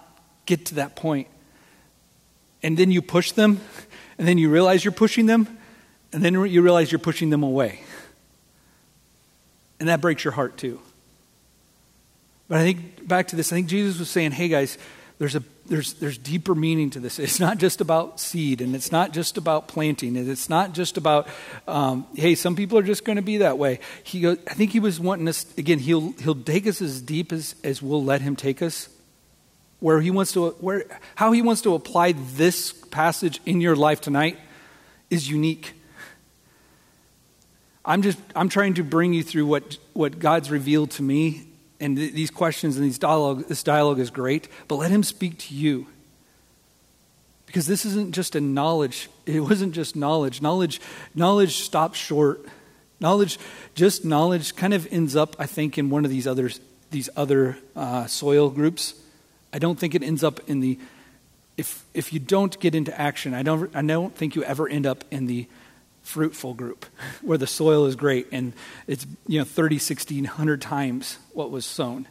get 0.46 0.66
to 0.66 0.74
that 0.76 0.96
point, 0.96 1.28
and 2.62 2.76
then 2.76 2.90
you 2.90 3.00
push 3.00 3.32
them, 3.32 3.60
and 4.18 4.26
then 4.26 4.36
you 4.36 4.50
realize 4.50 4.84
you're 4.84 4.92
pushing 4.92 5.26
them, 5.26 5.58
and 6.12 6.24
then 6.24 6.34
you 6.34 6.62
realize 6.62 6.90
you're 6.90 6.98
pushing 6.98 7.30
them 7.30 7.42
away. 7.42 7.80
And 9.78 9.88
that 9.88 10.00
breaks 10.00 10.24
your 10.24 10.32
heart 10.32 10.56
too. 10.56 10.80
But 12.48 12.58
I 12.58 12.62
think 12.64 13.06
back 13.06 13.28
to 13.28 13.36
this, 13.36 13.52
I 13.52 13.56
think 13.56 13.68
Jesus 13.68 13.98
was 13.98 14.10
saying, 14.10 14.32
hey 14.32 14.48
guys, 14.48 14.76
there's, 15.18 15.36
a, 15.36 15.44
there's, 15.70 15.94
there's 15.94 16.18
deeper 16.18 16.54
meaning 16.54 16.90
to 16.90 17.00
this. 17.00 17.18
It's 17.18 17.40
not 17.40 17.56
just 17.56 17.80
about 17.80 18.20
seed, 18.20 18.60
and 18.60 18.74
it's 18.74 18.92
not 18.92 19.12
just 19.12 19.38
about 19.38 19.68
planting, 19.68 20.16
and 20.16 20.28
it's 20.28 20.50
not 20.50 20.74
just 20.74 20.98
about, 20.98 21.28
um, 21.66 22.06
hey, 22.14 22.34
some 22.34 22.56
people 22.56 22.76
are 22.76 22.82
just 22.82 23.04
going 23.04 23.16
to 23.16 23.22
be 23.22 23.38
that 23.38 23.56
way. 23.56 23.80
He 24.02 24.20
goes, 24.20 24.36
I 24.46 24.54
think 24.54 24.72
he 24.72 24.80
was 24.80 25.00
wanting 25.00 25.28
us, 25.28 25.46
again, 25.56 25.78
he'll, 25.78 26.12
he'll 26.18 26.34
take 26.34 26.66
us 26.66 26.82
as 26.82 27.00
deep 27.00 27.32
as, 27.32 27.54
as 27.64 27.80
we'll 27.80 28.04
let 28.04 28.20
him 28.20 28.36
take 28.36 28.60
us. 28.60 28.88
Where 29.78 30.00
he 30.00 30.10
wants 30.10 30.32
to, 30.32 30.50
where, 30.60 30.84
how 31.14 31.32
he 31.32 31.40
wants 31.40 31.62
to 31.62 31.74
apply 31.74 32.12
this 32.12 32.72
passage 32.72 33.40
in 33.46 33.62
your 33.62 33.76
life 33.76 34.02
tonight 34.02 34.38
is 35.08 35.30
unique. 35.30 35.72
I'm 37.82 38.02
just 38.02 38.18
I'm 38.36 38.50
trying 38.50 38.74
to 38.74 38.84
bring 38.84 39.14
you 39.14 39.22
through 39.22 39.46
what 39.46 39.78
what 39.94 40.18
God's 40.18 40.50
revealed 40.50 40.90
to 40.92 41.02
me, 41.02 41.48
and 41.80 41.96
th- 41.96 42.12
these 42.12 42.30
questions 42.30 42.76
and 42.76 42.84
these 42.84 42.98
dialogue. 42.98 43.46
This 43.48 43.62
dialogue 43.62 43.98
is 43.98 44.10
great, 44.10 44.48
but 44.68 44.76
let 44.76 44.90
Him 44.90 45.02
speak 45.02 45.38
to 45.38 45.54
you, 45.54 45.86
because 47.46 47.66
this 47.66 47.84
isn't 47.84 48.14
just 48.14 48.36
a 48.36 48.40
knowledge. 48.40 49.08
It 49.26 49.40
wasn't 49.40 49.74
just 49.74 49.96
knowledge. 49.96 50.40
Knowledge 50.42 50.80
knowledge 51.14 51.56
stops 51.56 51.98
short. 51.98 52.46
Knowledge, 53.00 53.38
just 53.74 54.04
knowledge, 54.04 54.54
kind 54.56 54.74
of 54.74 54.86
ends 54.92 55.16
up, 55.16 55.34
I 55.38 55.46
think, 55.46 55.78
in 55.78 55.88
one 55.88 56.04
of 56.04 56.10
these 56.10 56.26
other 56.26 56.50
these 56.90 57.08
other 57.16 57.56
uh, 57.74 58.06
soil 58.06 58.50
groups. 58.50 58.94
I 59.54 59.58
don't 59.58 59.78
think 59.78 59.94
it 59.94 60.02
ends 60.02 60.22
up 60.22 60.40
in 60.48 60.60
the. 60.60 60.78
If 61.56 61.82
if 61.94 62.12
you 62.12 62.20
don't 62.20 62.58
get 62.60 62.74
into 62.74 62.92
action, 63.00 63.32
I 63.32 63.42
don't 63.42 63.74
I 63.74 63.80
don't 63.80 64.14
think 64.14 64.36
you 64.36 64.44
ever 64.44 64.68
end 64.68 64.86
up 64.86 65.04
in 65.10 65.26
the 65.26 65.46
fruitful 66.02 66.54
group 66.54 66.86
where 67.22 67.38
the 67.38 67.46
soil 67.46 67.86
is 67.86 67.96
great 67.96 68.26
and 68.32 68.52
it's 68.86 69.06
you 69.26 69.38
know 69.38 69.44
30 69.44 69.78
60 69.78 70.22
100 70.22 70.60
times 70.60 71.18
what 71.32 71.50
was 71.50 71.64
sown. 71.64 72.06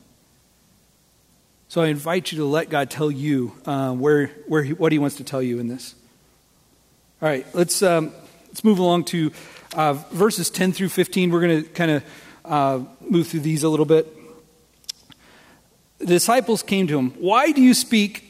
So 1.67 1.81
i 1.81 1.87
invite 1.87 2.31
you 2.31 2.39
to 2.39 2.45
let 2.45 2.69
god 2.69 2.89
tell 2.89 3.11
you 3.11 3.53
uh, 3.65 3.93
where, 3.93 4.27
where 4.47 4.63
he, 4.63 4.73
what 4.73 4.91
he 4.91 4.99
wants 4.99 5.17
to 5.17 5.23
tell 5.23 5.41
you 5.41 5.59
in 5.59 5.67
this. 5.67 5.95
All 7.21 7.29
right 7.29 7.45
let's 7.53 7.81
um, 7.81 8.13
let's 8.47 8.63
move 8.63 8.79
along 8.79 9.05
to 9.05 9.31
uh, 9.75 9.93
verses 10.11 10.49
10 10.49 10.71
through 10.71 10.89
15 10.89 11.31
we're 11.31 11.41
going 11.41 11.63
to 11.63 11.69
kind 11.69 11.91
of 11.91 12.03
uh, 12.45 12.79
move 13.01 13.27
through 13.27 13.41
these 13.41 13.63
a 13.63 13.69
little 13.69 13.85
bit. 13.85 14.07
The 15.99 16.05
disciples 16.05 16.63
came 16.63 16.87
to 16.87 16.97
him 16.97 17.11
why 17.11 17.51
do 17.51 17.61
you 17.61 17.73
speak 17.73 18.28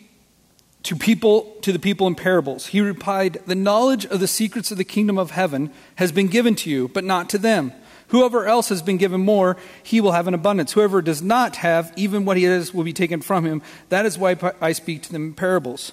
to 0.83 0.95
people 0.95 1.55
to 1.61 1.71
the 1.71 1.79
people 1.79 2.07
in 2.07 2.15
parables. 2.15 2.67
He 2.67 2.81
replied 2.81 3.41
the 3.45 3.55
knowledge 3.55 4.05
of 4.05 4.19
the 4.19 4.27
secrets 4.27 4.71
of 4.71 4.77
the 4.77 4.83
kingdom 4.83 5.17
of 5.17 5.31
heaven 5.31 5.71
has 5.95 6.11
been 6.11 6.27
given 6.27 6.55
to 6.55 6.69
you 6.69 6.87
but 6.87 7.03
not 7.03 7.29
to 7.29 7.37
them. 7.37 7.73
Whoever 8.09 8.47
else 8.47 8.69
has 8.69 8.81
been 8.81 8.97
given 8.97 9.21
more 9.21 9.57
he 9.83 10.01
will 10.01 10.13
have 10.13 10.27
an 10.27 10.33
abundance. 10.33 10.73
Whoever 10.73 11.01
does 11.01 11.21
not 11.21 11.57
have 11.57 11.91
even 11.95 12.25
what 12.25 12.37
he 12.37 12.43
has 12.43 12.73
will 12.73 12.83
be 12.83 12.93
taken 12.93 13.21
from 13.21 13.45
him. 13.45 13.61
That 13.89 14.05
is 14.05 14.17
why 14.17 14.37
i 14.61 14.71
speak 14.71 15.03
to 15.03 15.11
them 15.11 15.25
in 15.25 15.33
parables. 15.33 15.91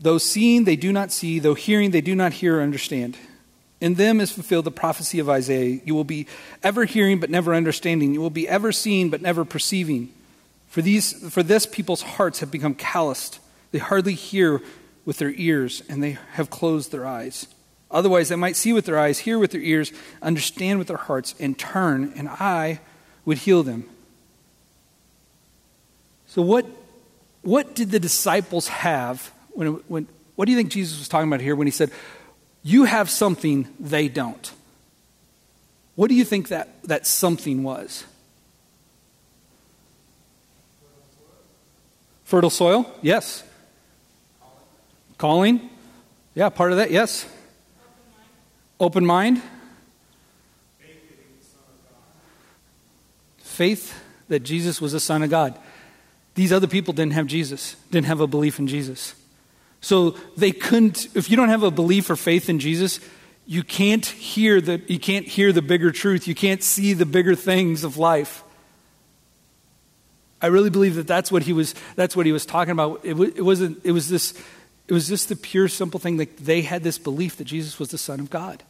Though 0.00 0.18
seeing 0.18 0.64
they 0.64 0.76
do 0.76 0.92
not 0.92 1.10
see. 1.10 1.38
Though 1.40 1.54
hearing 1.54 1.90
they 1.90 2.00
do 2.00 2.14
not 2.14 2.34
hear 2.34 2.58
or 2.58 2.62
understand. 2.62 3.18
In 3.80 3.94
them 3.94 4.20
is 4.20 4.30
fulfilled 4.30 4.64
the 4.64 4.70
prophecy 4.70 5.18
of 5.18 5.28
isaiah. 5.28 5.80
You 5.84 5.94
will 5.94 6.04
be 6.04 6.26
ever 6.62 6.84
hearing 6.84 7.18
but 7.20 7.30
never 7.30 7.54
understanding. 7.54 8.14
You 8.14 8.20
will 8.20 8.30
be 8.30 8.48
ever 8.48 8.72
seeing 8.72 9.10
but 9.10 9.22
never 9.22 9.44
perceiving 9.44 10.12
for, 10.68 10.82
these, 10.82 11.12
for 11.32 11.42
this 11.42 11.66
people's 11.66 12.02
hearts 12.02 12.40
have 12.40 12.50
become 12.50 12.74
calloused. 12.74 13.40
They 13.72 13.78
hardly 13.78 14.14
hear 14.14 14.60
with 15.04 15.18
their 15.18 15.32
ears, 15.34 15.82
and 15.88 16.02
they 16.02 16.18
have 16.32 16.50
closed 16.50 16.92
their 16.92 17.06
eyes. 17.06 17.48
Otherwise, 17.90 18.28
they 18.28 18.36
might 18.36 18.56
see 18.56 18.72
with 18.74 18.84
their 18.84 18.98
eyes, 18.98 19.20
hear 19.20 19.38
with 19.38 19.52
their 19.52 19.62
ears, 19.62 19.92
understand 20.20 20.78
with 20.78 20.88
their 20.88 20.98
hearts, 20.98 21.34
and 21.40 21.58
turn, 21.58 22.12
and 22.16 22.28
I 22.28 22.80
would 23.24 23.38
heal 23.38 23.62
them. 23.62 23.88
So, 26.26 26.42
what, 26.42 26.66
what 27.40 27.74
did 27.74 27.90
the 27.90 27.98
disciples 27.98 28.68
have? 28.68 29.32
When, 29.50 29.68
when, 29.88 30.08
what 30.36 30.44
do 30.44 30.52
you 30.52 30.58
think 30.58 30.70
Jesus 30.70 30.98
was 30.98 31.08
talking 31.08 31.28
about 31.28 31.40
here 31.40 31.56
when 31.56 31.66
he 31.66 31.70
said, 31.70 31.90
You 32.62 32.84
have 32.84 33.08
something 33.08 33.66
they 33.80 34.08
don't? 34.08 34.52
What 35.94 36.08
do 36.08 36.14
you 36.14 36.24
think 36.24 36.48
that, 36.48 36.82
that 36.84 37.06
something 37.06 37.62
was? 37.62 38.04
Fertile 42.28 42.50
soil? 42.50 42.84
Yes. 43.00 43.42
Calling? 45.16 45.70
Yeah, 46.34 46.50
part 46.50 46.72
of 46.72 46.76
that, 46.76 46.90
yes. 46.90 47.26
Open 48.78 49.06
mind? 49.06 49.40
Faith 53.38 53.98
that 54.28 54.40
Jesus 54.40 54.78
was 54.78 54.92
the 54.92 55.00
Son 55.00 55.22
of 55.22 55.30
God. 55.30 55.58
These 56.34 56.52
other 56.52 56.66
people 56.66 56.92
didn't 56.92 57.14
have 57.14 57.26
Jesus, 57.28 57.76
didn't 57.90 58.08
have 58.08 58.20
a 58.20 58.26
belief 58.26 58.58
in 58.58 58.66
Jesus. 58.66 59.14
So 59.80 60.10
they 60.36 60.52
couldn't, 60.52 61.16
if 61.16 61.30
you 61.30 61.36
don't 61.38 61.48
have 61.48 61.62
a 61.62 61.70
belief 61.70 62.10
or 62.10 62.16
faith 62.16 62.50
in 62.50 62.58
Jesus, 62.58 63.00
you 63.46 63.62
can't 63.62 64.04
hear 64.04 64.60
the, 64.60 64.82
you 64.86 64.98
can't 64.98 65.26
hear 65.26 65.50
the 65.50 65.62
bigger 65.62 65.90
truth. 65.92 66.28
You 66.28 66.34
can't 66.34 66.62
see 66.62 66.92
the 66.92 67.06
bigger 67.06 67.34
things 67.34 67.84
of 67.84 67.96
life. 67.96 68.44
I 70.40 70.46
really 70.46 70.70
believe 70.70 70.94
that 70.94 71.06
that's 71.06 71.32
what 71.32 71.42
he 71.42 71.52
was, 71.52 71.74
that's 71.96 72.14
what 72.14 72.26
he 72.26 72.32
was 72.32 72.46
talking 72.46 72.72
about. 72.72 73.00
It, 73.04 73.18
it, 73.18 73.42
wasn't, 73.42 73.80
it 73.84 73.92
was 73.92 74.08
this, 74.08 74.34
it 74.86 74.92
was 74.92 75.08
just 75.08 75.28
the 75.28 75.36
pure, 75.36 75.68
simple 75.68 75.98
thing 75.98 76.18
that 76.18 76.36
they 76.38 76.62
had 76.62 76.82
this 76.82 76.98
belief 76.98 77.36
that 77.38 77.44
Jesus 77.44 77.78
was 77.78 77.90
the 77.90 77.98
Son 77.98 78.20
of 78.20 78.30
God. 78.30 78.62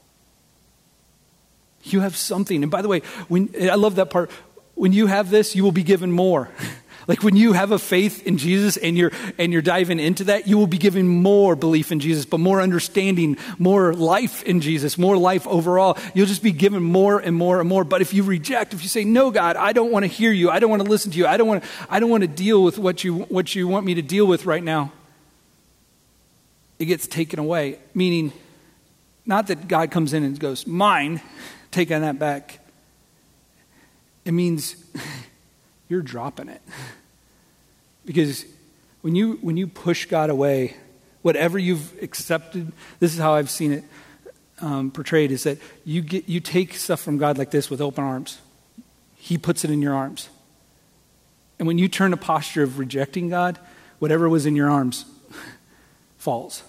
You 1.83 2.01
have 2.01 2.17
something. 2.17 2.63
And 2.63 2.71
by 2.71 2.83
the 2.83 2.89
way, 2.89 3.01
when, 3.29 3.51
I 3.61 3.75
love 3.75 3.97
that 3.97 4.11
part. 4.11 4.31
When 4.75 4.93
you 4.93 5.07
have 5.07 5.31
this, 5.31 5.57
you 5.57 5.65
will 5.65 5.73
be 5.73 5.83
given 5.83 6.13
more. 6.13 6.51
Like 7.09 7.23
when 7.23 7.37
you 7.37 7.55
have 7.55 7.73
a 7.73 7.79
faith 7.79 8.27
in 8.27 8.37
Jesus 8.37 8.77
and 8.77 8.97
you're 8.97 9.11
and 9.39 9.51
you're 9.51 9.63
diving 9.63 9.99
into 9.99 10.25
that, 10.25 10.47
you 10.47 10.59
will 10.59 10.67
be 10.67 10.77
given 10.77 11.09
more 11.09 11.57
belief 11.57 11.91
in 11.91 12.01
Jesus, 12.01 12.27
but 12.27 12.39
more 12.39 12.61
understanding, 12.61 13.39
more 13.59 13.95
life 13.95 14.43
in 14.43 14.61
Jesus, 14.61 14.99
more 14.99 15.17
life 15.17 15.47
overall. 15.47 15.97
You'll 16.13 16.27
just 16.27 16.43
be 16.43 16.53
given 16.53 16.83
more 16.83 17.19
and 17.19 17.35
more 17.35 17.61
and 17.61 17.69
more. 17.69 17.83
But 17.83 18.03
if 18.03 18.13
you 18.13 18.25
reject, 18.25 18.75
if 18.75 18.83
you 18.83 18.91
say, 18.91 19.05
"No, 19.05 19.31
God, 19.31 19.57
I 19.57 19.73
don't 19.73 19.91
want 19.91 20.03
to 20.03 20.07
hear 20.07 20.31
you. 20.31 20.51
I 20.51 20.59
don't 20.59 20.69
want 20.69 20.83
to 20.83 20.89
listen 20.89 21.11
to 21.13 21.19
you. 21.19 21.27
I 21.27 21.39
don't 21.39 21.49
want 21.49 21.63
to, 21.63 21.69
I 21.89 21.99
don't 21.99 22.11
want 22.11 22.25
to 22.25 22.29
deal 22.29 22.63
with 22.63 22.79
what 22.79 23.03
you 23.03 23.21
what 23.21 23.55
you 23.55 23.67
want 23.67 23.87
me 23.87 23.95
to 23.95 24.03
deal 24.03 24.27
with 24.27 24.45
right 24.45 24.63
now." 24.63 24.93
It 26.79 26.85
gets 26.85 27.07
taken 27.07 27.39
away, 27.39 27.79
meaning 27.95 28.33
not 29.25 29.47
that 29.47 29.67
God 29.67 29.91
comes 29.91 30.13
in 30.13 30.25
and 30.25 30.39
goes, 30.39 30.67
"Mine, 30.67 31.23
taking 31.71 32.03
that 32.03 32.19
back." 32.19 32.59
It 34.27 34.33
means 34.33 34.77
you're 35.89 36.03
dropping 36.03 36.51
it. 36.51 36.61
Because 38.09 38.47
when 39.03 39.15
you, 39.15 39.35
when 39.43 39.59
you 39.59 39.67
push 39.67 40.07
God 40.07 40.31
away, 40.31 40.75
whatever 41.21 41.59
you've 41.59 41.93
accepted, 42.03 42.73
this 43.01 43.13
is 43.13 43.19
how 43.21 43.35
I've 43.35 43.51
seen 43.51 43.71
it 43.71 43.85
um, 44.63 44.91
portrayed, 44.91 45.31
is 45.31 45.43
that 45.43 45.59
you, 45.85 46.01
get, 46.01 46.27
you 46.27 46.41
take 46.41 46.73
stuff 46.73 47.03
from 47.03 47.19
God 47.19 47.37
like 47.37 47.51
this 47.51 47.69
with 47.69 47.83
open 47.83 48.03
arms. 48.03 48.39
He 49.15 49.37
puts 49.37 49.63
it 49.63 49.71
in 49.71 49.83
your 49.83 49.93
arms. 49.93 50.31
And 51.59 51.69
when 51.69 51.77
you 51.77 51.87
turn 51.87 52.15
a 52.15 52.17
posture 52.17 52.63
of 52.63 52.79
rejecting 52.79 53.29
God, 53.29 53.59
whatever 53.99 54.27
was 54.27 54.47
in 54.47 54.57
your 54.57 54.71
arms 54.71 55.05
falls. 56.17 56.63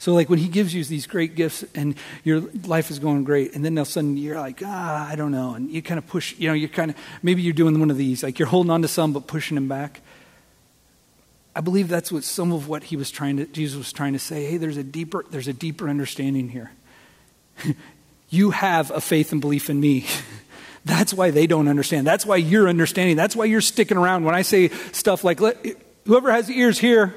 So, 0.00 0.14
like 0.14 0.30
when 0.30 0.38
he 0.38 0.48
gives 0.48 0.72
you 0.72 0.84
these 0.84 1.06
great 1.08 1.34
gifts 1.34 1.64
and 1.74 1.96
your 2.22 2.40
life 2.66 2.90
is 2.90 3.00
going 3.00 3.24
great, 3.24 3.54
and 3.54 3.64
then 3.64 3.76
all 3.76 3.82
of 3.82 3.88
a 3.88 3.90
sudden 3.90 4.16
you're 4.16 4.38
like, 4.38 4.62
ah, 4.64 5.08
I 5.08 5.16
don't 5.16 5.32
know. 5.32 5.54
And 5.54 5.70
you 5.70 5.82
kind 5.82 5.98
of 5.98 6.06
push, 6.06 6.38
you 6.38 6.48
know, 6.48 6.54
you're 6.54 6.68
kind 6.68 6.92
of, 6.92 6.96
maybe 7.22 7.42
you're 7.42 7.52
doing 7.52 7.80
one 7.80 7.90
of 7.90 7.96
these, 7.96 8.22
like 8.22 8.38
you're 8.38 8.48
holding 8.48 8.70
on 8.70 8.82
to 8.82 8.88
some 8.88 9.12
but 9.12 9.26
pushing 9.26 9.56
them 9.56 9.66
back. 9.66 10.00
I 11.56 11.60
believe 11.60 11.88
that's 11.88 12.12
what 12.12 12.22
some 12.22 12.52
of 12.52 12.68
what 12.68 12.84
he 12.84 12.96
was 12.96 13.10
trying 13.10 13.38
to, 13.38 13.46
Jesus 13.46 13.76
was 13.76 13.92
trying 13.92 14.12
to 14.12 14.20
say. 14.20 14.44
Hey, 14.44 14.56
there's 14.58 14.76
a 14.76 14.84
deeper, 14.84 15.24
there's 15.30 15.48
a 15.48 15.52
deeper 15.52 15.88
understanding 15.88 16.48
here. 16.48 16.70
you 18.30 18.52
have 18.52 18.92
a 18.92 19.00
faith 19.00 19.32
and 19.32 19.40
belief 19.40 19.68
in 19.68 19.80
me. 19.80 20.06
That's 20.84 21.12
why 21.12 21.32
they 21.32 21.48
don't 21.48 21.66
understand. 21.66 22.06
That's 22.06 22.24
why 22.24 22.36
you're 22.36 22.68
understanding. 22.68 23.16
That's 23.16 23.34
why 23.34 23.46
you're 23.46 23.60
sticking 23.60 23.96
around. 23.96 24.22
When 24.22 24.36
I 24.36 24.42
say 24.42 24.68
stuff 24.92 25.24
like, 25.24 25.40
whoever 26.06 26.30
has 26.30 26.48
ears 26.48 26.78
here, 26.78 27.14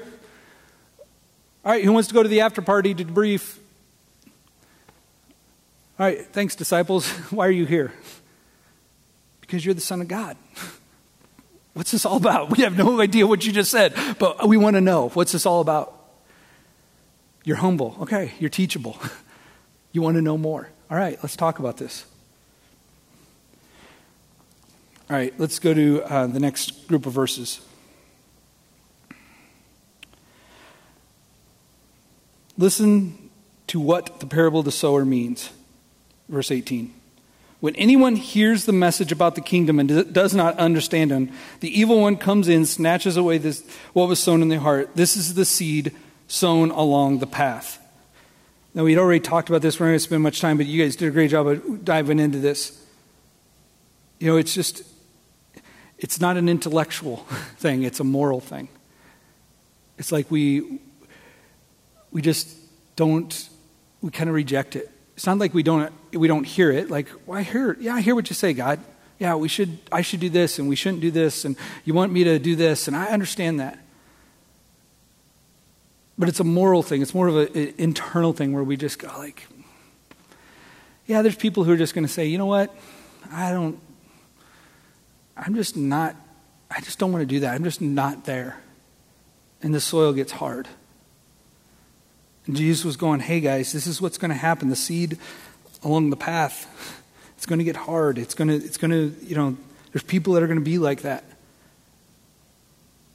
all 1.63 1.71
right, 1.71 1.83
who 1.83 1.91
wants 1.93 2.07
to 2.07 2.13
go 2.13 2.23
to 2.23 2.29
the 2.29 2.41
after 2.41 2.61
party 2.61 2.93
to 2.93 3.05
debrief? 3.05 3.57
All 5.99 6.07
right, 6.07 6.25
thanks, 6.27 6.55
disciples. 6.55 7.09
Why 7.31 7.47
are 7.47 7.51
you 7.51 7.65
here? 7.65 7.93
Because 9.41 9.63
you're 9.63 9.75
the 9.75 9.81
Son 9.81 10.01
of 10.01 10.07
God. 10.07 10.37
What's 11.73 11.91
this 11.91 12.05
all 12.05 12.17
about? 12.17 12.49
We 12.49 12.63
have 12.63 12.77
no 12.77 12.99
idea 12.99 13.27
what 13.27 13.45
you 13.45 13.51
just 13.51 13.69
said, 13.71 13.93
but 14.17 14.47
we 14.47 14.57
want 14.57 14.75
to 14.75 14.81
know. 14.81 15.09
What's 15.09 15.31
this 15.31 15.45
all 15.45 15.61
about? 15.61 15.95
You're 17.43 17.57
humble. 17.57 17.95
Okay, 18.01 18.33
you're 18.39 18.49
teachable. 18.49 18.97
You 19.93 20.01
want 20.01 20.15
to 20.15 20.21
know 20.21 20.37
more. 20.37 20.69
All 20.89 20.95
right, 20.95 21.19
let's 21.21 21.35
talk 21.35 21.59
about 21.59 21.75
this. 21.75 22.05
All 25.09 25.17
right, 25.17 25.33
let's 25.37 25.59
go 25.59 25.73
to 25.73 26.01
uh, 26.03 26.27
the 26.27 26.39
next 26.39 26.87
group 26.87 27.05
of 27.05 27.11
verses. 27.11 27.59
Listen 32.61 33.31
to 33.65 33.79
what 33.79 34.19
the 34.19 34.27
parable 34.27 34.59
of 34.59 34.65
the 34.65 34.71
sower 34.71 35.03
means. 35.03 35.49
Verse 36.29 36.51
18. 36.51 36.93
When 37.59 37.75
anyone 37.75 38.15
hears 38.15 38.65
the 38.65 38.71
message 38.71 39.11
about 39.11 39.33
the 39.33 39.41
kingdom 39.41 39.79
and 39.79 40.13
does 40.13 40.35
not 40.35 40.59
understand 40.59 41.09
him, 41.09 41.31
the 41.59 41.79
evil 41.79 41.99
one 41.99 42.17
comes 42.17 42.47
in, 42.47 42.67
snatches 42.67 43.17
away 43.17 43.39
this, 43.39 43.67
what 43.93 44.07
was 44.07 44.19
sown 44.19 44.43
in 44.43 44.49
the 44.49 44.59
heart. 44.59 44.95
This 44.95 45.17
is 45.17 45.33
the 45.33 45.43
seed 45.43 45.95
sown 46.27 46.69
along 46.69 47.17
the 47.17 47.25
path. 47.25 47.79
Now, 48.75 48.83
we'd 48.83 48.99
already 48.99 49.21
talked 49.21 49.49
about 49.49 49.63
this. 49.63 49.79
We're 49.79 49.87
not 49.87 49.91
going 49.93 49.99
to 49.99 50.03
spend 50.03 50.21
much 50.21 50.39
time, 50.39 50.57
but 50.57 50.67
you 50.67 50.83
guys 50.83 50.95
did 50.95 51.07
a 51.07 51.11
great 51.11 51.31
job 51.31 51.47
of 51.47 51.83
diving 51.83 52.19
into 52.19 52.37
this. 52.37 52.79
You 54.19 54.27
know, 54.27 54.37
it's 54.37 54.53
just, 54.53 54.83
it's 55.97 56.21
not 56.21 56.37
an 56.37 56.47
intellectual 56.47 57.17
thing, 57.57 57.81
it's 57.81 57.99
a 57.99 58.03
moral 58.03 58.39
thing. 58.39 58.69
It's 59.97 60.11
like 60.11 60.29
we, 60.29 60.79
we 62.11 62.21
just 62.21 62.49
don't, 62.95 63.49
we 64.01 64.11
kind 64.11 64.29
of 64.29 64.35
reject 64.35 64.75
it. 64.75 64.89
It's 65.15 65.25
not 65.25 65.37
like 65.37 65.53
we 65.53 65.63
don't, 65.63 65.91
we 66.13 66.27
don't 66.27 66.43
hear 66.43 66.71
it. 66.71 66.89
Like, 66.89 67.07
well, 67.25 67.39
I 67.39 67.43
hear, 67.43 67.77
yeah, 67.79 67.95
I 67.95 68.01
hear 68.01 68.15
what 68.15 68.29
you 68.29 68.35
say, 68.35 68.53
God. 68.53 68.79
Yeah, 69.19 69.35
we 69.35 69.47
should, 69.47 69.77
I 69.91 70.01
should 70.01 70.19
do 70.19 70.29
this 70.29 70.57
and 70.57 70.67
we 70.67 70.75
shouldn't 70.75 71.01
do 71.01 71.11
this 71.11 71.45
and 71.45 71.55
you 71.85 71.93
want 71.93 72.11
me 72.11 72.23
to 72.23 72.39
do 72.39 72.55
this 72.55 72.87
and 72.87 72.95
I 72.95 73.05
understand 73.07 73.59
that. 73.59 73.77
But 76.17 76.27
it's 76.27 76.39
a 76.39 76.43
moral 76.43 76.83
thing. 76.83 77.01
It's 77.01 77.13
more 77.13 77.27
of 77.27 77.35
an 77.35 77.73
internal 77.77 78.33
thing 78.33 78.53
where 78.53 78.63
we 78.63 78.77
just 78.77 78.99
go 78.99 79.07
like, 79.17 79.47
yeah, 81.05 81.21
there's 81.21 81.35
people 81.35 81.63
who 81.63 81.73
are 81.73 81.77
just 81.77 81.93
going 81.93 82.05
to 82.05 82.11
say, 82.11 82.27
you 82.27 82.37
know 82.37 82.45
what? 82.45 82.75
I 83.31 83.51
don't, 83.51 83.79
I'm 85.37 85.55
just 85.55 85.75
not, 85.75 86.15
I 86.69 86.79
just 86.81 86.99
don't 86.99 87.11
want 87.11 87.21
to 87.21 87.25
do 87.25 87.41
that. 87.41 87.53
I'm 87.53 87.63
just 87.63 87.81
not 87.81 88.25
there. 88.25 88.61
And 89.61 89.73
the 89.73 89.81
soil 89.81 90.13
gets 90.13 90.31
hard. 90.31 90.67
And 92.47 92.55
Jesus 92.55 92.83
was 92.83 92.97
going, 92.97 93.19
hey 93.19 93.39
guys, 93.39 93.71
this 93.71 93.87
is 93.87 94.01
what's 94.01 94.17
going 94.17 94.31
to 94.31 94.37
happen. 94.37 94.69
The 94.69 94.75
seed 94.75 95.17
along 95.83 96.09
the 96.09 96.15
path, 96.15 97.01
it's 97.37 97.45
going 97.45 97.59
to 97.59 97.65
get 97.65 97.75
hard. 97.75 98.17
It's 98.17 98.33
going 98.33 98.47
to, 98.47 98.55
it's 98.55 98.77
going 98.77 98.91
to, 98.91 99.15
you 99.25 99.35
know, 99.35 99.57
there's 99.91 100.03
people 100.03 100.33
that 100.33 100.43
are 100.43 100.47
going 100.47 100.59
to 100.59 100.65
be 100.65 100.77
like 100.77 101.01
that. 101.01 101.23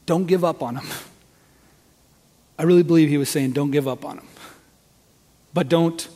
Don't 0.05 0.27
give 0.27 0.45
up 0.45 0.63
on 0.63 0.75
them. 0.75 0.87
I 2.59 2.63
really 2.63 2.83
believe 2.83 3.09
he 3.09 3.19
was 3.19 3.29
saying, 3.29 3.53
don't 3.53 3.71
give 3.71 3.89
up 3.89 4.05
on 4.05 4.17
them. 4.17 4.27
But 5.53 5.69
don't 5.69 6.09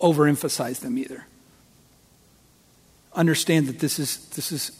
overemphasize 0.00 0.80
them 0.80 0.98
either. 0.98 1.24
Understand 3.14 3.66
that 3.68 3.78
this 3.78 3.98
is, 3.98 4.28
this 4.30 4.52
is 4.52 4.72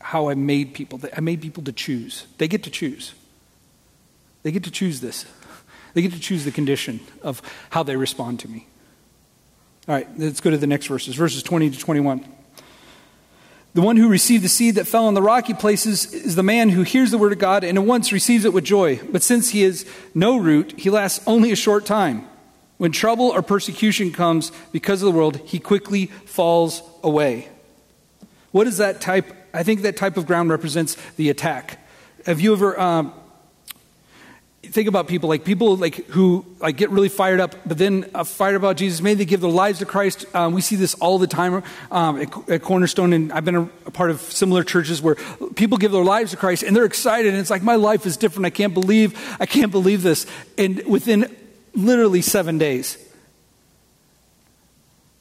how 0.00 0.28
I 0.28 0.34
made 0.34 0.74
people. 0.74 1.00
I 1.16 1.20
made 1.20 1.40
people 1.42 1.62
to 1.64 1.72
choose. 1.72 2.26
They 2.38 2.48
get 2.48 2.62
to 2.64 2.70
choose. 2.70 3.14
They 4.42 4.52
get 4.52 4.64
to 4.64 4.70
choose 4.70 5.00
this. 5.00 5.26
They 5.94 6.02
get 6.02 6.12
to 6.12 6.20
choose 6.20 6.44
the 6.44 6.52
condition 6.52 7.00
of 7.22 7.42
how 7.70 7.82
they 7.82 7.96
respond 7.96 8.40
to 8.40 8.48
me. 8.48 8.66
All 9.88 9.94
right, 9.94 10.08
let's 10.18 10.40
go 10.40 10.50
to 10.50 10.58
the 10.58 10.66
next 10.66 10.86
verses, 10.86 11.14
verses 11.14 11.42
20 11.42 11.70
to 11.70 11.78
21. 11.78 12.24
The 13.72 13.82
one 13.82 13.96
who 13.96 14.08
received 14.08 14.42
the 14.42 14.48
seed 14.48 14.74
that 14.74 14.86
fell 14.86 15.06
on 15.06 15.14
the 15.14 15.22
rocky 15.22 15.54
places 15.54 16.12
is 16.12 16.34
the 16.34 16.42
man 16.42 16.70
who 16.70 16.82
hears 16.82 17.12
the 17.12 17.18
word 17.18 17.32
of 17.32 17.38
God 17.38 17.62
and 17.62 17.78
at 17.78 17.84
once 17.84 18.12
receives 18.12 18.44
it 18.44 18.52
with 18.52 18.64
joy. 18.64 19.00
But 19.10 19.22
since 19.22 19.50
he 19.50 19.62
has 19.62 19.86
no 20.12 20.38
root, 20.38 20.78
he 20.78 20.90
lasts 20.90 21.22
only 21.26 21.52
a 21.52 21.56
short 21.56 21.86
time. 21.86 22.26
When 22.78 22.92
trouble 22.92 23.26
or 23.26 23.42
persecution 23.42 24.10
comes 24.10 24.50
because 24.72 25.02
of 25.02 25.06
the 25.06 25.16
world, 25.16 25.36
he 25.44 25.58
quickly 25.58 26.06
falls 26.06 26.82
away. 27.04 27.48
What 28.50 28.66
is 28.66 28.78
that 28.78 29.00
type? 29.00 29.32
I 29.54 29.62
think 29.62 29.82
that 29.82 29.96
type 29.96 30.16
of 30.16 30.26
ground 30.26 30.50
represents 30.50 30.96
the 31.16 31.30
attack. 31.30 31.78
Have 32.26 32.40
you 32.40 32.52
ever 32.52 32.78
um, 32.80 33.12
think 34.62 34.88
about 34.88 35.08
people 35.08 35.28
like 35.28 35.44
people 35.44 35.76
like 35.76 36.06
who 36.08 36.44
like 36.60 36.76
get 36.76 36.90
really 36.90 37.08
fired 37.08 37.40
up 37.40 37.54
but 37.64 37.78
then 37.78 38.08
uh, 38.14 38.24
fired 38.24 38.56
about 38.56 38.76
jesus. 38.76 39.00
Maybe 39.00 39.18
they 39.18 39.24
give 39.24 39.40
their 39.40 39.50
lives 39.50 39.78
to 39.78 39.86
christ. 39.86 40.26
Um, 40.34 40.52
we 40.52 40.60
see 40.60 40.76
this 40.76 40.94
all 40.94 41.18
the 41.18 41.26
time 41.26 41.62
um, 41.90 42.20
at, 42.20 42.50
at, 42.50 42.62
cornerstone 42.62 43.12
and 43.12 43.32
i've 43.32 43.44
been 43.44 43.56
a, 43.56 43.62
a, 43.86 43.90
part 43.90 44.10
of 44.10 44.20
similar 44.20 44.62
churches 44.62 45.00
where 45.00 45.16
people 45.54 45.78
give 45.78 45.92
their 45.92 46.04
lives 46.04 46.32
to 46.32 46.36
christ 46.36 46.62
and 46.62 46.76
they're 46.76 46.84
excited 46.84 47.32
and 47.32 47.40
it's 47.40 47.50
like 47.50 47.62
my 47.62 47.76
life 47.76 48.06
is 48.06 48.16
different. 48.16 48.46
I 48.46 48.50
can't 48.50 48.74
believe 48.74 49.18
i 49.40 49.46
can't 49.46 49.72
believe 49.72 50.02
this. 50.02 50.26
And 50.58 50.84
within 50.86 51.34
literally 51.74 52.20
seven 52.20 52.58
days 52.58 52.98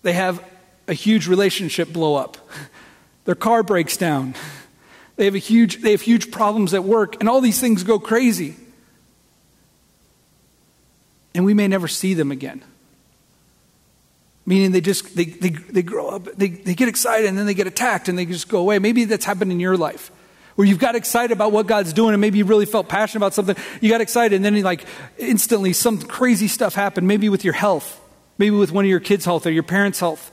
they 0.01 0.13
have 0.13 0.43
a 0.87 0.93
huge 0.93 1.27
relationship 1.27 1.91
blow 1.93 2.15
up. 2.15 2.37
Their 3.25 3.35
car 3.35 3.61
breaks 3.63 3.95
down. 3.95 4.33
They 5.17 5.25
have 5.25 5.35
a 5.35 5.39
huge 5.39 5.81
they 5.81 5.91
have 5.91 6.01
huge 6.01 6.29
problems 6.29 6.73
at 6.73 6.83
work 6.83 7.15
and 7.21 7.29
all 7.29 7.41
these 7.41 7.59
things 7.59 7.83
go 7.83 7.99
crazy 7.99 8.57
and 11.33 11.45
we 11.45 11.53
may 11.53 11.67
never 11.67 11.87
see 11.87 12.13
them 12.13 12.31
again. 12.31 12.63
Meaning 14.45 14.71
they 14.71 14.81
just 14.81 15.15
they, 15.15 15.25
they, 15.25 15.49
they 15.49 15.83
grow 15.83 16.09
up, 16.09 16.25
they, 16.35 16.47
they 16.47 16.73
get 16.73 16.87
excited 16.87 17.27
and 17.27 17.37
then 17.37 17.45
they 17.45 17.53
get 17.53 17.67
attacked 17.67 18.09
and 18.09 18.17
they 18.17 18.25
just 18.25 18.49
go 18.49 18.59
away. 18.59 18.79
Maybe 18.79 19.05
that's 19.05 19.25
happened 19.25 19.51
in 19.51 19.59
your 19.59 19.77
life. 19.77 20.11
Where 20.55 20.67
you've 20.67 20.79
got 20.79 20.95
excited 20.95 21.31
about 21.31 21.51
what 21.51 21.67
God's 21.67 21.93
doing 21.93 22.13
and 22.13 22.19
maybe 22.19 22.39
you 22.39 22.45
really 22.45 22.65
felt 22.65 22.89
passionate 22.89 23.19
about 23.19 23.33
something. 23.33 23.55
You 23.79 23.89
got 23.89 24.01
excited 24.01 24.35
and 24.35 24.43
then 24.43 24.61
like 24.63 24.85
instantly 25.17 25.71
some 25.73 26.01
crazy 26.01 26.47
stuff 26.47 26.73
happened, 26.73 27.07
maybe 27.07 27.29
with 27.29 27.43
your 27.43 27.53
health, 27.53 28.01
maybe 28.37 28.55
with 28.55 28.71
one 28.71 28.85
of 28.85 28.89
your 28.89 28.99
kids' 28.99 29.23
health 29.23 29.45
or 29.45 29.51
your 29.51 29.63
parents' 29.63 29.99
health. 29.99 30.31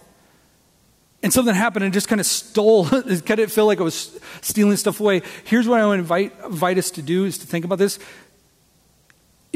And 1.22 1.32
something 1.32 1.54
happened 1.54 1.84
and 1.84 1.94
just 1.94 2.08
kind 2.08 2.20
of 2.20 2.26
stole, 2.26 2.86
it 2.92 3.26
kind 3.26 3.40
of 3.40 3.52
feel 3.52 3.66
like 3.66 3.80
it 3.80 3.84
was 3.84 4.18
stealing 4.40 4.76
stuff 4.76 4.98
away. 5.00 5.22
Here's 5.44 5.68
what 5.68 5.80
I 5.80 5.86
want 5.86 5.98
to 5.98 6.00
invite, 6.00 6.32
invite 6.44 6.78
us 6.78 6.90
to 6.92 7.02
do 7.02 7.24
is 7.24 7.38
to 7.38 7.46
think 7.46 7.64
about 7.64 7.78
this 7.78 7.98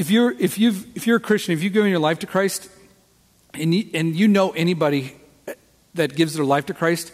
if 0.00 0.10
you're, 0.10 0.30
if, 0.30 0.58
you've, 0.58 0.96
if 0.96 1.06
you're 1.06 1.18
a 1.18 1.20
Christian, 1.20 1.52
if 1.52 1.62
you've 1.62 1.74
given 1.74 1.90
your 1.90 1.98
life 1.98 2.20
to 2.20 2.26
Christ, 2.26 2.70
and 3.52 3.74
you, 3.74 3.90
and 3.92 4.16
you 4.16 4.28
know 4.28 4.50
anybody 4.52 5.14
that 5.92 6.16
gives 6.16 6.32
their 6.32 6.44
life 6.44 6.64
to 6.66 6.74
Christ, 6.74 7.12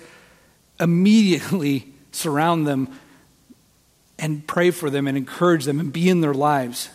immediately 0.79 1.93
surround 2.13 2.65
them, 2.65 2.89
and 4.21 4.47
pray 4.47 4.71
for 4.71 4.89
them 4.89 5.09
and 5.09 5.19
encourage 5.19 5.65
them 5.65 5.81
and 5.81 5.93
be 5.93 6.09
in 6.09 6.21
their 6.21 6.33
lives 6.33 6.89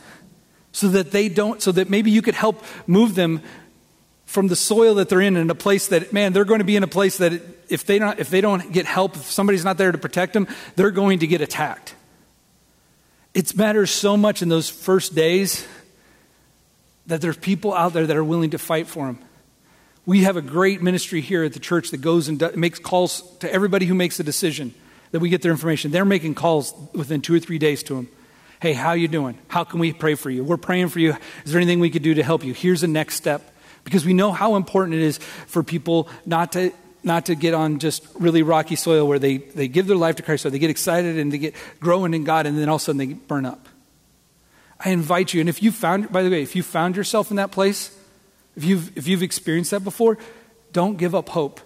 so 0.71 0.87
that 0.87 1.11
they 1.11 1.27
don't, 1.27 1.61
so 1.61 1.73
that 1.73 1.89
maybe 1.89 2.09
you 2.09 2.21
could 2.21 2.35
help 2.35 2.63
move 2.87 3.15
them 3.15 3.41
from 4.25 4.47
the 4.47 4.55
soil 4.55 4.95
that 4.95 5.09
they're 5.09 5.19
in 5.19 5.35
in 5.35 5.49
a 5.49 5.55
place 5.55 5.87
that, 5.89 6.13
man, 6.13 6.31
they're 6.31 6.45
going 6.45 6.59
to 6.59 6.65
be 6.65 6.77
in 6.77 6.83
a 6.83 6.87
place 6.87 7.17
that 7.17 7.33
if 7.67 7.85
they 7.85 7.99
don't, 7.99 8.17
if 8.17 8.29
they 8.29 8.39
don't 8.39 8.71
get 8.71 8.85
help, 8.85 9.17
if 9.17 9.23
somebody's 9.23 9.65
not 9.65 9.77
there 9.77 9.91
to 9.91 9.97
protect 9.97 10.31
them, 10.31 10.47
they're 10.77 10.89
going 10.89 11.19
to 11.19 11.27
get 11.27 11.41
attacked. 11.41 11.95
It 13.33 13.57
matters 13.57 13.91
so 13.91 14.15
much 14.15 14.41
in 14.41 14.47
those 14.47 14.69
first 14.69 15.13
days 15.13 15.67
that 17.11 17.19
there's 17.19 17.37
people 17.37 17.73
out 17.73 17.91
there 17.91 18.07
that 18.07 18.15
are 18.15 18.23
willing 18.23 18.51
to 18.51 18.57
fight 18.57 18.87
for 18.87 19.05
them. 19.05 19.19
We 20.05 20.23
have 20.23 20.37
a 20.37 20.41
great 20.41 20.81
ministry 20.81 21.19
here 21.19 21.43
at 21.43 21.53
the 21.53 21.59
church 21.59 21.91
that 21.91 21.97
goes 21.97 22.29
and 22.29 22.41
makes 22.55 22.79
calls 22.79 23.21
to 23.39 23.51
everybody 23.51 23.85
who 23.85 23.93
makes 23.93 24.19
a 24.19 24.23
decision 24.23 24.73
that 25.11 25.19
we 25.19 25.29
get 25.29 25.41
their 25.41 25.51
information. 25.51 25.91
They're 25.91 26.05
making 26.05 26.35
calls 26.35 26.73
within 26.93 27.21
two 27.21 27.35
or 27.35 27.39
three 27.39 27.59
days 27.59 27.83
to 27.83 27.95
them. 27.95 28.07
Hey, 28.61 28.73
how 28.73 28.93
you 28.93 29.09
doing? 29.09 29.37
How 29.49 29.65
can 29.65 29.79
we 29.79 29.91
pray 29.91 30.15
for 30.15 30.29
you? 30.29 30.43
We're 30.43 30.55
praying 30.55 30.87
for 30.87 30.99
you. 30.99 31.17
Is 31.43 31.51
there 31.51 31.59
anything 31.59 31.81
we 31.81 31.89
could 31.89 32.01
do 32.01 32.13
to 32.13 32.23
help 32.23 32.45
you? 32.45 32.53
Here's 32.53 32.81
the 32.81 32.87
next 32.87 33.15
step. 33.15 33.41
Because 33.83 34.05
we 34.05 34.13
know 34.13 34.31
how 34.31 34.55
important 34.55 34.95
it 34.95 35.01
is 35.01 35.17
for 35.17 35.63
people 35.63 36.07
not 36.25 36.53
to 36.53 36.71
not 37.03 37.25
to 37.25 37.35
get 37.35 37.55
on 37.55 37.79
just 37.79 38.05
really 38.13 38.43
rocky 38.43 38.75
soil 38.75 39.07
where 39.07 39.17
they, 39.17 39.37
they 39.37 39.67
give 39.67 39.87
their 39.87 39.97
life 39.97 40.17
to 40.17 40.23
Christ, 40.23 40.45
or 40.45 40.51
they 40.51 40.59
get 40.59 40.69
excited 40.69 41.17
and 41.17 41.33
they 41.33 41.39
get 41.39 41.55
growing 41.79 42.13
in 42.13 42.23
God, 42.23 42.45
and 42.45 42.57
then 42.57 42.69
all 42.69 42.75
of 42.75 42.81
a 42.81 42.85
sudden 42.85 42.99
they 42.99 43.13
burn 43.13 43.43
up. 43.43 43.67
I 44.83 44.89
invite 44.89 45.33
you, 45.33 45.39
and 45.39 45.49
if 45.49 45.61
you 45.61 45.71
found, 45.71 46.11
by 46.11 46.23
the 46.23 46.29
way, 46.29 46.41
if 46.41 46.55
you 46.55 46.63
found 46.63 46.95
yourself 46.95 47.29
in 47.29 47.37
that 47.37 47.51
place, 47.51 47.95
if 48.55 48.63
you've, 48.63 48.97
if 48.97 49.07
you've 49.07 49.21
experienced 49.21 49.71
that 49.71 49.83
before, 49.83 50.17
don't 50.73 50.97
give 50.97 51.13
up 51.13 51.29
hope. 51.29 51.61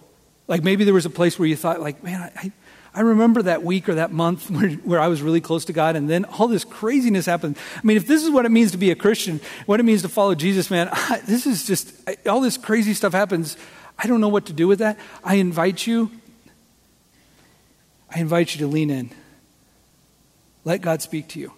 Like 0.48 0.62
maybe 0.62 0.84
there 0.84 0.94
was 0.94 1.06
a 1.06 1.10
place 1.10 1.38
where 1.38 1.48
you 1.48 1.56
thought, 1.56 1.80
like, 1.80 2.04
man, 2.04 2.30
I, 2.36 2.52
I 2.94 3.00
remember 3.00 3.42
that 3.42 3.62
week 3.62 3.88
or 3.88 3.94
that 3.94 4.12
month 4.12 4.50
where, 4.50 4.70
where 4.70 5.00
I 5.00 5.08
was 5.08 5.22
really 5.22 5.40
close 5.40 5.64
to 5.66 5.72
God, 5.72 5.96
and 5.96 6.10
then 6.10 6.24
all 6.24 6.46
this 6.46 6.64
craziness 6.64 7.26
happened. 7.26 7.56
I 7.76 7.80
mean, 7.86 7.96
if 7.96 8.06
this 8.06 8.22
is 8.22 8.30
what 8.30 8.44
it 8.44 8.50
means 8.50 8.72
to 8.72 8.78
be 8.78 8.90
a 8.90 8.94
Christian, 8.94 9.40
what 9.64 9.80
it 9.80 9.84
means 9.84 10.02
to 10.02 10.08
follow 10.08 10.34
Jesus, 10.34 10.70
man, 10.70 10.88
I, 10.92 11.20
this 11.24 11.46
is 11.46 11.66
just, 11.66 11.94
I, 12.06 12.16
all 12.28 12.40
this 12.40 12.58
crazy 12.58 12.92
stuff 12.92 13.12
happens. 13.12 13.56
I 13.98 14.06
don't 14.06 14.20
know 14.20 14.28
what 14.28 14.46
to 14.46 14.52
do 14.52 14.68
with 14.68 14.80
that. 14.80 14.98
I 15.24 15.36
invite 15.36 15.86
you, 15.86 16.10
I 18.14 18.20
invite 18.20 18.54
you 18.54 18.60
to 18.60 18.66
lean 18.66 18.90
in. 18.90 19.10
Let 20.64 20.82
God 20.82 21.00
speak 21.00 21.28
to 21.28 21.40
you. 21.40 21.52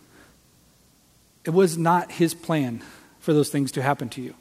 It 1.49 1.55
was 1.55 1.79
not 1.79 2.13
His 2.13 2.35
plan 2.35 2.83
for 3.21 3.33
those 3.33 3.49
things 3.49 3.73
to 3.73 3.81
happen 3.81 4.11
to 4.11 4.21
you. 4.21 4.35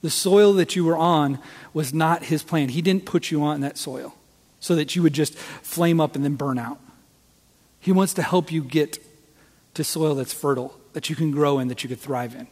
The 0.00 0.08
soil 0.08 0.54
that 0.54 0.74
you 0.74 0.82
were 0.82 0.96
on 0.96 1.40
was 1.74 1.92
not 1.92 2.24
His 2.24 2.42
plan. 2.42 2.70
He 2.70 2.80
didn't 2.80 3.04
put 3.04 3.30
you 3.30 3.42
on 3.42 3.60
that 3.60 3.76
soil 3.76 4.14
so 4.60 4.74
that 4.74 4.96
you 4.96 5.02
would 5.02 5.12
just 5.12 5.36
flame 5.36 6.00
up 6.00 6.16
and 6.16 6.24
then 6.24 6.36
burn 6.36 6.58
out. 6.58 6.80
He 7.78 7.92
wants 7.92 8.14
to 8.14 8.22
help 8.22 8.50
you 8.50 8.62
get 8.62 8.98
to 9.74 9.84
soil 9.84 10.14
that's 10.14 10.32
fertile, 10.32 10.74
that 10.94 11.10
you 11.10 11.16
can 11.16 11.32
grow 11.32 11.58
in, 11.58 11.68
that 11.68 11.82
you 11.82 11.90
could 11.90 12.00
thrive 12.00 12.34
in, 12.34 12.48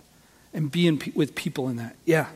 and 0.53 0.71
be 0.71 0.87
in, 0.87 1.01
with 1.15 1.35
people 1.35 1.71
in 1.71 1.77
that. 1.77 1.97
Yeah. 2.05 2.27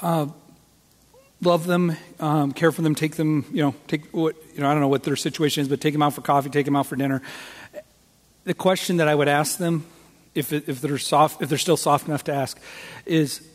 Uh, 0.00 0.26
love 1.42 1.66
them, 1.66 1.96
um, 2.20 2.52
care 2.52 2.72
for 2.72 2.82
them, 2.82 2.94
take 2.94 3.16
them, 3.16 3.44
you 3.52 3.62
know, 3.62 3.74
take 3.86 4.06
what, 4.12 4.36
you 4.54 4.60
know, 4.60 4.68
I 4.68 4.72
don't 4.72 4.80
know 4.80 4.88
what 4.88 5.04
their 5.04 5.16
situation 5.16 5.62
is, 5.62 5.68
but 5.68 5.80
take 5.80 5.92
them 5.92 6.02
out 6.02 6.14
for 6.14 6.20
coffee, 6.20 6.50
take 6.50 6.64
them 6.64 6.76
out 6.76 6.86
for 6.86 6.96
dinner. 6.96 7.22
The 8.44 8.54
question 8.54 8.98
that 8.98 9.08
I 9.08 9.14
would 9.14 9.28
ask 9.28 9.58
them, 9.58 9.86
if, 10.34 10.52
if 10.52 10.80
they're 10.80 10.98
soft, 10.98 11.42
if 11.42 11.48
they're 11.48 11.58
still 11.58 11.76
soft 11.76 12.06
enough 12.06 12.24
to 12.24 12.32
ask, 12.32 12.60
is, 13.06 13.46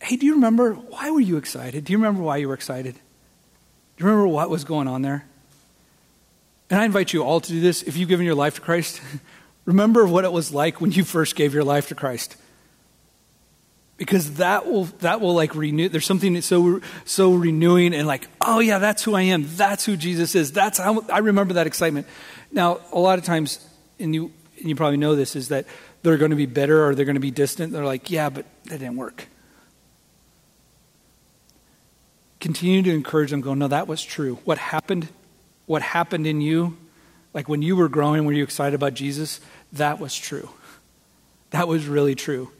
hey, 0.00 0.16
do 0.16 0.26
you 0.26 0.34
remember, 0.34 0.74
why 0.74 1.10
were 1.10 1.20
you 1.20 1.36
excited? 1.36 1.84
Do 1.84 1.92
you 1.92 1.98
remember 1.98 2.22
why 2.22 2.38
you 2.38 2.48
were 2.48 2.54
excited? 2.54 2.94
Do 2.94 4.04
you 4.04 4.06
remember 4.06 4.28
what 4.28 4.50
was 4.50 4.64
going 4.64 4.88
on 4.88 5.02
there? 5.02 5.24
And 6.70 6.80
I 6.80 6.84
invite 6.84 7.12
you 7.12 7.22
all 7.22 7.40
to 7.40 7.48
do 7.48 7.60
this. 7.60 7.82
If 7.82 7.96
you've 7.96 8.08
given 8.08 8.26
your 8.26 8.34
life 8.34 8.56
to 8.56 8.60
Christ, 8.60 9.00
remember 9.64 10.06
what 10.06 10.24
it 10.24 10.32
was 10.32 10.52
like 10.52 10.80
when 10.80 10.90
you 10.90 11.04
first 11.04 11.36
gave 11.36 11.54
your 11.54 11.64
life 11.64 11.88
to 11.88 11.94
Christ 11.94 12.36
because 13.96 14.34
that 14.34 14.66
will 14.66 14.84
that 15.00 15.20
will 15.20 15.34
like 15.34 15.54
renew 15.54 15.88
there's 15.88 16.06
something 16.06 16.40
so 16.40 16.80
so 17.04 17.34
renewing 17.34 17.94
and 17.94 18.06
like 18.06 18.28
oh 18.40 18.60
yeah 18.60 18.78
that's 18.78 19.02
who 19.02 19.14
i 19.14 19.22
am. 19.22 19.46
That's 19.56 19.84
who 19.84 19.96
jesus 19.96 20.34
is. 20.34 20.52
That's 20.52 20.78
how 20.78 21.04
i 21.12 21.18
remember 21.18 21.54
that 21.54 21.66
excitement. 21.66 22.06
Now 22.50 22.80
a 22.92 22.98
lot 22.98 23.18
of 23.18 23.24
times 23.24 23.64
and 23.98 24.14
you 24.14 24.32
and 24.58 24.68
you 24.68 24.76
probably 24.76 24.96
know 24.96 25.14
this 25.14 25.36
is 25.36 25.48
that 25.48 25.66
they're 26.02 26.16
going 26.16 26.30
to 26.30 26.36
be 26.36 26.46
bitter 26.46 26.86
or 26.86 26.94
they're 26.94 27.04
going 27.04 27.14
to 27.14 27.20
be 27.20 27.30
distant. 27.30 27.72
They're 27.72 27.84
like 27.84 28.10
yeah 28.10 28.30
but 28.30 28.46
that 28.64 28.78
didn't 28.78 28.96
work. 28.96 29.28
Continue 32.40 32.82
to 32.82 32.90
encourage 32.90 33.30
them 33.30 33.40
go 33.40 33.54
no 33.54 33.68
that 33.68 33.86
was 33.86 34.02
true. 34.02 34.36
What 34.44 34.58
happened 34.58 35.08
what 35.66 35.82
happened 35.82 36.26
in 36.26 36.40
you 36.40 36.76
like 37.32 37.48
when 37.48 37.62
you 37.62 37.76
were 37.76 37.88
growing 37.88 38.24
were 38.24 38.32
you 38.32 38.42
excited 38.42 38.74
about 38.74 38.94
jesus 38.94 39.40
that 39.72 39.98
was 40.00 40.16
true. 40.16 40.50
That 41.50 41.68
was 41.68 41.86
really 41.86 42.16
true 42.16 42.50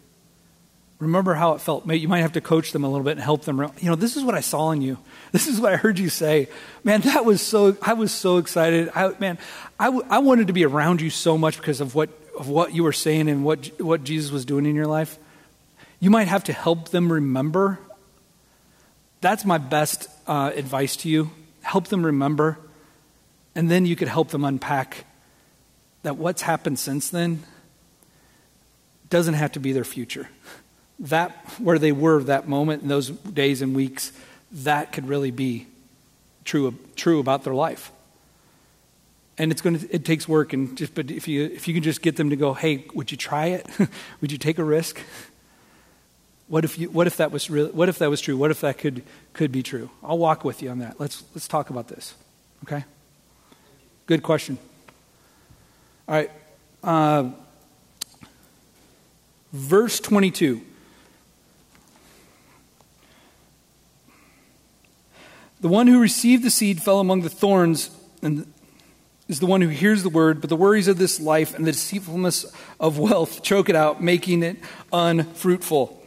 Remember 0.99 1.35
how 1.35 1.55
it 1.55 1.61
felt. 1.61 1.87
You 1.87 2.09
might 2.09 2.21
have 2.21 2.33
to 2.33 2.41
coach 2.41 2.73
them 2.73 2.85
a 2.85 2.89
little 2.89 3.05
bit 3.05 3.13
and 3.13 3.21
help 3.21 3.43
them. 3.43 3.59
You 3.81 3.91
know, 3.91 3.97
this 3.97 4.17
is 4.17 4.23
what 4.23 4.35
I 4.35 4.41
saw 4.41 4.71
in 4.71 4.83
you. 4.83 4.99
This 5.33 5.49
is 5.49 5.61
what 5.61 5.73
I 5.73 5.77
heard 5.77 5.99
you 5.99 6.11
say. 6.11 6.49
Man, 6.85 7.01
that 7.01 7.25
was 7.25 7.43
so, 7.43 7.77
I 7.83 7.95
was 7.95 8.13
so 8.13 8.37
excited. 8.37 8.89
I, 8.95 9.13
man, 9.19 9.37
I, 9.81 9.87
w- 9.87 10.07
I 10.09 10.21
wanted 10.21 10.47
to 10.47 10.53
be 10.53 10.65
around 10.65 11.01
you 11.01 11.11
so 11.11 11.37
much 11.37 11.57
because 11.57 11.81
of 11.81 11.97
what, 11.97 12.09
of 12.39 12.49
what 12.49 12.73
you 12.73 12.85
were 12.85 12.93
saying 12.93 13.29
and 13.29 13.45
what, 13.45 13.67
what 13.81 14.05
Jesus 14.05 14.31
was 14.31 14.45
doing 14.45 14.65
in 14.65 14.77
your 14.77 14.87
life. 14.87 15.19
You 15.99 16.09
might 16.09 16.29
have 16.29 16.45
to 16.45 16.53
help 16.53 16.91
them 16.91 17.13
remember. 17.13 17.81
That's 19.23 19.45
my 19.45 19.59
best 19.59 20.07
uh, 20.29 20.53
advice 20.55 20.95
to 20.99 21.09
you. 21.09 21.33
Help 21.63 21.89
them 21.89 22.07
remember. 22.07 22.61
And 23.57 23.69
then 23.69 23.87
you 23.87 23.97
could 23.97 24.07
help 24.07 24.29
them 24.29 24.45
unpack 24.45 25.05
that 26.05 26.17
what's 26.17 26.43
happened 26.43 26.79
since 26.79 27.09
then 27.09 27.43
doesn't 29.11 29.35
have 29.35 29.51
to 29.53 29.61
be 29.61 29.73
their 29.73 29.85
future 29.85 30.29
that 30.99 31.33
where 31.59 31.79
they 31.79 31.93
were 31.93 32.23
that 32.25 32.49
moment 32.49 32.83
in 32.83 32.89
those 32.89 33.11
days 33.11 33.63
and 33.63 33.75
weeks, 33.75 34.13
that 34.53 34.93
could 34.93 35.09
really 35.09 35.31
be 35.31 35.67
true, 36.45 36.75
true 36.97 37.19
about 37.19 37.45
their 37.45 37.55
life. 37.55 37.91
And 39.37 39.51
it's 39.51 39.61
going 39.61 39.79
to, 39.79 39.95
it 39.95 40.05
takes 40.05 40.29
work. 40.29 40.53
And 40.53 40.77
just, 40.77 40.95
but 40.95 41.11
if 41.11 41.27
you, 41.27 41.45
if 41.45 41.67
you 41.67 41.75
can 41.75 41.83
just 41.83 42.03
get 42.03 42.17
them 42.17 42.31
to 42.31 42.37
go, 42.37 42.55
hey, 42.55 42.87
would 42.95 43.11
you 43.11 43.17
try 43.17 43.47
it? 43.47 43.67
would 44.21 44.31
you 44.31 44.39
take 44.39 44.59
a 44.59 44.65
risk? 44.65 45.01
What 46.47 46.65
if, 46.65 46.79
you, 46.79 46.91
what 46.91 47.07
if 47.07 47.17
that 47.17 47.33
was 47.33 47.51
real, 47.51 47.69
what 47.69 47.89
if 47.89 47.99
that 47.99 48.11
was 48.11 48.21
true? 48.21 48.37
What 48.37 48.51
if 48.51 48.61
that 48.61 48.79
could, 48.79 49.03
could 49.33 49.51
be 49.51 49.63
true? 49.63 49.91
I'll 50.03 50.19
walk 50.19 50.45
with 50.45 50.63
you 50.63 50.71
on 50.71 50.79
that. 50.79 51.01
Let's, 51.01 51.25
let's 51.35 51.49
talk 51.49 51.71
about 51.71 51.89
this. 51.89 52.15
Okay? 52.65 52.85
Good 54.07 54.23
question. 54.23 54.59
All 56.07 56.15
right. 56.15 56.31
Uh, 56.83 57.31
verse 59.53 59.99
22. 59.99 60.61
The 65.65 65.71
one 65.71 65.87
who 65.87 65.99
received 65.99 66.45
the 66.45 66.51
seed 66.51 66.83
fell 66.83 67.01
among 67.01 67.23
the 67.23 67.31
thorns 67.31 67.89
and 68.21 68.53
is 69.29 69.41
the 69.41 69.47
one 69.47 69.63
who 69.63 69.69
hears 69.69 70.03
the 70.03 70.11
word, 70.11 70.43
but 70.43 70.51
the 70.51 70.57
worries 70.57 70.89
of 70.89 70.99
this 70.99 71.19
life 71.19 71.55
and 71.55 71.67
the 71.67 71.73
deceitfulness 71.73 72.45
of 72.79 72.99
wealth 72.99 73.43
choke 73.43 73.71
it 73.71 73.75
out, 73.75 74.03
making 74.03 74.43
it 74.43 74.59
unfruitful. 74.93 76.03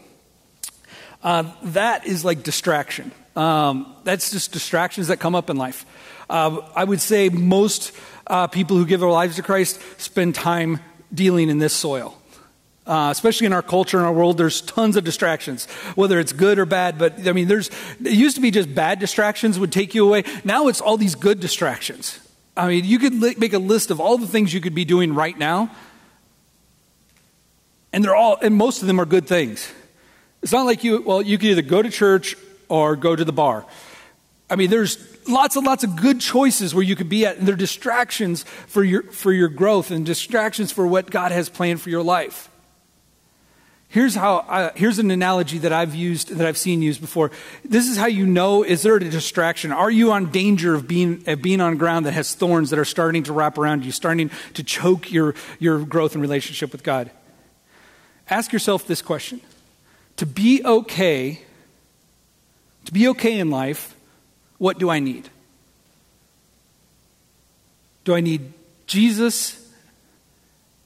Uh, 1.24 1.52
that 1.64 2.06
is 2.06 2.24
like 2.24 2.44
distraction. 2.44 3.12
Um, 3.36 3.96
that's 4.04 4.30
just 4.30 4.52
distractions 4.52 5.08
that 5.08 5.20
come 5.20 5.34
up 5.34 5.50
in 5.50 5.58
life. 5.58 5.88
Uh, 6.30 6.62
I 6.76 6.84
would 6.84 7.02
say 7.02 7.30
most 7.30 7.94
uh, 8.28 8.46
people 8.46 8.78
who 8.78 8.86
give 8.86 9.00
their 9.00 9.10
lives 9.10 9.38
to 9.38 9.42
Christ 9.42 9.82
spend 10.00 10.36
time 10.36 10.82
dealing 11.12 11.50
in 11.50 11.58
this 11.58 11.74
soil. 11.74 12.16
Uh, 12.88 13.10
especially 13.12 13.46
in 13.46 13.52
our 13.52 13.62
culture 13.62 13.98
and 13.98 14.06
our 14.06 14.14
world, 14.14 14.38
there's 14.38 14.62
tons 14.62 14.96
of 14.96 15.04
distractions, 15.04 15.66
whether 15.96 16.22
it's 16.22 16.32
good 16.32 16.58
or 16.58 16.66
bad. 16.66 16.98
But 16.98 17.28
I 17.28 17.34
mean, 17.34 17.50
there's 17.50 17.70
it 18.02 18.14
used 18.14 18.38
to 18.38 18.42
be 18.42 18.50
just 18.50 18.74
bad 18.74 19.00
distractions 19.00 19.60
would 19.60 19.74
take 19.74 19.94
you 19.94 20.08
away. 20.08 20.24
Now 20.46 20.70
it's 20.70 20.80
all 20.80 20.96
these 20.96 21.14
good 21.14 21.42
distractions. 21.42 22.18
I 22.56 22.70
mean, 22.70 22.86
you 22.86 22.98
could 22.98 23.14
li- 23.14 23.36
make 23.38 23.52
a 23.52 23.60
list 23.60 23.92
of 23.92 24.00
all 24.00 24.18
the 24.18 24.26
things 24.26 24.54
you 24.54 24.62
could 24.62 24.74
be 24.74 24.86
doing 24.86 25.14
right 25.14 25.38
now, 25.38 25.70
and 27.92 28.04
they're 28.04 28.16
all, 28.16 28.38
and 28.42 28.56
most 28.56 28.82
of 28.82 28.88
them 28.88 29.02
are 29.02 29.06
good 29.06 29.28
things. 29.28 29.70
It's 30.42 30.54
not 30.54 30.66
like 30.66 30.84
you, 30.84 31.02
well, 31.02 31.22
you 31.22 31.38
could 31.38 31.50
either 31.50 31.62
go 31.62 31.82
to 31.82 31.90
church 31.90 32.36
or 32.70 32.96
go 32.96 33.16
to 33.16 33.26
the 33.26 33.34
bar. 33.34 33.66
I 34.50 34.56
mean, 34.56 34.70
there's 34.70 34.98
lots 35.28 35.56
and 35.56 35.66
lots 35.66 35.84
of 35.84 35.98
good 35.98 36.22
choices 36.22 36.74
where 36.74 36.84
you 36.84 36.96
could 36.96 37.10
be 37.10 37.26
at, 37.26 37.38
and 37.38 37.48
they're 37.48 37.56
distractions 37.56 38.44
for 38.44 38.84
your, 38.84 39.04
for 39.04 39.34
your 39.34 39.50
growth 39.50 39.92
and 39.92 40.06
distractions 40.06 40.72
for 40.72 40.88
what 40.88 41.12
God 41.12 41.32
has 41.32 41.50
planned 41.50 41.82
for 41.82 41.90
your 41.90 42.04
life. 42.04 42.50
Here's 43.90 44.16
how. 44.16 44.46
I, 44.50 44.72
here's 44.76 45.00
an 45.00 45.12
analogy 45.12 45.60
that 45.60 45.72
I've 45.72 45.96
used 45.96 46.30
that 46.30 46.46
I've 46.46 46.58
seen 46.58 46.82
used 46.82 47.00
before. 47.00 47.32
This 47.64 47.88
is 47.88 47.96
how 47.96 48.08
you 48.08 48.26
know: 48.26 48.64
is 48.64 48.82
there 48.82 48.96
a 48.96 49.00
distraction? 49.00 49.72
Are 49.72 49.90
you 49.90 50.12
on 50.12 50.30
danger 50.30 50.76
of 50.76 50.88
being 50.88 51.24
of 51.26 51.42
being 51.42 51.62
on 51.62 51.78
ground 51.78 52.06
that 52.06 52.12
has 52.12 52.36
thorns 52.36 52.70
that 52.72 52.80
are 52.80 52.86
starting 52.86 53.24
to 53.24 53.34
wrap 53.34 53.58
around 53.58 53.86
you, 53.86 53.94
starting 53.94 54.30
to 54.56 54.64
choke 54.64 55.12
your 55.12 55.36
your 55.58 55.80
growth 55.80 56.14
and 56.14 56.22
relationship 56.22 56.74
with 56.74 56.84
God? 56.84 57.12
Ask 58.30 58.52
yourself 58.52 58.86
this 58.88 59.02
question: 59.02 59.40
To 60.18 60.26
be 60.26 60.62
okay, 60.66 61.42
to 62.86 62.92
be 62.92 63.08
okay 63.08 63.40
in 63.40 63.50
life, 63.50 63.96
what 64.58 64.80
do 64.80 64.90
I 64.90 65.00
need? 65.00 65.30
Do 68.04 68.16
I 68.16 68.20
need 68.20 68.52
Jesus 68.86 69.72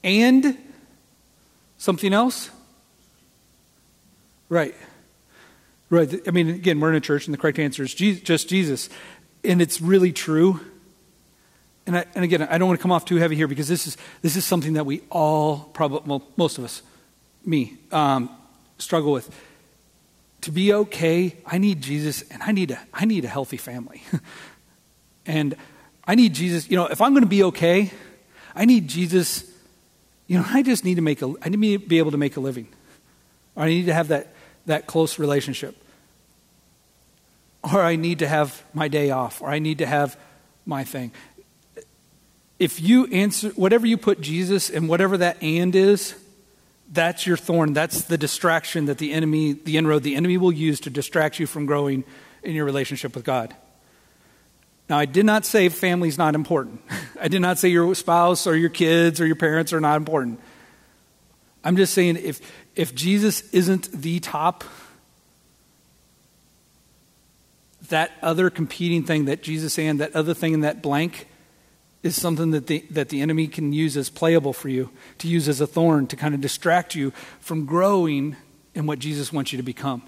and 0.04 0.56
something 1.78 2.12
else? 2.12 2.50
Right. 4.52 4.74
Right. 5.88 6.28
I 6.28 6.30
mean, 6.30 6.50
again, 6.50 6.78
we're 6.78 6.90
in 6.90 6.94
a 6.94 7.00
church, 7.00 7.26
and 7.26 7.32
the 7.32 7.38
correct 7.38 7.58
answer 7.58 7.84
is 7.84 7.94
just 7.94 8.50
Jesus. 8.50 8.90
And 9.42 9.62
it's 9.62 9.80
really 9.80 10.12
true. 10.12 10.60
And, 11.86 11.96
I, 11.96 12.04
and 12.14 12.22
again, 12.22 12.42
I 12.42 12.58
don't 12.58 12.68
want 12.68 12.78
to 12.78 12.82
come 12.82 12.92
off 12.92 13.06
too 13.06 13.16
heavy 13.16 13.34
here 13.34 13.48
because 13.48 13.66
this 13.66 13.86
is, 13.86 13.96
this 14.20 14.36
is 14.36 14.44
something 14.44 14.74
that 14.74 14.84
we 14.84 15.00
all, 15.08 15.70
probably, 15.72 16.02
well, 16.04 16.22
most 16.36 16.58
of 16.58 16.64
us, 16.64 16.82
me, 17.46 17.78
um, 17.92 18.28
struggle 18.76 19.10
with. 19.10 19.34
To 20.42 20.50
be 20.50 20.74
okay, 20.74 21.34
I 21.46 21.56
need 21.56 21.80
Jesus, 21.80 22.20
and 22.30 22.42
I 22.42 22.52
need 22.52 22.72
a, 22.72 22.80
I 22.92 23.06
need 23.06 23.24
a 23.24 23.28
healthy 23.28 23.56
family. 23.56 24.02
and 25.24 25.56
I 26.04 26.14
need 26.14 26.34
Jesus, 26.34 26.68
you 26.68 26.76
know, 26.76 26.88
if 26.88 27.00
I'm 27.00 27.12
going 27.12 27.24
to 27.24 27.26
be 27.26 27.42
okay, 27.44 27.90
I 28.54 28.66
need 28.66 28.86
Jesus, 28.86 29.50
you 30.26 30.38
know, 30.38 30.44
I 30.46 30.62
just 30.62 30.84
need 30.84 30.96
to 30.96 31.02
make 31.02 31.22
a, 31.22 31.32
I 31.40 31.48
need 31.48 31.80
to 31.80 31.88
be 31.88 31.96
able 31.96 32.10
to 32.10 32.18
make 32.18 32.36
a 32.36 32.40
living. 32.40 32.68
I 33.56 33.66
need 33.68 33.86
to 33.86 33.94
have 33.94 34.08
that 34.08 34.34
that 34.66 34.86
close 34.86 35.18
relationship. 35.18 35.76
Or 37.62 37.80
I 37.80 37.96
need 37.96 38.20
to 38.20 38.28
have 38.28 38.62
my 38.74 38.88
day 38.88 39.10
off, 39.10 39.40
or 39.40 39.48
I 39.48 39.58
need 39.58 39.78
to 39.78 39.86
have 39.86 40.16
my 40.66 40.84
thing. 40.84 41.12
If 42.58 42.80
you 42.80 43.06
answer, 43.06 43.50
whatever 43.50 43.86
you 43.86 43.96
put 43.96 44.20
Jesus 44.20 44.70
and 44.70 44.88
whatever 44.88 45.16
that 45.18 45.42
and 45.42 45.74
is, 45.74 46.14
that's 46.92 47.26
your 47.26 47.36
thorn. 47.36 47.72
That's 47.72 48.02
the 48.02 48.18
distraction 48.18 48.86
that 48.86 48.98
the 48.98 49.12
enemy, 49.12 49.52
the 49.52 49.76
inroad 49.76 50.02
the 50.02 50.14
enemy 50.14 50.36
will 50.36 50.52
use 50.52 50.80
to 50.80 50.90
distract 50.90 51.38
you 51.38 51.46
from 51.46 51.66
growing 51.66 52.04
in 52.42 52.54
your 52.54 52.64
relationship 52.64 53.14
with 53.14 53.24
God. 53.24 53.54
Now, 54.88 54.98
I 54.98 55.06
did 55.06 55.24
not 55.24 55.46
say 55.46 55.68
family's 55.70 56.18
not 56.18 56.34
important. 56.34 56.82
I 57.20 57.28
did 57.28 57.40
not 57.40 57.58
say 57.58 57.68
your 57.68 57.94
spouse 57.94 58.46
or 58.46 58.56
your 58.56 58.68
kids 58.68 59.20
or 59.20 59.26
your 59.26 59.36
parents 59.36 59.72
are 59.72 59.80
not 59.80 59.96
important. 59.96 60.38
I'm 61.64 61.76
just 61.76 61.94
saying 61.94 62.16
if, 62.16 62.40
if 62.74 62.94
Jesus 62.94 63.48
isn't 63.50 63.90
the 63.92 64.20
top, 64.20 64.64
that 67.88 68.12
other 68.22 68.48
competing 68.50 69.02
thing, 69.04 69.26
that 69.26 69.42
Jesus 69.42 69.78
and 69.78 70.00
that 70.00 70.14
other 70.16 70.34
thing 70.34 70.54
in 70.54 70.60
that 70.60 70.82
blank, 70.82 71.26
is 72.02 72.20
something 72.20 72.50
that 72.50 72.66
the, 72.66 72.84
that 72.90 73.10
the 73.10 73.20
enemy 73.20 73.46
can 73.46 73.72
use 73.72 73.96
as 73.96 74.10
playable 74.10 74.52
for 74.52 74.68
you, 74.68 74.90
to 75.18 75.28
use 75.28 75.48
as 75.48 75.60
a 75.60 75.66
thorn, 75.66 76.06
to 76.08 76.16
kind 76.16 76.34
of 76.34 76.40
distract 76.40 76.94
you 76.94 77.12
from 77.40 77.64
growing 77.64 78.36
in 78.74 78.86
what 78.86 78.98
Jesus 78.98 79.32
wants 79.32 79.52
you 79.52 79.56
to 79.58 79.62
become. 79.62 80.02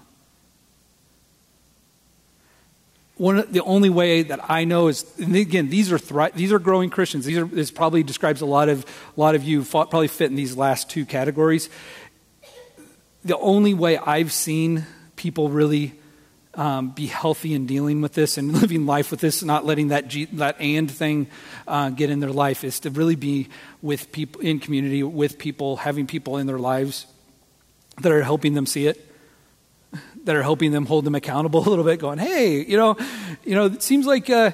one 3.17 3.45
the 3.49 3.63
only 3.63 3.89
way 3.89 4.23
that 4.23 4.49
I 4.49 4.65
know 4.65 4.87
is 4.87 5.05
again 5.19 5.69
these 5.69 5.91
are 5.91 5.97
thri- 5.97 6.31
these 6.35 6.51
are 6.51 6.59
growing 6.59 6.89
Christians. 6.89 7.25
These 7.25 7.37
are 7.37 7.45
this 7.45 7.71
probably 7.71 8.03
describes 8.03 8.41
a 8.41 8.45
lot 8.45 8.69
of 8.69 8.85
a 9.15 9.19
lot 9.19 9.35
of 9.35 9.43
you 9.43 9.63
probably 9.63 10.07
fit 10.07 10.29
in 10.29 10.35
these 10.35 10.57
last 10.57 10.89
two 10.89 11.05
categories. 11.05 11.69
The 13.25 13.37
only 13.37 13.73
way 13.73 13.97
I've 13.97 14.31
seen 14.31 14.85
people 15.15 15.49
really 15.49 15.95
um, 16.53 16.91
be 16.91 17.07
healthy 17.07 17.53
in 17.53 17.65
dealing 17.65 18.01
with 18.01 18.13
this 18.13 18.37
and 18.37 18.53
living 18.61 18.85
life 18.85 19.11
with 19.11 19.19
this, 19.19 19.43
not 19.43 19.65
letting 19.65 19.89
that 19.89 20.07
G, 20.07 20.25
that 20.33 20.61
and 20.61 20.89
thing 20.89 21.27
uh, 21.67 21.89
get 21.89 22.09
in 22.09 22.19
their 22.19 22.31
life, 22.31 22.63
is 22.63 22.79
to 22.81 22.89
really 22.89 23.15
be 23.15 23.49
with 23.81 24.11
people 24.11 24.41
in 24.41 24.59
community 24.59 25.03
with 25.03 25.37
people, 25.37 25.77
having 25.77 26.07
people 26.07 26.37
in 26.37 26.47
their 26.47 26.59
lives 26.59 27.07
that 28.01 28.11
are 28.11 28.23
helping 28.23 28.53
them 28.53 28.65
see 28.65 28.87
it 28.87 29.01
that 30.25 30.35
are 30.35 30.43
helping 30.43 30.71
them 30.71 30.85
hold 30.85 31.05
them 31.05 31.15
accountable 31.15 31.59
a 31.67 31.69
little 31.69 31.85
bit, 31.85 31.99
going, 31.99 32.17
"Hey, 32.17 32.63
you 32.63 32.77
know, 32.77 32.97
you 33.43 33.55
know, 33.55 33.65
it 33.65 33.81
seems 33.81 34.05
like 34.05 34.29
uh, 34.29 34.51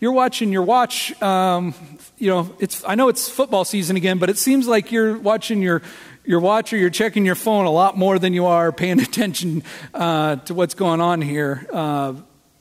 you're 0.00 0.12
watching 0.12 0.52
your 0.52 0.62
watch. 0.62 1.20
Um, 1.22 1.74
you 2.18 2.28
know, 2.28 2.54
it's 2.58 2.82
I 2.86 2.94
know 2.94 3.08
it's 3.08 3.28
football 3.28 3.64
season 3.64 3.96
again, 3.96 4.18
but 4.18 4.30
it 4.30 4.38
seems 4.38 4.66
like 4.66 4.92
you're 4.92 5.16
watching 5.18 5.62
your 5.62 5.82
your 6.24 6.40
watch 6.40 6.72
or 6.72 6.76
you're 6.76 6.90
checking 6.90 7.24
your 7.24 7.34
phone 7.34 7.66
a 7.66 7.70
lot 7.70 7.96
more 7.96 8.18
than 8.18 8.32
you 8.32 8.46
are 8.46 8.72
paying 8.72 9.00
attention 9.08 9.62
uh, 9.92 10.36
to 10.36 10.54
what's 10.54 10.74
going 10.74 11.00
on 11.00 11.20
here. 11.20 11.66
Uh, 11.72 12.14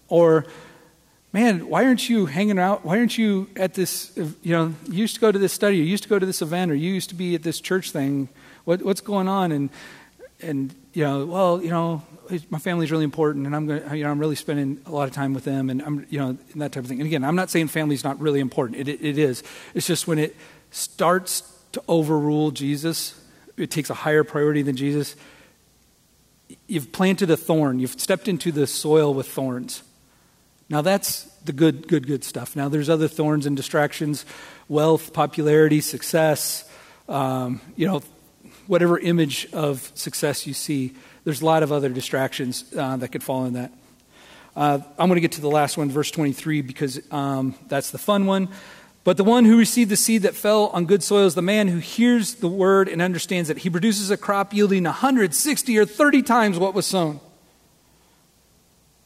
or, 0.07 0.45
man, 1.31 1.67
why 1.67 1.85
aren't 1.85 2.09
you 2.09 2.25
hanging 2.25 2.59
out? 2.59 2.85
Why 2.85 2.97
aren't 2.97 3.17
you 3.17 3.49
at 3.55 3.73
this? 3.73 4.11
You 4.15 4.53
know, 4.53 4.73
you 4.87 4.99
used 4.99 5.15
to 5.15 5.21
go 5.21 5.31
to 5.31 5.39
this 5.39 5.53
study, 5.53 5.77
you 5.77 5.83
used 5.83 6.03
to 6.03 6.09
go 6.09 6.19
to 6.19 6.25
this 6.25 6.41
event, 6.41 6.71
or 6.71 6.75
you 6.75 6.93
used 6.93 7.09
to 7.09 7.15
be 7.15 7.35
at 7.35 7.43
this 7.43 7.59
church 7.59 7.91
thing. 7.91 8.29
What, 8.65 8.81
what's 8.81 9.01
going 9.01 9.27
on? 9.27 9.51
And 9.51 9.69
and 10.41 10.75
you 10.93 11.03
know, 11.03 11.25
well, 11.25 11.61
you 11.61 11.69
know, 11.69 12.03
my 12.49 12.59
family's 12.59 12.91
really 12.91 13.03
important, 13.03 13.45
and 13.45 13.55
I'm 13.55 13.65
going, 13.65 13.95
you 13.95 14.03
know, 14.03 14.11
I'm 14.11 14.19
really 14.19 14.35
spending 14.35 14.81
a 14.85 14.91
lot 14.91 15.07
of 15.07 15.13
time 15.13 15.33
with 15.33 15.43
them, 15.43 15.69
and 15.69 15.81
I'm, 15.81 16.05
you 16.09 16.19
know, 16.19 16.37
that 16.55 16.71
type 16.71 16.83
of 16.83 16.89
thing. 16.89 16.99
And 16.99 17.07
again, 17.07 17.23
I'm 17.23 17.35
not 17.35 17.49
saying 17.49 17.69
family's 17.69 18.03
not 18.03 18.19
really 18.19 18.39
important. 18.39 18.79
It, 18.79 18.87
it, 18.87 19.01
it 19.01 19.17
is. 19.17 19.43
It's 19.73 19.87
just 19.87 20.07
when 20.07 20.19
it 20.19 20.35
starts 20.71 21.41
to 21.73 21.83
overrule 21.87 22.51
Jesus, 22.51 23.19
it 23.57 23.71
takes 23.71 23.89
a 23.89 23.93
higher 23.93 24.23
priority 24.23 24.61
than 24.61 24.75
Jesus. 24.75 25.15
You've 26.67 26.91
planted 26.91 27.29
a 27.31 27.37
thorn. 27.37 27.79
You've 27.79 27.99
stepped 27.99 28.27
into 28.27 28.51
the 28.51 28.67
soil 28.67 29.13
with 29.13 29.27
thorns. 29.27 29.83
Now 30.69 30.81
that's 30.81 31.23
the 31.45 31.53
good, 31.53 31.87
good, 31.87 32.07
good 32.07 32.23
stuff. 32.23 32.55
Now 32.55 32.69
there's 32.69 32.89
other 32.89 33.07
thorns 33.07 33.45
and 33.45 33.55
distractions: 33.55 34.25
wealth, 34.67 35.13
popularity, 35.13 35.81
success. 35.81 36.69
Um, 37.09 37.61
you 37.75 37.85
know, 37.85 38.01
whatever 38.67 38.97
image 38.97 39.47
of 39.53 39.91
success 39.93 40.47
you 40.47 40.53
see, 40.53 40.93
there's 41.25 41.41
a 41.41 41.45
lot 41.45 41.63
of 41.63 41.71
other 41.71 41.89
distractions 41.89 42.65
uh, 42.77 42.97
that 42.97 43.09
could 43.09 43.23
fall 43.23 43.45
in 43.45 43.53
that. 43.53 43.71
Uh, 44.55 44.79
I'm 44.99 45.09
going 45.09 45.15
to 45.15 45.21
get 45.21 45.33
to 45.33 45.41
the 45.41 45.49
last 45.49 45.77
one, 45.77 45.89
verse 45.89 46.11
23, 46.11 46.61
because 46.61 47.01
um, 47.11 47.55
that's 47.67 47.89
the 47.89 47.97
fun 47.97 48.27
one. 48.27 48.49
But 49.03 49.17
the 49.17 49.23
one 49.23 49.43
who 49.45 49.57
received 49.57 49.91
the 49.91 49.97
seed 49.97 50.21
that 50.21 50.33
fell 50.33 50.67
on 50.67 50.85
good 50.85 51.03
soil 51.03 51.25
is 51.25 51.35
the 51.35 51.41
man 51.41 51.67
who 51.67 51.79
hears 51.79 52.35
the 52.35 52.47
word 52.47 52.87
and 52.87 53.01
understands 53.01 53.49
it. 53.49 53.57
He 53.57 53.69
produces 53.69 54.09
a 54.09 54.17
crop 54.17 54.53
yielding 54.53 54.85
160 54.85 55.77
or 55.77 55.85
30 55.85 56.21
times 56.21 56.57
what 56.57 56.73
was 56.73 56.85
sown. 56.85 57.19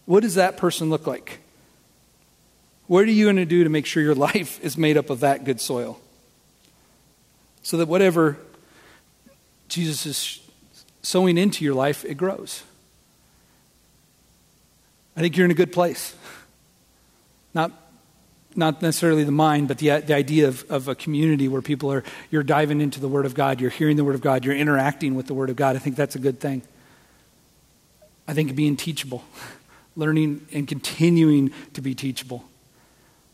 What 0.05 0.21
does 0.21 0.35
that 0.35 0.55
person 0.55 0.89
look 0.89 1.07
like? 1.07 1.39
What 2.85 3.03
are 3.05 3.11
you 3.11 3.25
going 3.25 3.37
to 3.37 3.45
do 3.45 3.63
to 3.63 3.69
make 3.69 3.85
sure 3.85 4.03
your 4.03 4.15
life 4.29 4.63
is 4.63 4.77
made 4.77 4.97
up 4.97 5.09
of 5.09 5.21
that 5.21 5.43
good 5.43 5.59
soil? 5.59 5.99
So 7.63 7.77
that 7.77 7.87
whatever 7.87 8.37
Jesus 9.67 10.05
is 10.05 10.39
sowing 11.01 11.37
into 11.37 11.65
your 11.65 11.73
life, 11.73 12.05
it 12.05 12.15
grows. 12.15 12.63
I 15.17 15.21
think 15.21 15.35
you're 15.35 15.45
in 15.45 15.51
a 15.51 15.55
good 15.55 15.73
place. 15.73 16.15
Not, 17.53 17.71
not 18.57 18.81
necessarily 18.81 19.23
the 19.23 19.31
mind, 19.31 19.67
but 19.67 19.77
the, 19.77 19.99
the 19.99 20.15
idea 20.15 20.47
of, 20.47 20.69
of 20.69 20.87
a 20.87 20.95
community 20.95 21.47
where 21.47 21.61
people 21.61 21.91
are, 21.91 22.03
you're 22.31 22.43
diving 22.43 22.81
into 22.81 22.99
the 22.99 23.07
Word 23.07 23.25
of 23.25 23.33
God, 23.33 23.61
you're 23.61 23.69
hearing 23.69 23.97
the 23.97 24.03
Word 24.03 24.15
of 24.15 24.21
God, 24.21 24.43
you're 24.43 24.55
interacting 24.55 25.15
with 25.15 25.27
the 25.27 25.33
Word 25.33 25.49
of 25.49 25.55
God. 25.55 25.75
I 25.75 25.79
think 25.79 25.95
that's 25.95 26.15
a 26.15 26.19
good 26.19 26.39
thing. 26.39 26.61
I 28.27 28.33
think 28.33 28.55
being 28.55 28.75
teachable, 28.75 29.23
learning 29.95 30.45
and 30.51 30.67
continuing 30.67 31.53
to 31.73 31.81
be 31.81 31.95
teachable 31.95 32.43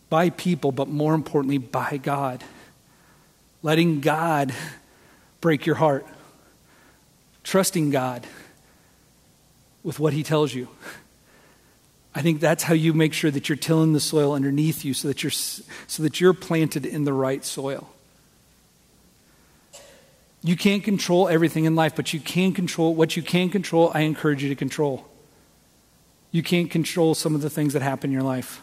by 0.09 0.29
people, 0.29 0.71
but 0.71 0.87
more 0.87 1.15
importantly, 1.15 1.57
by 1.57 1.97
God. 1.97 2.43
Letting 3.63 4.01
God 4.01 4.53
break 5.41 5.65
your 5.65 5.75
heart 5.75 6.05
trusting 7.43 7.91
God 7.91 8.25
with 9.83 9.99
what 9.99 10.13
He 10.13 10.23
tells 10.23 10.53
you. 10.53 10.69
I 12.15 12.21
think 12.21 12.39
that's 12.39 12.63
how 12.63 12.73
you 12.73 12.93
make 12.93 13.13
sure 13.13 13.31
that 13.31 13.49
you're 13.49 13.55
tilling 13.55 13.93
the 13.93 13.99
soil 13.99 14.33
underneath 14.33 14.85
you 14.85 14.93
so 14.93 15.07
that 15.07 15.23
you're, 15.23 15.31
so 15.31 16.03
that 16.03 16.21
you're 16.21 16.33
planted 16.33 16.85
in 16.85 17.05
the 17.05 17.13
right 17.13 17.43
soil. 17.43 17.89
You 20.43 20.55
can't 20.57 20.83
control 20.83 21.27
everything 21.27 21.65
in 21.65 21.75
life, 21.75 21.95
but 21.95 22.13
you 22.13 22.19
can 22.19 22.51
control 22.53 22.93
what 22.93 23.15
you 23.15 23.23
can 23.23 23.49
control. 23.49 23.91
I 23.93 24.01
encourage 24.01 24.43
you 24.43 24.49
to 24.49 24.55
control. 24.55 25.07
You 26.31 26.43
can't 26.43 26.69
control 26.69 27.15
some 27.15 27.33
of 27.33 27.41
the 27.41 27.49
things 27.49 27.73
that 27.73 27.81
happen 27.81 28.09
in 28.09 28.13
your 28.13 28.23
life. 28.23 28.61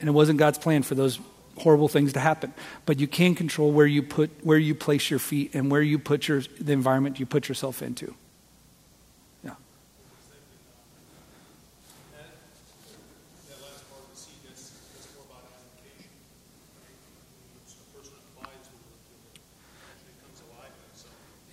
And 0.00 0.08
it 0.08 0.12
wasn't 0.12 0.38
God's 0.38 0.58
plan 0.58 0.82
for 0.82 0.94
those 0.94 1.18
horrible 1.58 1.88
things 1.88 2.12
to 2.12 2.20
happen. 2.20 2.54
But 2.86 3.00
you 3.00 3.08
can 3.08 3.34
control 3.34 3.72
where 3.72 3.86
you 3.86 4.02
put 4.02 4.30
where 4.44 4.58
you 4.58 4.74
place 4.74 5.10
your 5.10 5.18
feet 5.18 5.54
and 5.54 5.70
where 5.70 5.82
you 5.82 5.98
put 5.98 6.28
your 6.28 6.42
the 6.60 6.72
environment 6.72 7.18
you 7.18 7.26
put 7.26 7.48
yourself 7.48 7.82
into. 7.82 8.14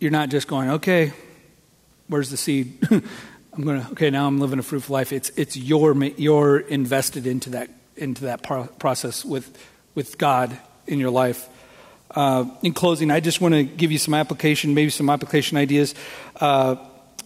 you're 0.00 0.10
not 0.10 0.28
just 0.28 0.48
going, 0.48 0.70
okay, 0.70 1.12
where's 2.08 2.30
the 2.30 2.36
seed? 2.36 2.78
I'm 2.90 3.64
going 3.64 3.82
to, 3.82 3.90
okay, 3.92 4.10
now 4.10 4.26
I'm 4.26 4.38
living 4.38 4.58
a 4.58 4.62
fruitful 4.62 4.92
life. 4.92 5.12
It's, 5.12 5.30
it's 5.30 5.56
your, 5.56 5.94
you're 6.04 6.58
invested 6.58 7.26
into 7.26 7.50
that, 7.50 7.70
into 7.96 8.24
that 8.26 8.42
pro- 8.42 8.66
process 8.66 9.24
with, 9.24 9.56
with 9.94 10.16
God 10.18 10.56
in 10.86 10.98
your 10.98 11.10
life. 11.10 11.48
Uh, 12.10 12.46
in 12.62 12.72
closing, 12.72 13.10
I 13.10 13.20
just 13.20 13.40
want 13.40 13.54
to 13.54 13.64
give 13.64 13.92
you 13.92 13.98
some 13.98 14.14
application, 14.14 14.74
maybe 14.74 14.90
some 14.90 15.10
application 15.10 15.58
ideas. 15.58 15.94
Uh, 16.36 16.76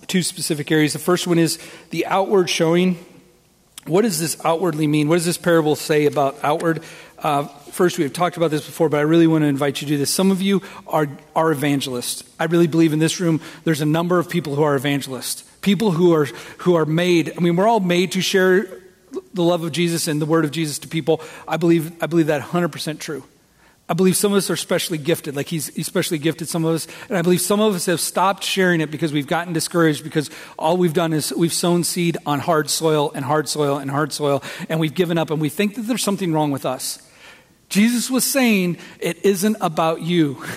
two 0.06 0.22
specific 0.22 0.70
areas. 0.72 0.92
The 0.92 0.98
first 0.98 1.26
one 1.26 1.38
is 1.38 1.58
the 1.90 2.06
outward 2.06 2.50
showing. 2.50 3.04
What 3.86 4.02
does 4.02 4.20
this 4.20 4.42
outwardly 4.44 4.86
mean? 4.86 5.08
What 5.08 5.16
does 5.16 5.26
this 5.26 5.38
parable 5.38 5.76
say 5.76 6.06
about 6.06 6.36
outward? 6.42 6.82
Uh, 7.22 7.44
first, 7.70 7.98
we've 7.98 8.12
talked 8.12 8.36
about 8.36 8.50
this 8.50 8.66
before, 8.66 8.88
but 8.88 8.98
I 8.98 9.02
really 9.02 9.28
want 9.28 9.42
to 9.42 9.46
invite 9.46 9.80
you 9.80 9.86
to 9.86 9.94
do 9.94 9.98
this. 9.98 10.10
Some 10.10 10.32
of 10.32 10.42
you 10.42 10.60
are, 10.88 11.06
are 11.36 11.52
evangelists. 11.52 12.24
I 12.38 12.44
really 12.44 12.66
believe 12.66 12.92
in 12.92 12.98
this 12.98 13.20
room 13.20 13.40
there's 13.64 13.80
a 13.80 13.86
number 13.86 14.18
of 14.18 14.28
people 14.28 14.56
who 14.56 14.62
are 14.62 14.74
evangelists. 14.74 15.44
People 15.60 15.92
who 15.92 16.12
are, 16.14 16.24
who 16.58 16.74
are 16.74 16.84
made, 16.84 17.32
I 17.36 17.40
mean, 17.40 17.54
we're 17.54 17.68
all 17.68 17.80
made 17.80 18.12
to 18.12 18.20
share 18.20 18.66
the 19.34 19.42
love 19.42 19.62
of 19.62 19.70
Jesus 19.70 20.08
and 20.08 20.20
the 20.20 20.26
word 20.26 20.44
of 20.44 20.50
Jesus 20.50 20.80
to 20.80 20.88
people. 20.88 21.20
I 21.46 21.58
believe, 21.58 22.02
I 22.02 22.06
believe 22.06 22.26
that 22.26 22.42
100% 22.42 22.98
true. 22.98 23.22
I 23.88 23.94
believe 23.94 24.16
some 24.16 24.32
of 24.32 24.38
us 24.38 24.48
are 24.48 24.56
specially 24.56 24.98
gifted, 24.98 25.36
like 25.36 25.48
he's 25.48 25.76
especially 25.76 26.18
gifted 26.18 26.48
some 26.48 26.64
of 26.64 26.74
us. 26.74 26.88
And 27.08 27.18
I 27.18 27.22
believe 27.22 27.40
some 27.40 27.60
of 27.60 27.74
us 27.74 27.86
have 27.86 28.00
stopped 28.00 28.42
sharing 28.42 28.80
it 28.80 28.90
because 28.90 29.12
we've 29.12 29.26
gotten 29.26 29.52
discouraged 29.52 30.02
because 30.02 30.30
all 30.58 30.76
we've 30.76 30.94
done 30.94 31.12
is 31.12 31.32
we've 31.36 31.52
sown 31.52 31.84
seed 31.84 32.16
on 32.24 32.40
hard 32.40 32.70
soil 32.70 33.12
and 33.14 33.24
hard 33.24 33.48
soil 33.48 33.78
and 33.78 33.90
hard 33.90 34.12
soil, 34.12 34.42
and 34.68 34.80
we've 34.80 34.94
given 34.94 35.18
up 35.18 35.30
and 35.30 35.40
we 35.40 35.48
think 35.48 35.74
that 35.74 35.82
there's 35.82 36.02
something 36.02 36.32
wrong 36.32 36.50
with 36.50 36.64
us. 36.64 37.00
Jesus 37.72 38.10
was 38.10 38.22
saying 38.22 38.76
it 39.00 39.24
isn't 39.24 39.56
about 39.60 40.02
you. 40.02 40.44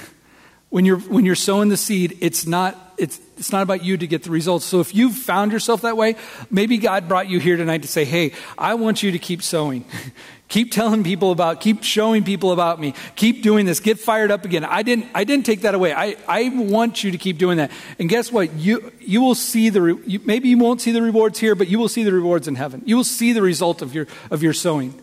When 0.70 0.84
you're, 0.84 1.00
when 1.00 1.24
you're 1.24 1.36
sowing 1.36 1.70
the 1.70 1.78
seed, 1.78 2.18
it's 2.20 2.46
not, 2.46 2.76
it's, 2.98 3.22
it's 3.38 3.50
not 3.50 3.62
about 3.62 3.86
you 3.86 3.96
to 3.96 4.08
get 4.08 4.24
the 4.24 4.30
results. 4.30 4.66
So 4.66 4.82
if 4.82 4.94
you've 4.94 5.16
found 5.16 5.54
yourself 5.54 5.84
that 5.84 5.96
way, 5.96 6.18
maybe 6.50 6.78
God 6.78 7.08
brought 7.08 7.30
you 7.30 7.40
here 7.40 7.56
tonight 7.56 7.84
to 7.84 7.88
say, 7.88 8.04
hey, 8.04 8.34
I 8.58 8.74
want 8.74 9.02
you 9.02 9.12
to 9.12 9.20
keep 9.20 9.42
sowing. 9.42 9.86
keep 10.50 10.74
telling 10.74 11.06
people 11.06 11.32
about, 11.32 11.62
keep 11.62 11.82
showing 11.82 12.26
people 12.26 12.52
about 12.52 12.82
me. 12.82 12.94
Keep 13.16 13.42
doing 13.42 13.66
this. 13.66 13.80
Get 13.80 14.00
fired 14.00 14.32
up 14.32 14.44
again. 14.44 14.66
I 14.66 14.84
didn't, 14.84 15.06
I 15.16 15.24
didn't 15.24 15.46
take 15.46 15.62
that 15.62 15.76
away. 15.76 15.94
I, 15.94 16.18
I 16.28 16.50
want 16.50 17.06
you 17.06 17.12
to 17.12 17.18
keep 17.18 17.38
doing 17.38 17.56
that. 17.60 17.72
And 17.98 18.10
guess 18.10 18.30
what? 18.30 18.52
You, 18.56 18.92
you 19.00 19.22
will 19.22 19.36
see 19.36 19.70
the, 19.70 19.82
re, 19.82 19.96
you, 20.06 20.20
maybe 20.26 20.50
you 20.50 20.58
won't 20.58 20.82
see 20.82 20.92
the 20.92 21.02
rewards 21.02 21.40
here, 21.40 21.56
but 21.56 21.70
you 21.70 21.80
will 21.80 21.88
see 21.88 22.04
the 22.04 22.12
rewards 22.12 22.50
in 22.50 22.56
heaven. 22.56 22.82
You 22.86 22.98
will 22.98 23.06
see 23.06 23.32
the 23.32 23.42
result 23.42 23.82
of 23.82 23.96
your, 23.96 24.08
of 24.30 24.44
your 24.44 24.52
sowing. 24.52 25.02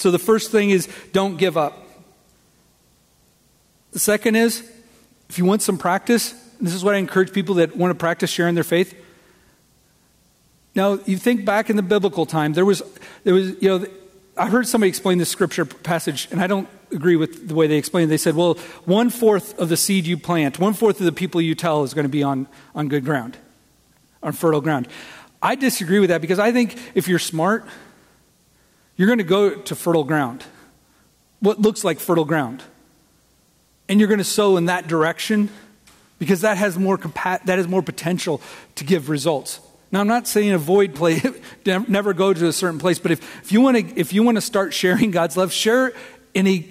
So 0.00 0.10
the 0.10 0.18
first 0.18 0.50
thing 0.50 0.70
is 0.70 0.88
don't 1.12 1.36
give 1.36 1.58
up. 1.58 1.86
The 3.92 3.98
second 3.98 4.34
is 4.34 4.66
if 5.28 5.36
you 5.36 5.44
want 5.44 5.60
some 5.60 5.76
practice, 5.76 6.32
this 6.58 6.72
is 6.72 6.82
what 6.82 6.94
I 6.94 6.98
encourage 6.98 7.34
people 7.34 7.56
that 7.56 7.76
want 7.76 7.90
to 7.90 7.94
practice 7.94 8.30
sharing 8.30 8.54
their 8.54 8.64
faith. 8.64 8.94
Now, 10.74 11.00
you 11.04 11.18
think 11.18 11.44
back 11.44 11.68
in 11.68 11.76
the 11.76 11.82
biblical 11.82 12.24
time, 12.24 12.54
there 12.54 12.64
was, 12.64 12.82
there 13.24 13.34
was, 13.34 13.60
you 13.60 13.68
know, 13.68 13.86
I 14.38 14.48
heard 14.48 14.66
somebody 14.66 14.88
explain 14.88 15.18
this 15.18 15.28
scripture 15.28 15.66
passage, 15.66 16.28
and 16.30 16.40
I 16.40 16.46
don't 16.46 16.68
agree 16.92 17.16
with 17.16 17.48
the 17.48 17.54
way 17.54 17.66
they 17.66 17.76
explained 17.76 18.08
it. 18.08 18.10
They 18.10 18.16
said, 18.16 18.34
well, 18.34 18.54
one 18.86 19.10
fourth 19.10 19.58
of 19.58 19.68
the 19.68 19.76
seed 19.76 20.06
you 20.06 20.16
plant, 20.16 20.58
one 20.58 20.72
fourth 20.72 20.98
of 21.00 21.04
the 21.04 21.12
people 21.12 21.42
you 21.42 21.54
tell 21.54 21.82
is 21.82 21.92
going 21.92 22.06
to 22.06 22.08
be 22.08 22.22
on, 22.22 22.46
on 22.74 22.88
good 22.88 23.04
ground, 23.04 23.36
on 24.22 24.32
fertile 24.32 24.62
ground. 24.62 24.88
I 25.42 25.56
disagree 25.56 25.98
with 25.98 26.08
that 26.08 26.22
because 26.22 26.38
I 26.38 26.52
think 26.52 26.78
if 26.94 27.06
you're 27.06 27.18
smart, 27.18 27.66
you're 29.00 29.06
going 29.06 29.16
to 29.16 29.24
go 29.24 29.54
to 29.54 29.74
fertile 29.74 30.04
ground, 30.04 30.44
what 31.38 31.58
looks 31.58 31.84
like 31.84 31.98
fertile 31.98 32.26
ground. 32.26 32.62
And 33.88 33.98
you're 33.98 34.08
going 34.08 34.18
to 34.18 34.24
sow 34.24 34.58
in 34.58 34.66
that 34.66 34.88
direction 34.88 35.48
because 36.18 36.42
that 36.42 36.58
has 36.58 36.78
more, 36.78 36.98
compa- 36.98 37.42
that 37.44 37.56
has 37.56 37.66
more 37.66 37.80
potential 37.80 38.42
to 38.74 38.84
give 38.84 39.08
results. 39.08 39.58
Now, 39.90 40.00
I'm 40.00 40.06
not 40.06 40.26
saying 40.26 40.52
avoid 40.52 40.94
play, 40.94 41.22
never 41.64 42.12
go 42.12 42.34
to 42.34 42.46
a 42.46 42.52
certain 42.52 42.78
place, 42.78 42.98
but 42.98 43.10
if, 43.10 43.42
if 43.42 43.52
you 43.52 43.62
want 43.62 43.78
to 43.78 43.98
if 43.98 44.12
you 44.12 44.22
want 44.22 44.36
to 44.36 44.42
start 44.42 44.74
sharing 44.74 45.10
God's 45.12 45.34
love, 45.34 45.50
share 45.50 45.94
in 46.34 46.46
a 46.46 46.70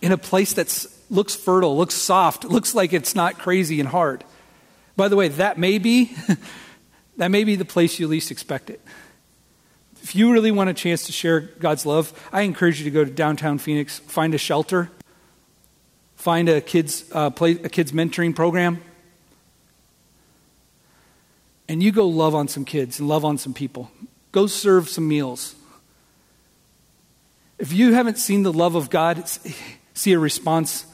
in 0.00 0.12
a 0.12 0.18
place 0.18 0.52
that 0.52 0.86
looks 1.10 1.34
fertile, 1.34 1.76
looks 1.76 1.94
soft, 1.94 2.44
looks 2.44 2.76
like 2.76 2.92
it's 2.92 3.16
not 3.16 3.40
crazy 3.40 3.80
and 3.80 3.88
hard. 3.88 4.22
By 4.94 5.08
the 5.08 5.16
way, 5.16 5.26
that 5.26 5.58
may 5.58 5.78
be 5.78 6.16
that 7.16 7.32
may 7.32 7.42
be 7.42 7.56
the 7.56 7.64
place 7.64 7.98
you 7.98 8.06
least 8.06 8.30
expect 8.30 8.70
it. 8.70 8.80
If 10.06 10.14
you 10.14 10.32
really 10.32 10.52
want 10.52 10.70
a 10.70 10.72
chance 10.72 11.06
to 11.06 11.12
share 11.12 11.40
God's 11.40 11.84
love, 11.84 12.12
I 12.32 12.42
encourage 12.42 12.78
you 12.78 12.84
to 12.84 12.92
go 12.92 13.04
to 13.04 13.10
downtown 13.10 13.58
Phoenix, 13.58 13.98
find 13.98 14.34
a 14.34 14.38
shelter, 14.38 14.88
find 16.14 16.48
a 16.48 16.60
kids 16.60 17.10
uh, 17.10 17.30
play, 17.30 17.54
a 17.54 17.68
kids 17.68 17.90
mentoring 17.90 18.32
program, 18.32 18.80
and 21.68 21.82
you 21.82 21.90
go 21.90 22.06
love 22.06 22.36
on 22.36 22.46
some 22.46 22.64
kids 22.64 23.00
and 23.00 23.08
love 23.08 23.24
on 23.24 23.36
some 23.36 23.52
people. 23.52 23.90
Go 24.30 24.46
serve 24.46 24.88
some 24.88 25.08
meals. 25.08 25.56
If 27.58 27.72
you 27.72 27.92
haven't 27.94 28.18
seen 28.18 28.44
the 28.44 28.52
love 28.52 28.76
of 28.76 28.90
God, 28.90 29.28
see 29.94 30.12
a 30.12 30.20
response 30.20 30.86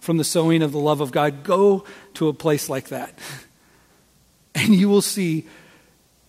from 0.00 0.16
the 0.16 0.24
sowing 0.24 0.62
of 0.62 0.72
the 0.72 0.78
love 0.78 1.02
of 1.02 1.12
God, 1.12 1.44
go 1.44 1.84
to 2.14 2.28
a 2.28 2.32
place 2.32 2.70
like 2.70 2.88
that. 2.88 3.12
And 4.54 4.74
you 4.74 4.88
will 4.88 5.02
see, 5.02 5.44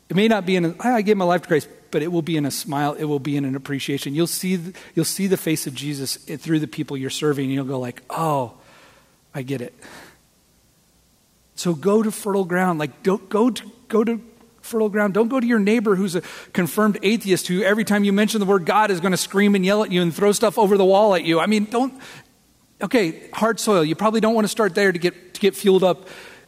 it 0.10 0.16
may 0.16 0.28
not 0.28 0.46
be 0.46 0.56
in 0.56 0.66
a, 0.66 0.76
I 0.80 1.02
gave 1.02 1.18
my 1.18 1.26
life 1.26 1.42
to 1.42 1.48
Christ, 1.48 1.68
but 1.92 2.02
it 2.02 2.12
will 2.12 2.22
be 2.22 2.38
in 2.38 2.46
a 2.46 2.52
smile, 2.52 2.94
it 2.94 3.06
will 3.06 3.20
be 3.20 3.36
in 3.38 3.46
an 3.46 3.56
appreciation. 3.56 4.16
You'll 4.16 4.28
see, 4.28 4.60
you'll 4.96 5.06
see 5.06 5.28
the 5.28 5.38
face 5.38 5.68
of 5.68 5.74
Jesus 5.74 6.16
through 6.18 6.60
the 6.60 6.68
people 6.68 6.98
you're 6.98 7.10
serving, 7.10 7.46
and 7.46 7.54
you'll 7.54 7.66
go 7.66 7.80
like, 7.80 8.02
oh, 8.10 8.54
I 9.34 9.42
get 9.42 9.62
it. 9.62 9.74
So 11.56 11.74
go 11.74 12.04
to 12.04 12.12
fertile 12.12 12.46
ground. 12.46 12.80
Like, 12.80 13.04
don't 13.04 13.28
go 13.30 13.50
to, 13.50 13.72
go 13.88 14.04
to 14.04 14.22
fertile 14.62 14.90
ground. 14.90 15.14
Don't 15.14 15.28
go 15.28 15.40
to 15.40 15.48
your 15.48 15.60
neighbor 15.60 15.96
who's 15.96 16.16
a 16.16 16.22
confirmed 16.54 17.00
atheist 17.02 17.48
who 17.48 17.64
every 17.64 17.84
time 17.84 18.04
you 18.04 18.14
mention 18.14 18.40
the 18.40 18.46
word 18.46 18.66
God 18.66 18.92
is 18.92 19.00
going 19.00 19.12
to 19.12 19.18
scream 19.18 19.56
and 19.56 19.66
yell 19.66 19.84
at 19.84 19.92
you 19.92 20.02
and 20.02 20.14
throw 20.14 20.32
stuff 20.32 20.58
over 20.58 20.78
the 20.78 20.86
wall 20.86 21.16
at 21.16 21.24
you. 21.24 21.40
I 21.40 21.48
mean, 21.48 21.66
don't, 21.66 21.94
okay, 22.82 23.30
hard 23.32 23.60
soil. 23.60 23.84
You 23.84 23.96
probably 23.96 24.22
don't 24.22 24.36
want 24.36 24.46
to 24.46 24.50
start 24.50 24.76
there 24.76 24.92
to 24.92 25.00
get, 25.00 25.34
to 25.34 25.42
get 25.42 25.56
fueled 25.56 25.84
up. 25.84 26.08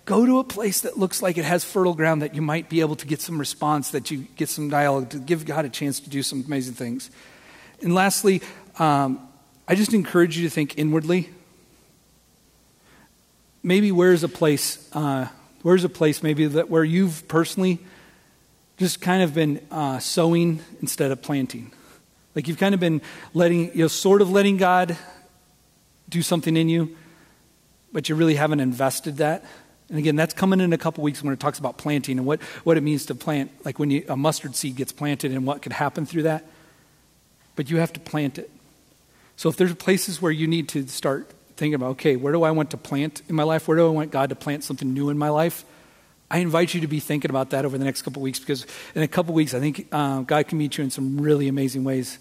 Go 0.10 0.26
to 0.26 0.40
a 0.40 0.44
place 0.44 0.82
that 0.82 0.98
looks 0.98 1.22
like 1.22 1.38
it 1.38 1.46
has 1.46 1.64
fertile 1.64 1.94
ground 1.94 2.24
that 2.24 2.34
you 2.34 2.42
might 2.42 2.68
be 2.68 2.80
able 2.80 2.96
to 2.96 3.06
get 3.06 3.22
some 3.22 3.38
response, 3.38 3.92
that 3.92 4.10
you 4.10 4.26
get 4.38 4.50
some 4.50 4.68
dialogue, 4.68 5.12
to 5.12 5.20
give 5.20 5.46
God 5.46 5.66
a 5.66 5.70
chance 5.70 6.00
to 6.00 6.10
do 6.10 6.24
some 6.24 6.44
amazing 6.48 6.74
things. 6.74 7.12
And 7.84 7.94
lastly, 7.94 8.42
um, 8.80 9.20
I 9.68 9.76
just 9.76 9.94
encourage 9.94 10.36
you 10.36 10.46
to 10.46 10.50
think 10.50 10.80
inwardly 10.80 11.30
maybe 13.62 13.92
where's 13.92 14.24
a 14.24 14.28
place, 14.28 14.90
uh, 14.94 15.28
where's 15.62 15.84
a 15.84 15.90
place 15.90 16.24
maybe 16.24 16.48
that 16.48 16.72
where 16.72 16.84
you've 16.84 17.28
personally 17.28 17.78
just 18.78 19.02
kind 19.02 19.22
of 19.22 19.36
been 19.36 19.62
uh, 19.70 20.00
sowing 20.00 20.60
instead 20.82 21.12
of 21.12 21.22
planting. 21.22 21.72
Like 22.34 22.48
you've 22.48 22.58
kind 22.58 22.74
of 22.74 22.80
been 22.80 23.04
letting, 23.36 23.72
you 23.74 23.84
know, 23.84 23.88
sort 23.88 24.24
of 24.24 24.32
letting 24.32 24.58
God 24.58 24.98
do 26.10 26.24
something 26.24 26.58
in 26.58 26.68
you, 26.68 26.98
but 27.94 28.10
you 28.10 28.16
really 28.16 28.34
haven't 28.34 28.60
invested 28.60 29.18
that. 29.18 29.46
And 29.90 29.98
again, 29.98 30.16
that's 30.16 30.34
coming 30.34 30.60
in 30.60 30.72
a 30.72 30.78
couple 30.78 31.04
weeks 31.04 31.24
when 31.24 31.34
it 31.34 31.40
talks 31.40 31.58
about 31.58 31.78
planting 31.78 32.18
and 32.20 32.28
what, 32.28 32.42
what 32.64 32.78
it 32.78 32.82
means 32.82 33.08
to 33.08 33.16
plant, 33.16 33.52
like 33.66 33.80
when 33.80 33.90
you, 33.90 34.06
a 34.08 34.16
mustard 34.16 34.56
seed 34.56 34.76
gets 34.76 34.92
planted 34.92 35.32
and 35.32 35.46
what 35.46 35.62
could 35.62 35.74
happen 35.74 36.06
through 36.06 36.24
that. 36.24 36.46
But 37.56 37.70
you 37.70 37.78
have 37.78 37.92
to 37.94 38.00
plant 38.00 38.38
it. 38.38 38.52
So 39.36 39.50
if 39.50 39.58
there's 39.58 39.74
places 39.74 40.22
where 40.22 40.32
you 40.32 40.48
need 40.48 40.70
to 40.70 40.88
start 40.88 41.32
thinking 41.56 41.74
about, 41.74 41.92
okay, 41.92 42.16
where 42.16 42.32
do 42.32 42.44
I 42.44 42.52
want 42.52 42.72
to 42.72 42.78
plant 42.78 43.22
in 43.28 43.36
my 43.36 43.44
life? 43.44 43.68
Where 43.68 43.78
do 43.78 43.86
I 43.86 43.90
want 43.90 44.12
God 44.12 44.30
to 44.30 44.36
plant 44.36 44.64
something 44.64 44.94
new 44.94 45.10
in 45.10 45.18
my 45.18 45.30
life? 45.30 45.66
I 46.32 46.40
invite 46.40 46.76
you 46.76 46.82
to 46.82 46.88
be 46.88 47.00
thinking 47.00 47.32
about 47.32 47.50
that 47.50 47.66
over 47.66 47.78
the 47.78 47.86
next 47.86 48.04
couple 48.04 48.22
weeks 48.22 48.40
because 48.40 48.68
in 48.94 49.02
a 49.02 49.08
couple 49.08 49.34
weeks, 49.34 49.56
I 49.56 49.60
think 49.60 49.88
uh, 49.92 50.22
God 50.22 50.48
can 50.48 50.58
meet 50.60 50.78
you 50.78 50.84
in 50.84 50.92
some 50.92 51.20
really 51.20 51.48
amazing 51.48 51.84
ways. 51.84 52.20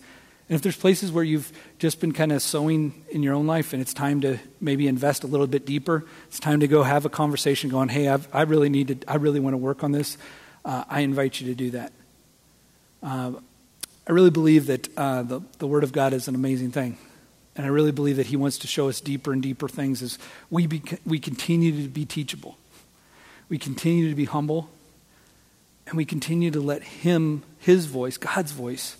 And 0.49 0.57
if 0.57 0.63
there's 0.63 0.77
places 0.77 1.13
where 1.13 1.25
you've 1.25 1.53
just 1.79 2.01
been 2.01 2.13
kind 2.13 2.33
of 2.33 2.41
sowing 2.41 3.05
in 3.11 3.23
your 3.23 3.35
own 3.35 3.47
life 3.47 3.75
and 3.75 3.83
it's 3.83 3.93
time 3.93 4.23
to 4.23 4.39
maybe 4.61 4.89
invest 4.89 5.23
a 5.23 5.27
little 5.27 5.47
bit 5.47 5.67
deeper, 5.67 6.07
it's 6.29 6.41
time 6.41 6.61
to 6.61 6.69
go 6.69 6.83
have 6.83 7.05
a 7.05 7.11
conversation 7.11 7.69
going, 7.69 7.91
hey, 7.91 8.09
I've, 8.09 8.27
i 8.35 8.43
really 8.43 8.71
need 8.71 8.89
to, 8.89 9.11
I 9.11 9.17
really 9.17 9.41
want 9.41 9.53
to 9.53 9.59
work 9.59 9.85
on 9.85 9.93
this. 9.93 10.17
Uh, 10.65 10.85
I 10.89 11.01
invite 11.01 11.41
you 11.41 11.49
to 11.49 11.55
do 11.55 11.71
that. 11.73 11.93
Uh, 13.03 13.33
I 14.07 14.13
really 14.13 14.31
believe 14.31 14.67
that 14.67 14.89
uh, 14.97 15.23
the, 15.23 15.41
the 15.59 15.67
Word 15.67 15.85
of 15.85 15.93
God 15.93 16.15
is 16.15 16.29
an 16.29 16.35
amazing 16.35 16.71
thing. 16.71 16.97
And 17.55 17.67
I 17.67 17.69
really 17.69 17.93
believe 17.93 18.17
that 18.17 18.27
He 18.27 18.37
wants 18.37 18.57
to 18.59 18.67
show 18.67 18.89
us 18.89 19.03
deeper 19.03 19.35
and 19.35 19.43
deeper 19.43 19.69
things 19.69 20.01
as 20.01 20.19
we, 20.49 20.67
be, 20.67 20.83
we 21.05 21.19
continue 21.19 21.83
to 21.83 21.89
be 21.89 22.07
teachable. 22.07 22.57
We 23.51 23.59
continue 23.59 24.09
to 24.09 24.15
be 24.15 24.25
humble. 24.25 24.71
And 25.87 25.97
we 25.97 26.07
continue 26.07 26.51
to 26.53 26.61
let 26.61 26.83
Him, 26.83 27.43
His 27.59 27.85
voice, 27.85 28.17
God's 28.17 28.53
voice, 28.53 28.97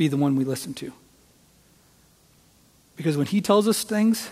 be 0.00 0.08
the 0.08 0.16
one 0.16 0.34
we 0.34 0.44
listen 0.46 0.72
to. 0.72 0.90
Because 2.96 3.18
when 3.18 3.26
He 3.26 3.42
tells 3.42 3.68
us 3.68 3.84
things, 3.84 4.30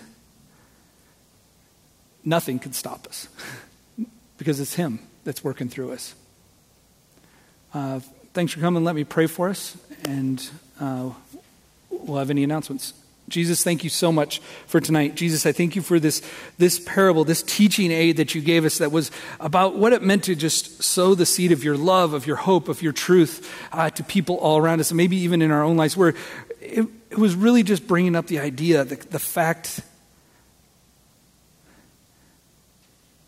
nothing 2.24 2.58
can 2.58 2.72
stop 2.72 3.06
us. 3.06 3.28
because 4.38 4.60
it's 4.60 4.72
Him 4.72 4.98
that's 5.24 5.44
working 5.44 5.68
through 5.68 5.92
us. 5.92 6.14
Uh, 7.74 8.00
thanks 8.32 8.54
for 8.54 8.60
coming. 8.60 8.82
Let 8.82 8.94
me 8.94 9.04
pray 9.04 9.26
for 9.26 9.50
us, 9.50 9.76
and 10.04 10.42
uh, 10.80 11.10
we'll 11.90 12.16
have 12.16 12.30
any 12.30 12.44
announcements. 12.44 12.94
Jesus, 13.28 13.62
thank 13.62 13.84
you 13.84 13.90
so 13.90 14.10
much 14.10 14.40
for 14.66 14.80
tonight. 14.80 15.14
Jesus, 15.14 15.44
I 15.44 15.52
thank 15.52 15.76
you 15.76 15.82
for 15.82 16.00
this, 16.00 16.22
this 16.56 16.78
parable, 16.80 17.24
this 17.24 17.42
teaching 17.42 17.90
aid 17.90 18.16
that 18.16 18.34
you 18.34 18.40
gave 18.40 18.64
us 18.64 18.78
that 18.78 18.90
was 18.90 19.10
about 19.38 19.76
what 19.76 19.92
it 19.92 20.02
meant 20.02 20.24
to 20.24 20.34
just 20.34 20.82
sow 20.82 21.14
the 21.14 21.26
seed 21.26 21.52
of 21.52 21.62
your 21.62 21.76
love, 21.76 22.14
of 22.14 22.26
your 22.26 22.36
hope, 22.36 22.68
of 22.68 22.82
your 22.82 22.92
truth 22.92 23.52
uh, 23.72 23.90
to 23.90 24.02
people 24.02 24.36
all 24.36 24.58
around 24.58 24.80
us, 24.80 24.90
and 24.90 24.96
maybe 24.96 25.16
even 25.16 25.42
in 25.42 25.50
our 25.50 25.62
own 25.62 25.76
lives, 25.76 25.96
where 25.96 26.14
it, 26.60 26.86
it 27.10 27.18
was 27.18 27.34
really 27.34 27.62
just 27.62 27.86
bringing 27.86 28.16
up 28.16 28.26
the 28.28 28.38
idea, 28.38 28.84
the, 28.84 28.96
the 28.96 29.18
fact 29.18 29.80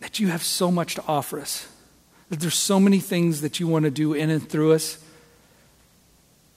that 0.00 0.18
you 0.18 0.28
have 0.28 0.42
so 0.42 0.70
much 0.70 0.94
to 0.94 1.04
offer 1.06 1.38
us, 1.38 1.68
that 2.30 2.40
there's 2.40 2.54
so 2.54 2.80
many 2.80 3.00
things 3.00 3.42
that 3.42 3.60
you 3.60 3.66
want 3.66 3.84
to 3.84 3.90
do 3.90 4.14
in 4.14 4.30
and 4.30 4.48
through 4.48 4.72
us, 4.72 4.98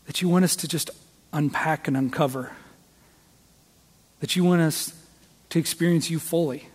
that 0.05 0.21
you 0.21 0.29
want 0.29 0.45
us 0.45 0.55
to 0.55 0.67
just 0.67 0.89
unpack 1.33 1.87
and 1.87 1.97
uncover 1.97 2.51
that 4.23 4.37
you 4.37 4.43
want 4.45 4.61
us 4.61 4.93
to 5.49 5.59
experience 5.59 6.09
you 6.09 6.17
fully 6.17 6.69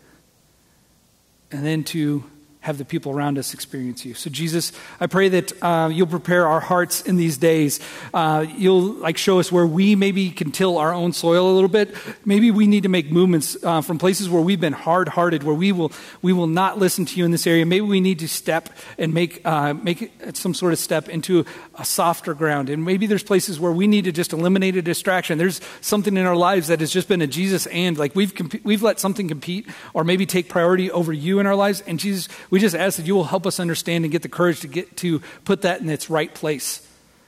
and 1.50 1.64
then 1.64 1.82
to 1.82 2.22
have 2.68 2.76
the 2.76 2.84
people 2.84 3.12
around 3.12 3.38
us 3.38 3.54
experience 3.54 4.04
you. 4.04 4.12
So, 4.12 4.28
Jesus, 4.28 4.72
I 5.00 5.06
pray 5.06 5.30
that 5.30 5.62
uh, 5.62 5.88
you'll 5.90 6.06
prepare 6.06 6.46
our 6.46 6.60
hearts 6.60 7.00
in 7.00 7.16
these 7.16 7.38
days. 7.38 7.80
Uh, 8.12 8.44
you'll 8.56 8.92
like 9.00 9.16
show 9.16 9.40
us 9.40 9.50
where 9.50 9.66
we 9.66 9.96
maybe 9.96 10.30
can 10.30 10.52
till 10.52 10.76
our 10.76 10.92
own 10.92 11.14
soil 11.14 11.50
a 11.50 11.54
little 11.54 11.70
bit. 11.70 11.94
Maybe 12.26 12.50
we 12.50 12.66
need 12.66 12.82
to 12.82 12.90
make 12.90 13.10
movements 13.10 13.56
uh, 13.64 13.80
from 13.80 13.98
places 13.98 14.28
where 14.28 14.42
we've 14.42 14.60
been 14.60 14.74
hard-hearted, 14.74 15.44
where 15.44 15.54
we 15.54 15.72
will 15.72 15.92
we 16.20 16.34
will 16.34 16.46
not 16.46 16.78
listen 16.78 17.06
to 17.06 17.18
you 17.18 17.24
in 17.24 17.30
this 17.30 17.46
area. 17.46 17.64
Maybe 17.64 17.86
we 17.86 18.00
need 18.00 18.18
to 18.18 18.28
step 18.28 18.68
and 18.98 19.14
make 19.14 19.40
uh, 19.46 19.72
make 19.72 20.12
some 20.34 20.52
sort 20.52 20.74
of 20.74 20.78
step 20.78 21.08
into 21.08 21.46
a 21.78 21.84
softer 21.86 22.34
ground. 22.34 22.68
And 22.68 22.84
maybe 22.84 23.06
there's 23.06 23.24
places 23.24 23.58
where 23.58 23.72
we 23.72 23.86
need 23.86 24.04
to 24.04 24.12
just 24.12 24.34
eliminate 24.34 24.76
a 24.76 24.82
distraction. 24.82 25.38
There's 25.38 25.62
something 25.80 26.16
in 26.18 26.26
our 26.26 26.36
lives 26.36 26.68
that 26.68 26.80
has 26.80 26.92
just 26.92 27.08
been 27.08 27.22
a 27.22 27.26
Jesus 27.26 27.66
and 27.68 27.96
like 27.96 28.14
we've 28.14 28.34
comp- 28.34 28.62
we've 28.62 28.82
let 28.82 29.00
something 29.00 29.26
compete 29.26 29.66
or 29.94 30.04
maybe 30.04 30.26
take 30.26 30.50
priority 30.50 30.90
over 30.90 31.14
you 31.14 31.40
in 31.40 31.46
our 31.46 31.56
lives. 31.56 31.82
And 31.86 31.98
Jesus, 31.98 32.28
we 32.50 32.57
just 32.58 32.74
ask 32.74 32.96
that 32.96 33.06
you 33.06 33.14
will 33.14 33.24
help 33.24 33.46
us 33.46 33.60
understand 33.60 34.04
and 34.04 34.12
get 34.12 34.22
the 34.22 34.28
courage 34.28 34.60
to 34.60 34.68
get 34.68 34.96
to 34.98 35.20
put 35.44 35.62
that 35.62 35.80
in 35.80 35.88
its 35.88 36.10
right 36.10 36.32
place. 36.32 36.86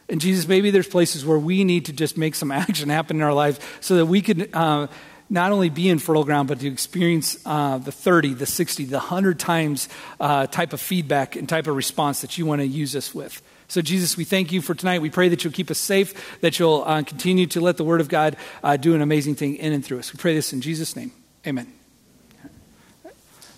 And 0.08 0.20
Jesus, 0.20 0.48
maybe 0.48 0.70
there's 0.70 0.88
places 0.88 1.24
where 1.24 1.38
we 1.38 1.62
need 1.64 1.86
to 1.86 1.92
just 1.92 2.16
make 2.16 2.34
some 2.34 2.50
action 2.50 2.88
happen 2.88 3.16
in 3.16 3.22
our 3.22 3.34
lives 3.34 3.60
so 3.80 3.96
that 3.96 4.06
we 4.06 4.22
could 4.22 4.50
uh, 4.54 4.88
not 5.30 5.52
only 5.52 5.70
be 5.70 5.88
in 5.88 5.98
fertile 5.98 6.24
ground, 6.24 6.48
but 6.48 6.60
to 6.60 6.66
experience 6.66 7.38
uh, 7.46 7.78
the 7.78 7.92
30, 7.92 8.34
the 8.34 8.46
60, 8.46 8.84
the 8.86 8.98
100 8.98 9.38
times 9.38 9.88
uh, 10.18 10.46
type 10.48 10.72
of 10.72 10.80
feedback 10.80 11.36
and 11.36 11.48
type 11.48 11.68
of 11.68 11.76
response 11.76 12.20
that 12.22 12.36
you 12.36 12.44
want 12.44 12.60
to 12.60 12.66
use 12.66 12.96
us 12.96 13.14
with. 13.14 13.40
So, 13.68 13.80
Jesus, 13.80 14.16
we 14.16 14.24
thank 14.24 14.50
you 14.50 14.60
for 14.60 14.74
tonight. 14.74 15.00
We 15.00 15.10
pray 15.10 15.28
that 15.28 15.44
you'll 15.44 15.52
keep 15.52 15.70
us 15.70 15.78
safe, 15.78 16.40
that 16.40 16.58
you'll 16.58 16.82
uh, 16.84 17.04
continue 17.04 17.46
to 17.46 17.60
let 17.60 17.76
the 17.76 17.84
Word 17.84 18.00
of 18.00 18.08
God 18.08 18.36
uh, 18.64 18.76
do 18.76 18.96
an 18.96 19.00
amazing 19.00 19.36
thing 19.36 19.54
in 19.54 19.72
and 19.72 19.84
through 19.84 20.00
us. 20.00 20.12
We 20.12 20.18
pray 20.18 20.34
this 20.34 20.52
in 20.52 20.60
Jesus' 20.60 20.96
name. 20.96 21.12
Amen. 21.46 21.79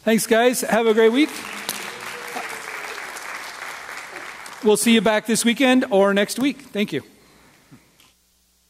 Thanks, 0.05 0.27
guys. 0.27 0.63
Have 0.63 0.89
a 0.89 0.95
great 0.95 1.13
week. 1.13 1.31
We'll 4.65 4.77
see 4.77 4.95
you 4.95 5.01
back 5.01 5.27
this 5.27 5.45
weekend 5.45 5.85
or 5.91 6.13
next 6.13 6.41
week. 6.41 6.61
Thank 6.61 6.93
you. 6.93 7.12